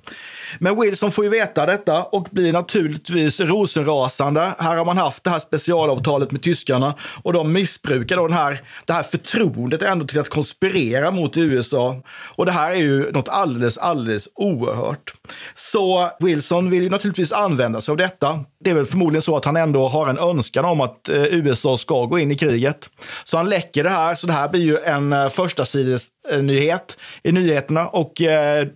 Men 0.60 0.82
Wilson 0.82 1.12
får 1.12 1.24
ju 1.24 1.30
veta 1.30 1.66
detta 1.66 2.04
och 2.04 2.28
blir 2.32 2.54
naturligtvis 2.54 3.40
rosenrasande. 3.40 4.54
Här 4.58 4.76
har 4.76 4.86
man 4.86 4.98
haft 4.98 5.24
det 5.24 5.30
här 5.30 5.40
specialavtalet 5.40 6.32
med 6.32 6.44
tyskarna 6.44 6.96
och 7.24 7.34
de 7.34 7.54
missbrukar 7.54 8.18
då 8.18 8.28
den 8.28 8.38
här, 8.38 8.62
det 8.86 8.94
här 8.94 9.04
förtroendet 9.04 9.82
ändå 9.82 10.08
till 10.08 10.20
att 10.20 10.30
konspirera 10.30 11.12
mot 11.12 11.38
USA. 11.38 12.02
Och 12.36 12.46
det 12.46 12.52
här 12.52 12.72
är 12.72 12.76
ju 12.76 13.12
något 13.12 13.30
alldeles, 13.30 13.78
alldeles 13.78 14.30
oerhört. 14.36 15.14
Så 15.56 16.10
Wilson 16.20 16.70
vill 16.70 16.84
ju 16.84 16.90
naturligtvis 16.90 17.32
använda 17.32 17.82
sig 17.82 17.92
av 17.92 17.98
detta. 17.98 18.46
Det 18.64 18.70
är 18.70 18.74
väl 18.74 18.86
förmodligen 18.86 19.22
så 19.22 19.38
att 19.38 19.45
han 19.45 19.55
ändå 19.55 19.88
har 19.88 20.07
en 20.07 20.20
önskan 20.20 20.66
om 20.66 20.82
att 20.82 21.09
eh, 21.09 21.24
USA 21.24 21.78
ska 21.78 22.05
gå 22.05 22.20
in 22.20 22.32
i 22.32 22.38
kriget. 22.38 22.89
Så 23.26 23.38
han 23.38 23.49
läcker 23.49 23.84
det 23.84 23.89
här, 23.89 24.16
så 24.16 24.28
det 24.28 24.34
här 24.34 24.49
blir 24.49 24.61
ju 24.61 24.78
en 24.78 25.14
eh, 25.14 25.30
första 25.30 25.66
sides 25.66 26.07
nyhet 26.41 26.97
i 27.24 27.32
nyheterna 27.32 27.88
och 27.88 28.22
eh, 28.22 28.68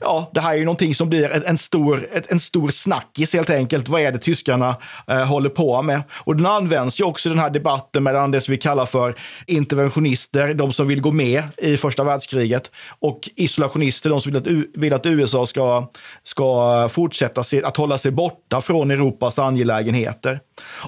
ja, 0.00 0.30
det 0.34 0.40
här 0.40 0.52
är 0.52 0.58
ju 0.58 0.64
någonting 0.64 0.94
som 0.94 1.08
blir 1.08 1.46
en 1.46 1.58
stor, 1.58 2.08
en 2.28 2.40
stor 2.40 2.70
snackis 2.70 3.34
helt 3.34 3.50
enkelt. 3.50 3.88
Vad 3.88 4.00
är 4.00 4.12
det 4.12 4.18
tyskarna 4.18 4.76
eh, 5.06 5.24
håller 5.24 5.50
på 5.50 5.82
med? 5.82 6.02
Och 6.12 6.36
den 6.36 6.46
används 6.46 7.00
ju 7.00 7.04
också 7.04 7.28
i 7.28 7.30
den 7.30 7.38
här 7.38 7.50
debatten 7.50 8.02
mellan 8.02 8.30
det 8.30 8.40
som 8.40 8.52
vi 8.52 8.58
kallar 8.58 8.86
för 8.86 9.14
interventionister, 9.46 10.54
de 10.54 10.72
som 10.72 10.88
vill 10.88 11.00
gå 11.00 11.12
med 11.12 11.42
i 11.56 11.76
första 11.76 12.04
världskriget, 12.04 12.70
och 12.98 13.28
isolationister, 13.36 14.10
de 14.10 14.20
som 14.20 14.32
vill 14.32 14.42
att, 14.42 14.66
vill 14.74 14.92
att 14.92 15.06
USA 15.06 15.46
ska, 15.46 15.90
ska 16.24 16.88
fortsätta 16.88 17.44
se, 17.44 17.62
att 17.62 17.76
hålla 17.76 17.98
sig 17.98 18.10
borta 18.10 18.60
från 18.60 18.90
Europas 18.90 19.38
angelägenheter. 19.38 20.40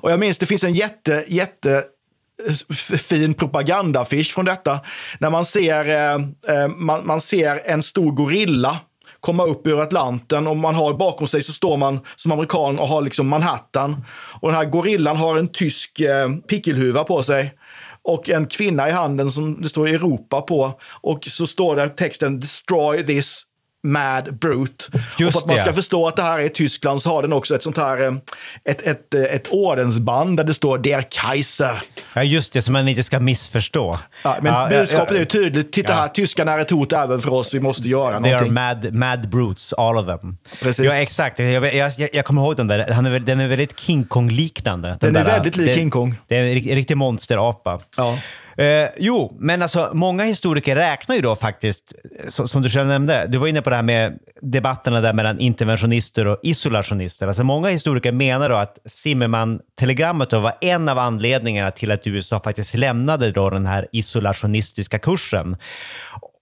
Och 0.03 0.11
jag 0.11 0.20
minns, 0.20 0.38
det 0.38 0.46
finns 0.46 0.64
en 0.64 0.74
jätte, 0.74 1.24
jätte 1.28 1.84
eh, 2.48 2.76
fin 2.96 3.34
propagandafisch 3.34 4.34
från 4.34 4.44
detta. 4.44 4.80
När 5.18 5.30
man 5.30 5.46
ser, 5.46 5.88
eh, 5.88 6.14
eh 6.57 6.68
man, 6.68 7.07
man 7.07 7.20
ser 7.20 7.62
en 7.64 7.82
stor 7.82 8.12
gorilla 8.12 8.80
komma 9.21 9.45
upp 9.45 9.66
ur 9.66 9.81
Atlanten 9.81 10.47
och 10.47 10.57
man 10.57 10.75
har 10.75 10.95
bakom 10.95 11.29
sig 11.29 11.43
så 11.43 11.53
står 11.53 11.77
man 11.77 12.01
som 12.16 12.33
amerikan 12.33 12.79
och 12.79 12.89
har 12.89 13.03
liksom 13.03 13.29
Manhattan. 13.29 14.05
Och 14.41 14.49
den 14.49 14.57
här 14.57 14.64
gorillan 14.64 15.16
har 15.16 15.37
en 15.37 15.49
tysk 15.49 16.01
eh, 16.01 16.29
pickelhuva 16.49 17.05
på 17.05 17.23
sig 17.23 17.55
och 18.03 18.31
en 18.31 18.47
kvinna 18.47 18.89
i 18.89 18.93
handen 18.93 19.31
som 19.31 19.62
det 19.62 19.68
står 19.68 19.89
Europa 19.89 20.41
på. 20.41 20.73
Och 21.01 21.25
så 21.31 21.47
står 21.47 21.77
det 21.77 21.89
texten 21.89 22.41
“Destroy 22.41 23.05
this 23.05 23.45
Mad 23.83 24.35
Brute. 24.39 24.85
Just 25.18 25.37
och 25.37 25.43
för 25.43 25.47
att 25.49 25.57
man 25.57 25.59
ska 25.59 25.72
förstå 25.72 26.09
att 26.09 26.16
det 26.16 26.22
här 26.22 26.39
är 26.39 26.49
Tyskland 26.49 27.03
så 27.03 27.11
har 27.11 27.22
den 27.22 27.33
också 27.33 27.55
ett 27.55 27.62
sånt 27.62 27.76
här 27.76 28.07
eh, 28.07 28.12
ett, 28.64 28.83
ett, 28.83 29.14
eh, 29.14 29.22
ett 29.22 29.49
ordensband 29.49 30.37
där 30.37 30.45
det 30.45 30.55
står 30.55 30.78
Der 30.78 31.05
Kaiser. 31.11 31.83
Ja, 32.14 32.22
just 32.22 32.53
det, 32.53 32.62
så 32.62 32.72
man 32.72 32.89
inte 32.89 33.03
ska 33.03 33.20
missförstå. 33.20 33.99
Ja, 34.22 34.37
men 34.43 34.53
ja, 34.53 34.68
budskapet 34.68 35.11
ja, 35.11 35.16
är 35.16 35.20
ju 35.20 35.24
tydligt. 35.24 35.72
Titta 35.72 35.93
här, 35.93 36.09
tyskarna 36.09 36.53
är 36.53 36.59
ett 36.59 36.70
hot 36.70 36.93
även 36.93 37.20
för 37.20 37.33
oss. 37.33 37.55
Vi 37.55 37.61
måste 37.61 37.89
göra 37.89 38.20
They 38.20 38.33
någonting. 38.33 38.55
They 38.55 38.64
are 38.64 38.74
mad, 38.74 38.95
mad 38.95 39.28
brutes, 39.28 39.72
all 39.72 39.99
of 39.99 40.07
them. 40.07 40.37
Precis. 40.62 40.85
Ja, 40.85 40.95
exakt. 40.95 41.39
Jag, 41.39 41.74
jag, 41.74 41.93
jag 42.12 42.24
kommer 42.24 42.43
ihåg 42.43 42.57
den 42.57 42.68
där. 42.68 42.93
Han 42.93 43.07
är, 43.07 43.20
den 43.20 43.41
är 43.41 43.49
väldigt 43.49 43.81
King 43.81 44.05
Kong-liknande. 44.05 44.89
Den, 44.89 44.99
den 45.01 45.16
är 45.16 45.24
där, 45.24 45.33
väldigt 45.33 45.57
lik 45.57 45.74
King 45.74 45.91
Kong. 45.91 46.14
Det 46.28 46.37
är 46.37 46.43
en 46.43 46.55
riktig 46.55 46.97
monsterapa. 46.97 47.81
Ja. 47.97 48.18
Eh, 48.61 48.89
jo, 48.97 49.37
men 49.41 49.63
alltså 49.63 49.91
många 49.95 50.25
historiker 50.25 50.77
räknar 50.77 51.17
ju 51.17 51.23
då 51.23 51.37
faktiskt, 51.37 51.95
som, 52.29 52.49
som, 52.49 52.63
du 52.63 52.69
själv 52.69 52.89
nämnde, 52.89 53.27
du 53.29 53.39
var 53.39 53.47
inne 53.47 53.63
på 53.63 53.71
det 53.71 53.77
här 53.77 53.83
med 53.83 54.19
debatterna 54.41 55.01
där 55.01 55.13
mellan 55.13 55.39
interventionister 55.39 56.27
och 56.27 56.39
isolationister. 56.43 57.27
Alltså 57.27 57.45
många 57.45 57.69
historiker 57.69 58.13
menar 58.13 58.49
då 58.49 58.55
att 58.55 58.79
Zimmerman-telegrammet 58.85 60.33
var 60.33 60.53
en 60.61 60.89
av 60.89 60.99
anledningarna 60.99 61.71
till 61.71 61.91
att 61.91 62.07
USA 62.07 62.41
faktiskt 62.41 62.75
lämnade 62.75 63.33
då 63.33 63.51
den 63.51 63.67
här 63.67 63.89
isolationistiska 63.93 64.99
kursen. 64.99 65.57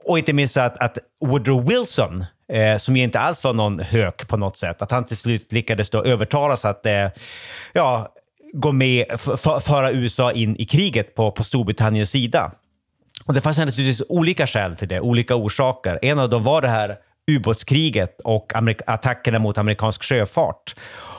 Och 0.05 0.19
inte 0.19 0.33
minst 0.33 0.57
att, 0.57 0.79
att 0.79 0.99
Woodrow 1.21 1.67
Wilson, 1.67 2.25
eh, 2.53 2.77
som 2.79 2.97
ju 2.97 3.03
inte 3.03 3.21
alls 3.21 3.45
var 3.45 3.53
någon 3.53 3.81
hök 3.81 4.29
på 4.29 4.37
något 4.37 4.57
sätt, 4.57 4.83
att 4.83 4.91
han 4.91 5.05
till 5.05 5.17
slut 5.17 5.53
lyckades 5.53 5.91
då 5.91 6.05
övertalas 6.05 6.65
att 6.65 6.87
eh, 6.87 7.09
ja, 7.73 8.13
gå 8.53 8.73
med, 8.73 9.21
föra 9.61 9.93
USA 9.93 10.33
in 10.33 10.57
i 10.57 10.65
kriget 10.65 11.15
på, 11.15 11.31
på 11.31 11.45
Storbritanniens 11.45 12.11
sida. 12.11 12.53
Och 13.25 13.35
det 13.35 13.41
fanns 13.41 13.59
naturligtvis 13.59 14.03
olika 14.09 14.47
skäl 14.47 14.77
till 14.77 14.89
det, 14.89 15.01
olika 15.01 15.35
orsaker. 15.35 15.99
En 16.03 16.19
av 16.19 16.31
dem 16.31 16.43
var 16.43 16.63
det 16.63 16.69
här 16.69 16.97
ubåtskriget 17.31 18.21
och 18.25 18.53
attackerna 18.87 19.39
mot 19.39 19.59
amerikansk 19.59 20.03
sjöfart. 20.03 20.75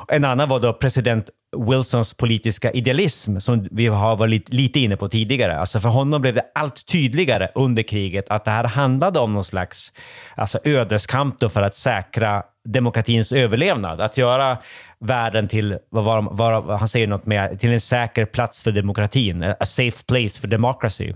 En 0.08 0.26
annan 0.26 0.50
var 0.50 0.60
då 0.60 0.74
president 0.74 1.30
Wilsons 1.58 2.14
politiska 2.14 2.72
idealism 2.72 3.40
som 3.40 3.68
vi 3.72 3.88
har 3.88 4.16
varit 4.16 4.54
lite 4.54 4.80
inne 4.80 4.98
på 4.98 5.10
tidigare. 5.10 5.60
Alltså 5.60 5.80
för 5.80 5.90
honom 5.90 6.22
blev 6.22 6.34
det 6.34 6.46
allt 6.56 6.86
tydligare 6.86 7.50
under 7.56 7.84
kriget 7.84 8.30
att 8.30 8.46
det 8.46 8.52
här 8.52 8.64
handlade 8.64 9.20
om 9.20 9.34
någon 9.34 9.44
slags 9.44 9.94
alltså 10.36 10.60
ödeskamp 10.64 11.52
för 11.52 11.62
att 11.62 11.76
säkra 11.76 12.44
demokratins 12.66 13.32
överlevnad. 13.32 14.02
Att 14.02 14.18
göra 14.18 14.58
världen 15.00 15.48
till, 15.48 15.78
vad 15.90 16.04
var, 16.04 16.22
vad, 16.32 16.80
han 16.80 16.88
säger 16.88 17.08
något 17.08 17.26
med, 17.26 17.60
till 17.60 17.72
en 17.72 17.82
säker 17.82 18.26
plats 18.26 18.62
för 18.62 18.72
demokratin. 18.72 19.44
A 19.44 19.66
safe 19.66 20.04
place 20.08 20.42
for 20.42 20.48
democracy. 20.48 21.14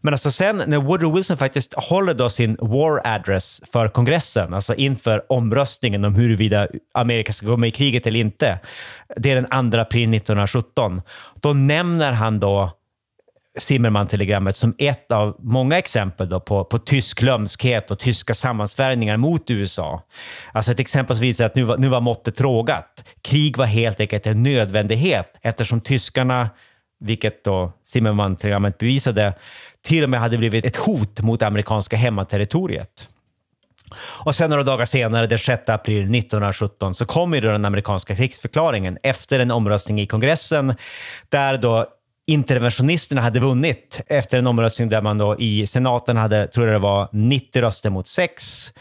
Men 0.00 0.14
alltså 0.14 0.30
sen 0.30 0.62
när 0.66 0.78
Woodrow 0.78 1.14
Wilson 1.14 1.36
faktiskt 1.36 1.74
håller 1.74 2.14
då 2.14 2.28
sin 2.28 2.56
war 2.60 3.00
address 3.04 3.62
för 3.72 3.88
kongressen, 3.88 4.54
alltså 4.54 4.74
inför 4.74 5.32
omröstningen 5.32 6.04
om 6.04 6.14
huruvida 6.14 6.68
Amerika 6.94 7.32
ska 7.32 7.46
gå 7.46 7.56
med 7.56 7.68
i 7.68 7.72
kriget 7.72 8.06
eller 8.06 8.20
inte. 8.20 8.58
Det 9.16 9.30
är 9.30 9.34
den 9.34 9.70
2 9.70 9.78
april 9.78 10.14
1917. 10.14 11.02
Då 11.34 11.52
nämner 11.52 12.12
han 12.12 12.40
då 12.40 12.72
Zimmermann-telegrammet 13.58 14.56
som 14.56 14.74
ett 14.78 15.12
av 15.12 15.36
många 15.38 15.78
exempel 15.78 16.28
då 16.28 16.40
på, 16.40 16.64
på 16.64 16.78
tysk 16.78 17.22
lömskhet 17.22 17.90
och 17.90 17.98
tyska 17.98 18.34
sammansvärjningar 18.34 19.16
mot 19.16 19.50
USA. 19.50 20.02
Alltså 20.52 20.72
ett 20.72 20.80
exempel 20.80 21.16
som 21.16 21.22
visar 21.22 21.46
att 21.46 21.54
nu 21.54 21.62
var, 21.62 21.76
nu 21.76 21.88
var 21.88 22.00
måttet 22.00 22.40
rågat. 22.40 23.04
Krig 23.22 23.56
var 23.56 23.66
helt 23.66 24.00
enkelt 24.00 24.26
en 24.26 24.42
nödvändighet 24.42 25.34
eftersom 25.42 25.80
tyskarna, 25.80 26.50
vilket 27.00 27.44
då 27.44 27.72
Zimmermann-telegrammet 27.84 28.78
bevisade, 28.78 29.34
till 29.86 30.04
och 30.04 30.10
med 30.10 30.20
hade 30.20 30.38
blivit 30.38 30.64
ett 30.64 30.76
hot 30.76 31.20
mot 31.20 31.42
amerikanska 31.42 31.96
hemmaterritoriet. 31.96 33.08
Och 33.98 34.34
sen 34.34 34.50
några 34.50 34.62
dagar 34.62 34.86
senare, 34.86 35.26
den 35.26 35.38
6 35.38 35.68
april 35.68 36.02
1917, 36.02 36.94
så 36.94 37.06
kommer 37.06 37.40
då 37.40 37.48
den 37.48 37.64
amerikanska 37.64 38.16
krigsförklaringen 38.16 38.98
efter 39.02 39.40
en 39.40 39.50
omröstning 39.50 40.00
i 40.00 40.06
kongressen 40.06 40.74
där 41.28 41.56
då 41.56 41.86
interventionisterna 42.26 43.20
hade 43.20 43.40
vunnit 43.40 44.00
efter 44.06 44.38
en 44.38 44.46
omröstning 44.46 44.88
där 44.88 45.02
man 45.02 45.18
då 45.18 45.36
i 45.38 45.66
senaten 45.66 46.16
hade, 46.16 46.46
tror 46.46 46.66
jag 46.66 46.74
det 46.74 46.78
var, 46.78 47.08
90 47.12 47.62
röster 47.62 47.90
mot 47.90 48.08
6 48.08 48.72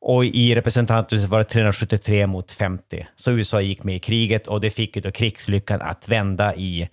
och 0.00 0.24
i 0.24 0.54
representanthuset 0.54 1.28
var 1.28 1.38
det 1.38 1.44
373 1.44 2.26
mot 2.26 2.52
50. 2.52 3.06
Så 3.16 3.32
USA 3.32 3.60
gick 3.60 3.84
med 3.84 3.96
i 3.96 3.98
kriget 3.98 4.46
och 4.46 4.60
det 4.60 4.70
fick 4.70 4.96
ju 4.96 5.02
då 5.02 5.10
krigslyckan 5.10 5.80
att 5.80 6.08
vända 6.08 6.54
i 6.54 6.88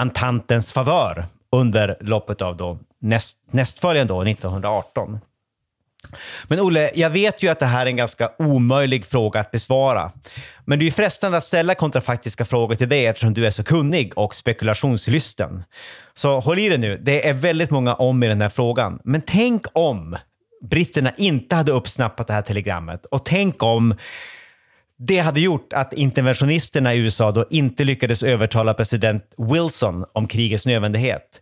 ententens 0.00 0.72
favör 0.72 1.24
under 1.52 1.96
loppet 2.00 2.42
av 2.42 2.56
då 2.56 2.78
näst, 3.00 3.38
nästföljande 3.50 4.12
år, 4.12 4.28
1918. 4.28 5.18
Men 6.48 6.60
Olle, 6.60 6.90
jag 6.94 7.10
vet 7.10 7.42
ju 7.42 7.48
att 7.48 7.58
det 7.58 7.66
här 7.66 7.86
är 7.86 7.90
en 7.90 7.96
ganska 7.96 8.30
omöjlig 8.38 9.06
fråga 9.06 9.40
att 9.40 9.50
besvara. 9.50 10.12
Men 10.64 10.78
det 10.78 10.82
är 10.82 10.86
ju 10.86 10.90
frestande 10.90 11.38
att 11.38 11.44
ställa 11.44 11.74
kontrafaktiska 11.74 12.44
frågor 12.44 12.74
till 12.74 12.88
dig 12.88 13.06
eftersom 13.06 13.34
du 13.34 13.46
är 13.46 13.50
så 13.50 13.64
kunnig 13.64 14.18
och 14.18 14.34
spekulationslysten. 14.34 15.64
Så 16.14 16.40
håll 16.40 16.58
i 16.58 16.68
dig 16.68 16.78
nu, 16.78 16.98
det 17.02 17.28
är 17.28 17.32
väldigt 17.32 17.70
många 17.70 17.94
om 17.94 18.22
i 18.22 18.26
den 18.26 18.40
här 18.40 18.48
frågan. 18.48 19.00
Men 19.04 19.22
tänk 19.22 19.66
om 19.72 20.16
britterna 20.62 21.12
inte 21.16 21.56
hade 21.56 21.72
uppsnappat 21.72 22.26
det 22.26 22.32
här 22.32 22.42
telegrammet 22.42 23.06
och 23.06 23.24
tänk 23.24 23.62
om 23.62 23.94
det 24.98 25.18
hade 25.18 25.40
gjort 25.40 25.72
att 25.72 25.92
interventionisterna 25.92 26.94
i 26.94 26.98
USA 26.98 27.32
då 27.32 27.46
inte 27.50 27.84
lyckades 27.84 28.22
övertala 28.22 28.74
president 28.74 29.24
Wilson 29.36 30.04
om 30.12 30.28
krigets 30.28 30.66
nödvändighet. 30.66 31.40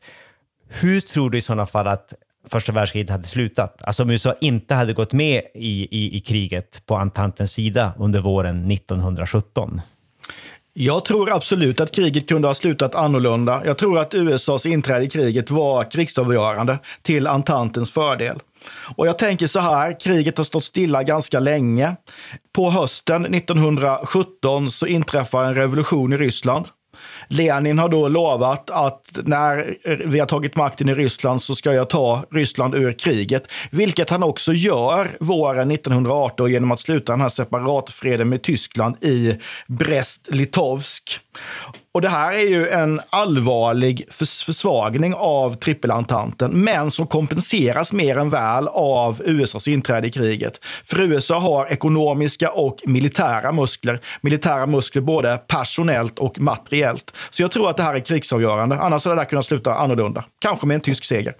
Hur 0.68 1.00
tror 1.00 1.30
du 1.30 1.38
i 1.38 1.42
sådana 1.42 1.66
fall 1.66 1.86
att 1.86 2.12
första 2.50 2.72
världskriget 2.72 3.10
hade 3.10 3.24
slutat? 3.24 3.82
Alltså 3.82 4.02
om 4.02 4.10
USA 4.10 4.34
inte 4.40 4.74
hade 4.74 4.92
gått 4.92 5.12
med 5.12 5.42
i, 5.54 5.88
i, 5.90 6.16
i 6.16 6.20
kriget 6.20 6.86
på 6.86 6.96
Antantens 6.96 7.52
sida 7.52 7.92
under 7.98 8.20
våren 8.20 8.70
1917? 8.70 9.80
Jag 10.78 11.04
tror 11.04 11.32
absolut 11.32 11.80
att 11.80 11.92
kriget 11.92 12.28
kunde 12.28 12.48
ha 12.48 12.54
slutat 12.54 12.94
annorlunda. 12.94 13.62
Jag 13.64 13.78
tror 13.78 13.98
att 13.98 14.14
USAs 14.14 14.66
inträde 14.66 15.04
i 15.04 15.10
kriget 15.10 15.50
var 15.50 15.90
krigsavgörande 15.90 16.78
till 17.02 17.26
Antantens 17.26 17.92
fördel. 17.92 18.38
Och 18.96 19.06
jag 19.06 19.18
tänker 19.18 19.46
så 19.46 19.60
här, 19.60 20.00
kriget 20.00 20.36
har 20.36 20.44
stått 20.44 20.64
stilla 20.64 21.02
ganska 21.02 21.40
länge. 21.40 21.96
På 22.52 22.70
hösten 22.70 23.34
1917 23.34 24.70
så 24.70 24.86
inträffar 24.86 25.44
en 25.44 25.54
revolution 25.54 26.12
i 26.12 26.16
Ryssland. 26.16 26.66
Lenin 27.28 27.78
har 27.78 27.88
då 27.88 28.08
lovat 28.08 28.70
att 28.70 29.18
när 29.24 29.76
vi 30.06 30.18
har 30.18 30.26
tagit 30.26 30.56
makten 30.56 30.88
i 30.88 30.94
Ryssland 30.94 31.42
så 31.42 31.54
ska 31.54 31.72
jag 31.72 31.90
ta 31.90 32.24
Ryssland 32.30 32.74
ur 32.74 32.92
kriget. 32.92 33.44
Vilket 33.70 34.10
han 34.10 34.22
också 34.22 34.52
gör 34.52 35.08
våren 35.20 35.70
1918 35.70 36.52
genom 36.52 36.72
att 36.72 36.80
sluta 36.80 37.12
den 37.12 37.20
här 37.20 37.28
separatfreden 37.28 38.28
med 38.28 38.42
Tyskland 38.42 39.04
i 39.04 39.38
Brest-Litovsk. 39.66 41.20
Och 41.96 42.02
det 42.02 42.08
här 42.08 42.32
är 42.32 42.48
ju 42.48 42.68
en 42.68 43.00
allvarlig 43.10 44.06
försvagning 44.10 45.14
av 45.16 45.56
trippelantanten, 45.56 46.64
men 46.64 46.90
som 46.90 47.06
kompenseras 47.06 47.92
mer 47.92 48.18
än 48.18 48.30
väl 48.30 48.68
av 48.68 49.22
USAs 49.24 49.68
inträde 49.68 50.06
i 50.06 50.10
kriget. 50.10 50.64
För 50.84 51.00
USA 51.00 51.38
har 51.38 51.66
ekonomiska 51.66 52.50
och 52.50 52.82
militära 52.84 53.52
muskler. 53.52 54.00
Militära 54.20 54.66
muskler 54.66 55.02
både 55.02 55.36
personellt 55.46 56.18
och 56.18 56.40
materiellt. 56.40 57.16
Så 57.30 57.42
jag 57.42 57.50
tror 57.50 57.70
att 57.70 57.76
det 57.76 57.82
här 57.82 57.94
är 57.94 58.00
krigsavgörande. 58.00 58.78
Annars 58.78 59.04
hade 59.04 59.16
det 59.16 59.20
där 59.20 59.28
kunnat 59.28 59.46
sluta 59.46 59.74
annorlunda. 59.74 60.24
Kanske 60.38 60.66
med 60.66 60.74
en 60.74 60.80
tysk 60.80 61.04
seger. 61.04 61.34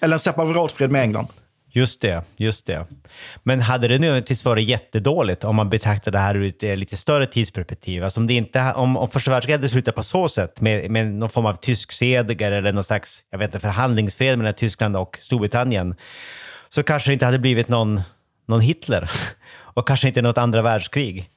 Eller 0.00 0.14
en 0.14 0.20
separatfred 0.20 0.90
med 0.90 1.02
England. 1.02 1.26
Just 1.74 2.00
det, 2.00 2.24
just 2.36 2.66
det. 2.66 2.86
Men 3.42 3.60
hade 3.60 3.88
det 3.88 3.98
nödvändigtvis 3.98 4.44
varit 4.44 4.68
jättedåligt 4.68 5.44
om 5.44 5.56
man 5.56 5.70
betraktar 5.70 6.12
det 6.12 6.18
här 6.18 6.34
ur 6.34 6.48
ett 6.48 6.62
eh, 6.62 6.76
lite 6.76 6.96
större 6.96 7.26
tidsperspektiv? 7.26 8.04
Alltså 8.04 8.20
om, 8.20 8.26
det 8.26 8.34
inte, 8.34 8.72
om, 8.72 8.96
om 8.96 9.08
första 9.08 9.30
världskriget 9.30 9.60
hade 9.60 9.68
slutat 9.68 9.94
på 9.94 10.02
så 10.02 10.28
sätt, 10.28 10.60
med, 10.60 10.90
med 10.90 11.06
någon 11.06 11.30
form 11.30 11.46
av 11.46 11.54
tysk 11.54 11.92
seger 11.92 12.52
eller 12.52 12.72
någon 12.72 12.84
slags 12.84 13.24
jag 13.30 13.38
vet 13.38 13.48
inte, 13.48 13.60
förhandlingsfred 13.60 14.38
mellan 14.38 14.54
Tyskland 14.54 14.96
och 14.96 15.16
Storbritannien, 15.20 15.94
så 16.68 16.82
kanske 16.82 17.10
det 17.10 17.12
inte 17.12 17.26
hade 17.26 17.38
blivit 17.38 17.68
någon, 17.68 18.00
någon 18.46 18.60
Hitler 18.60 19.10
och 19.52 19.88
kanske 19.88 20.08
inte 20.08 20.22
något 20.22 20.38
andra 20.38 20.62
världskrig. 20.62 21.30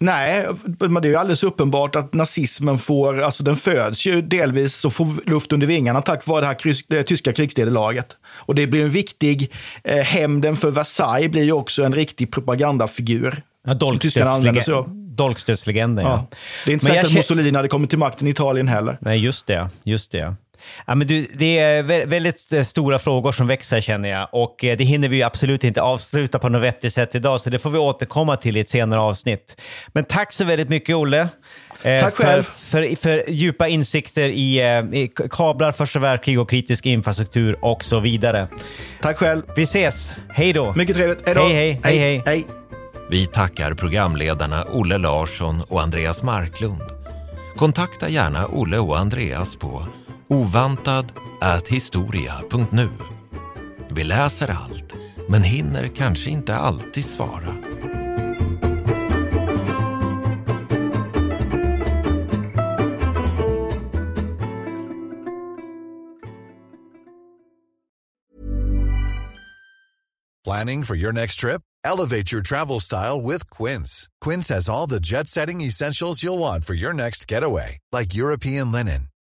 Nej, 0.00 0.46
men 0.78 0.94
det 0.94 1.08
är 1.08 1.10
ju 1.10 1.16
alldeles 1.16 1.42
uppenbart 1.42 1.96
att 1.96 2.14
nazismen 2.14 2.78
får, 2.78 3.22
alltså 3.22 3.42
den 3.42 3.56
föds 3.56 4.06
ju 4.06 4.22
delvis 4.22 4.84
och 4.84 4.92
får 4.92 5.30
luft 5.30 5.52
under 5.52 5.66
vingarna 5.66 6.02
tack 6.02 6.26
vare 6.26 6.40
det 6.40 6.46
här 6.46 6.58
kryss, 6.58 6.86
det 6.86 7.02
tyska 7.02 7.32
krigsnederlaget. 7.32 8.16
Och 8.26 8.54
det 8.54 8.66
blir 8.66 8.84
en 8.84 8.90
viktig, 8.90 9.52
eh, 9.84 9.96
hämnden 9.96 10.56
för 10.56 10.70
Versailles 10.70 11.30
blir 11.30 11.42
ju 11.42 11.52
också 11.52 11.82
en 11.84 11.94
riktig 11.94 12.32
propagandafigur. 12.32 13.42
Ja, 13.66 13.74
Dolkstötslegenden, 15.18 16.04
ja. 16.04 16.26
ja. 16.30 16.36
Det 16.64 16.70
är 16.70 16.72
inte 16.72 16.86
säkert 16.86 17.04
att 17.04 17.14
Mussolini 17.14 17.56
hade 17.56 17.68
kommit 17.68 17.90
till 17.90 17.98
makten 17.98 18.26
i 18.28 18.30
Italien 18.30 18.68
heller. 18.68 18.98
Nej, 19.00 19.18
just 19.18 19.46
det. 19.46 19.70
Just 19.84 20.12
det. 20.12 20.34
Ja, 20.86 20.94
men 20.94 21.06
du, 21.06 21.26
det 21.34 21.58
är 21.58 22.06
väldigt 22.06 22.52
eh, 22.52 22.62
stora 22.62 22.98
frågor 22.98 23.32
som 23.32 23.46
växer 23.46 23.80
känner 23.80 24.08
jag 24.08 24.28
och 24.32 24.64
eh, 24.64 24.76
det 24.76 24.84
hinner 24.84 25.08
vi 25.08 25.22
absolut 25.22 25.64
inte 25.64 25.82
avsluta 25.82 26.38
på 26.38 26.48
något 26.48 26.62
vettigt 26.62 26.94
sätt 26.94 27.14
idag 27.14 27.40
så 27.40 27.50
det 27.50 27.58
får 27.58 27.70
vi 27.70 27.78
återkomma 27.78 28.36
till 28.36 28.56
i 28.56 28.60
ett 28.60 28.68
senare 28.68 29.00
avsnitt. 29.00 29.60
Men 29.88 30.04
tack 30.04 30.32
så 30.32 30.44
väldigt 30.44 30.68
mycket 30.68 30.96
Olle. 30.96 31.28
Eh, 31.82 32.00
tack 32.00 32.14
själv. 32.14 32.42
För, 32.42 32.82
för, 32.82 32.96
för 32.96 33.30
djupa 33.30 33.68
insikter 33.68 34.28
i, 34.28 34.58
i 34.92 35.10
kablar, 35.30 35.72
första 35.72 35.98
världskrig 35.98 36.40
och 36.40 36.50
kritisk 36.50 36.86
infrastruktur 36.86 37.64
och 37.64 37.84
så 37.84 38.00
vidare. 38.00 38.48
Tack 39.00 39.16
själv. 39.16 39.42
Vi 39.56 39.62
ses. 39.62 40.16
Hej 40.28 40.52
då. 40.52 40.72
Mycket 40.76 40.96
trevligt. 40.96 41.26
Hej 41.26 41.34
då. 41.34 41.40
Hej, 41.40 41.54
hej. 41.54 41.80
hej, 41.84 41.98
hej. 41.98 42.22
hej. 42.26 42.44
Vi 43.10 43.26
tackar 43.26 43.74
programledarna 43.74 44.64
Olle 44.64 44.98
Larsson 44.98 45.62
och 45.68 45.82
Andreas 45.82 46.22
Marklund. 46.22 46.82
Kontakta 47.56 48.08
gärna 48.08 48.46
Olle 48.46 48.78
och 48.78 48.98
Andreas 48.98 49.56
på 49.56 49.86
ovantad 50.28 51.12
historia.nu. 51.68 52.88
Vi 53.90 54.04
läser 54.04 54.48
allt, 54.48 54.92
men 55.28 55.42
hinner 55.42 55.88
kanske 55.88 56.30
inte 56.30 56.56
alltid 56.56 57.04
svara. 57.04 57.54
Planning 70.44 70.84
for 70.84 70.96
your 70.96 71.12
next 71.12 71.36
trip? 71.36 71.60
Elevate 71.84 72.32
your 72.32 72.42
travel 72.42 72.80
style 72.80 73.20
with 73.20 73.50
Quince. 73.50 74.08
Quince 74.24 74.48
has 74.48 74.68
all 74.68 74.86
the 74.88 75.00
jet 75.00 75.26
setting 75.26 75.60
essentials 75.60 76.22
you'll 76.22 76.38
want 76.38 76.64
for 76.64 76.74
your 76.74 76.94
next 76.94 77.30
getaway, 77.30 77.78
like 77.92 78.14
European 78.14 78.72
linen 78.72 79.08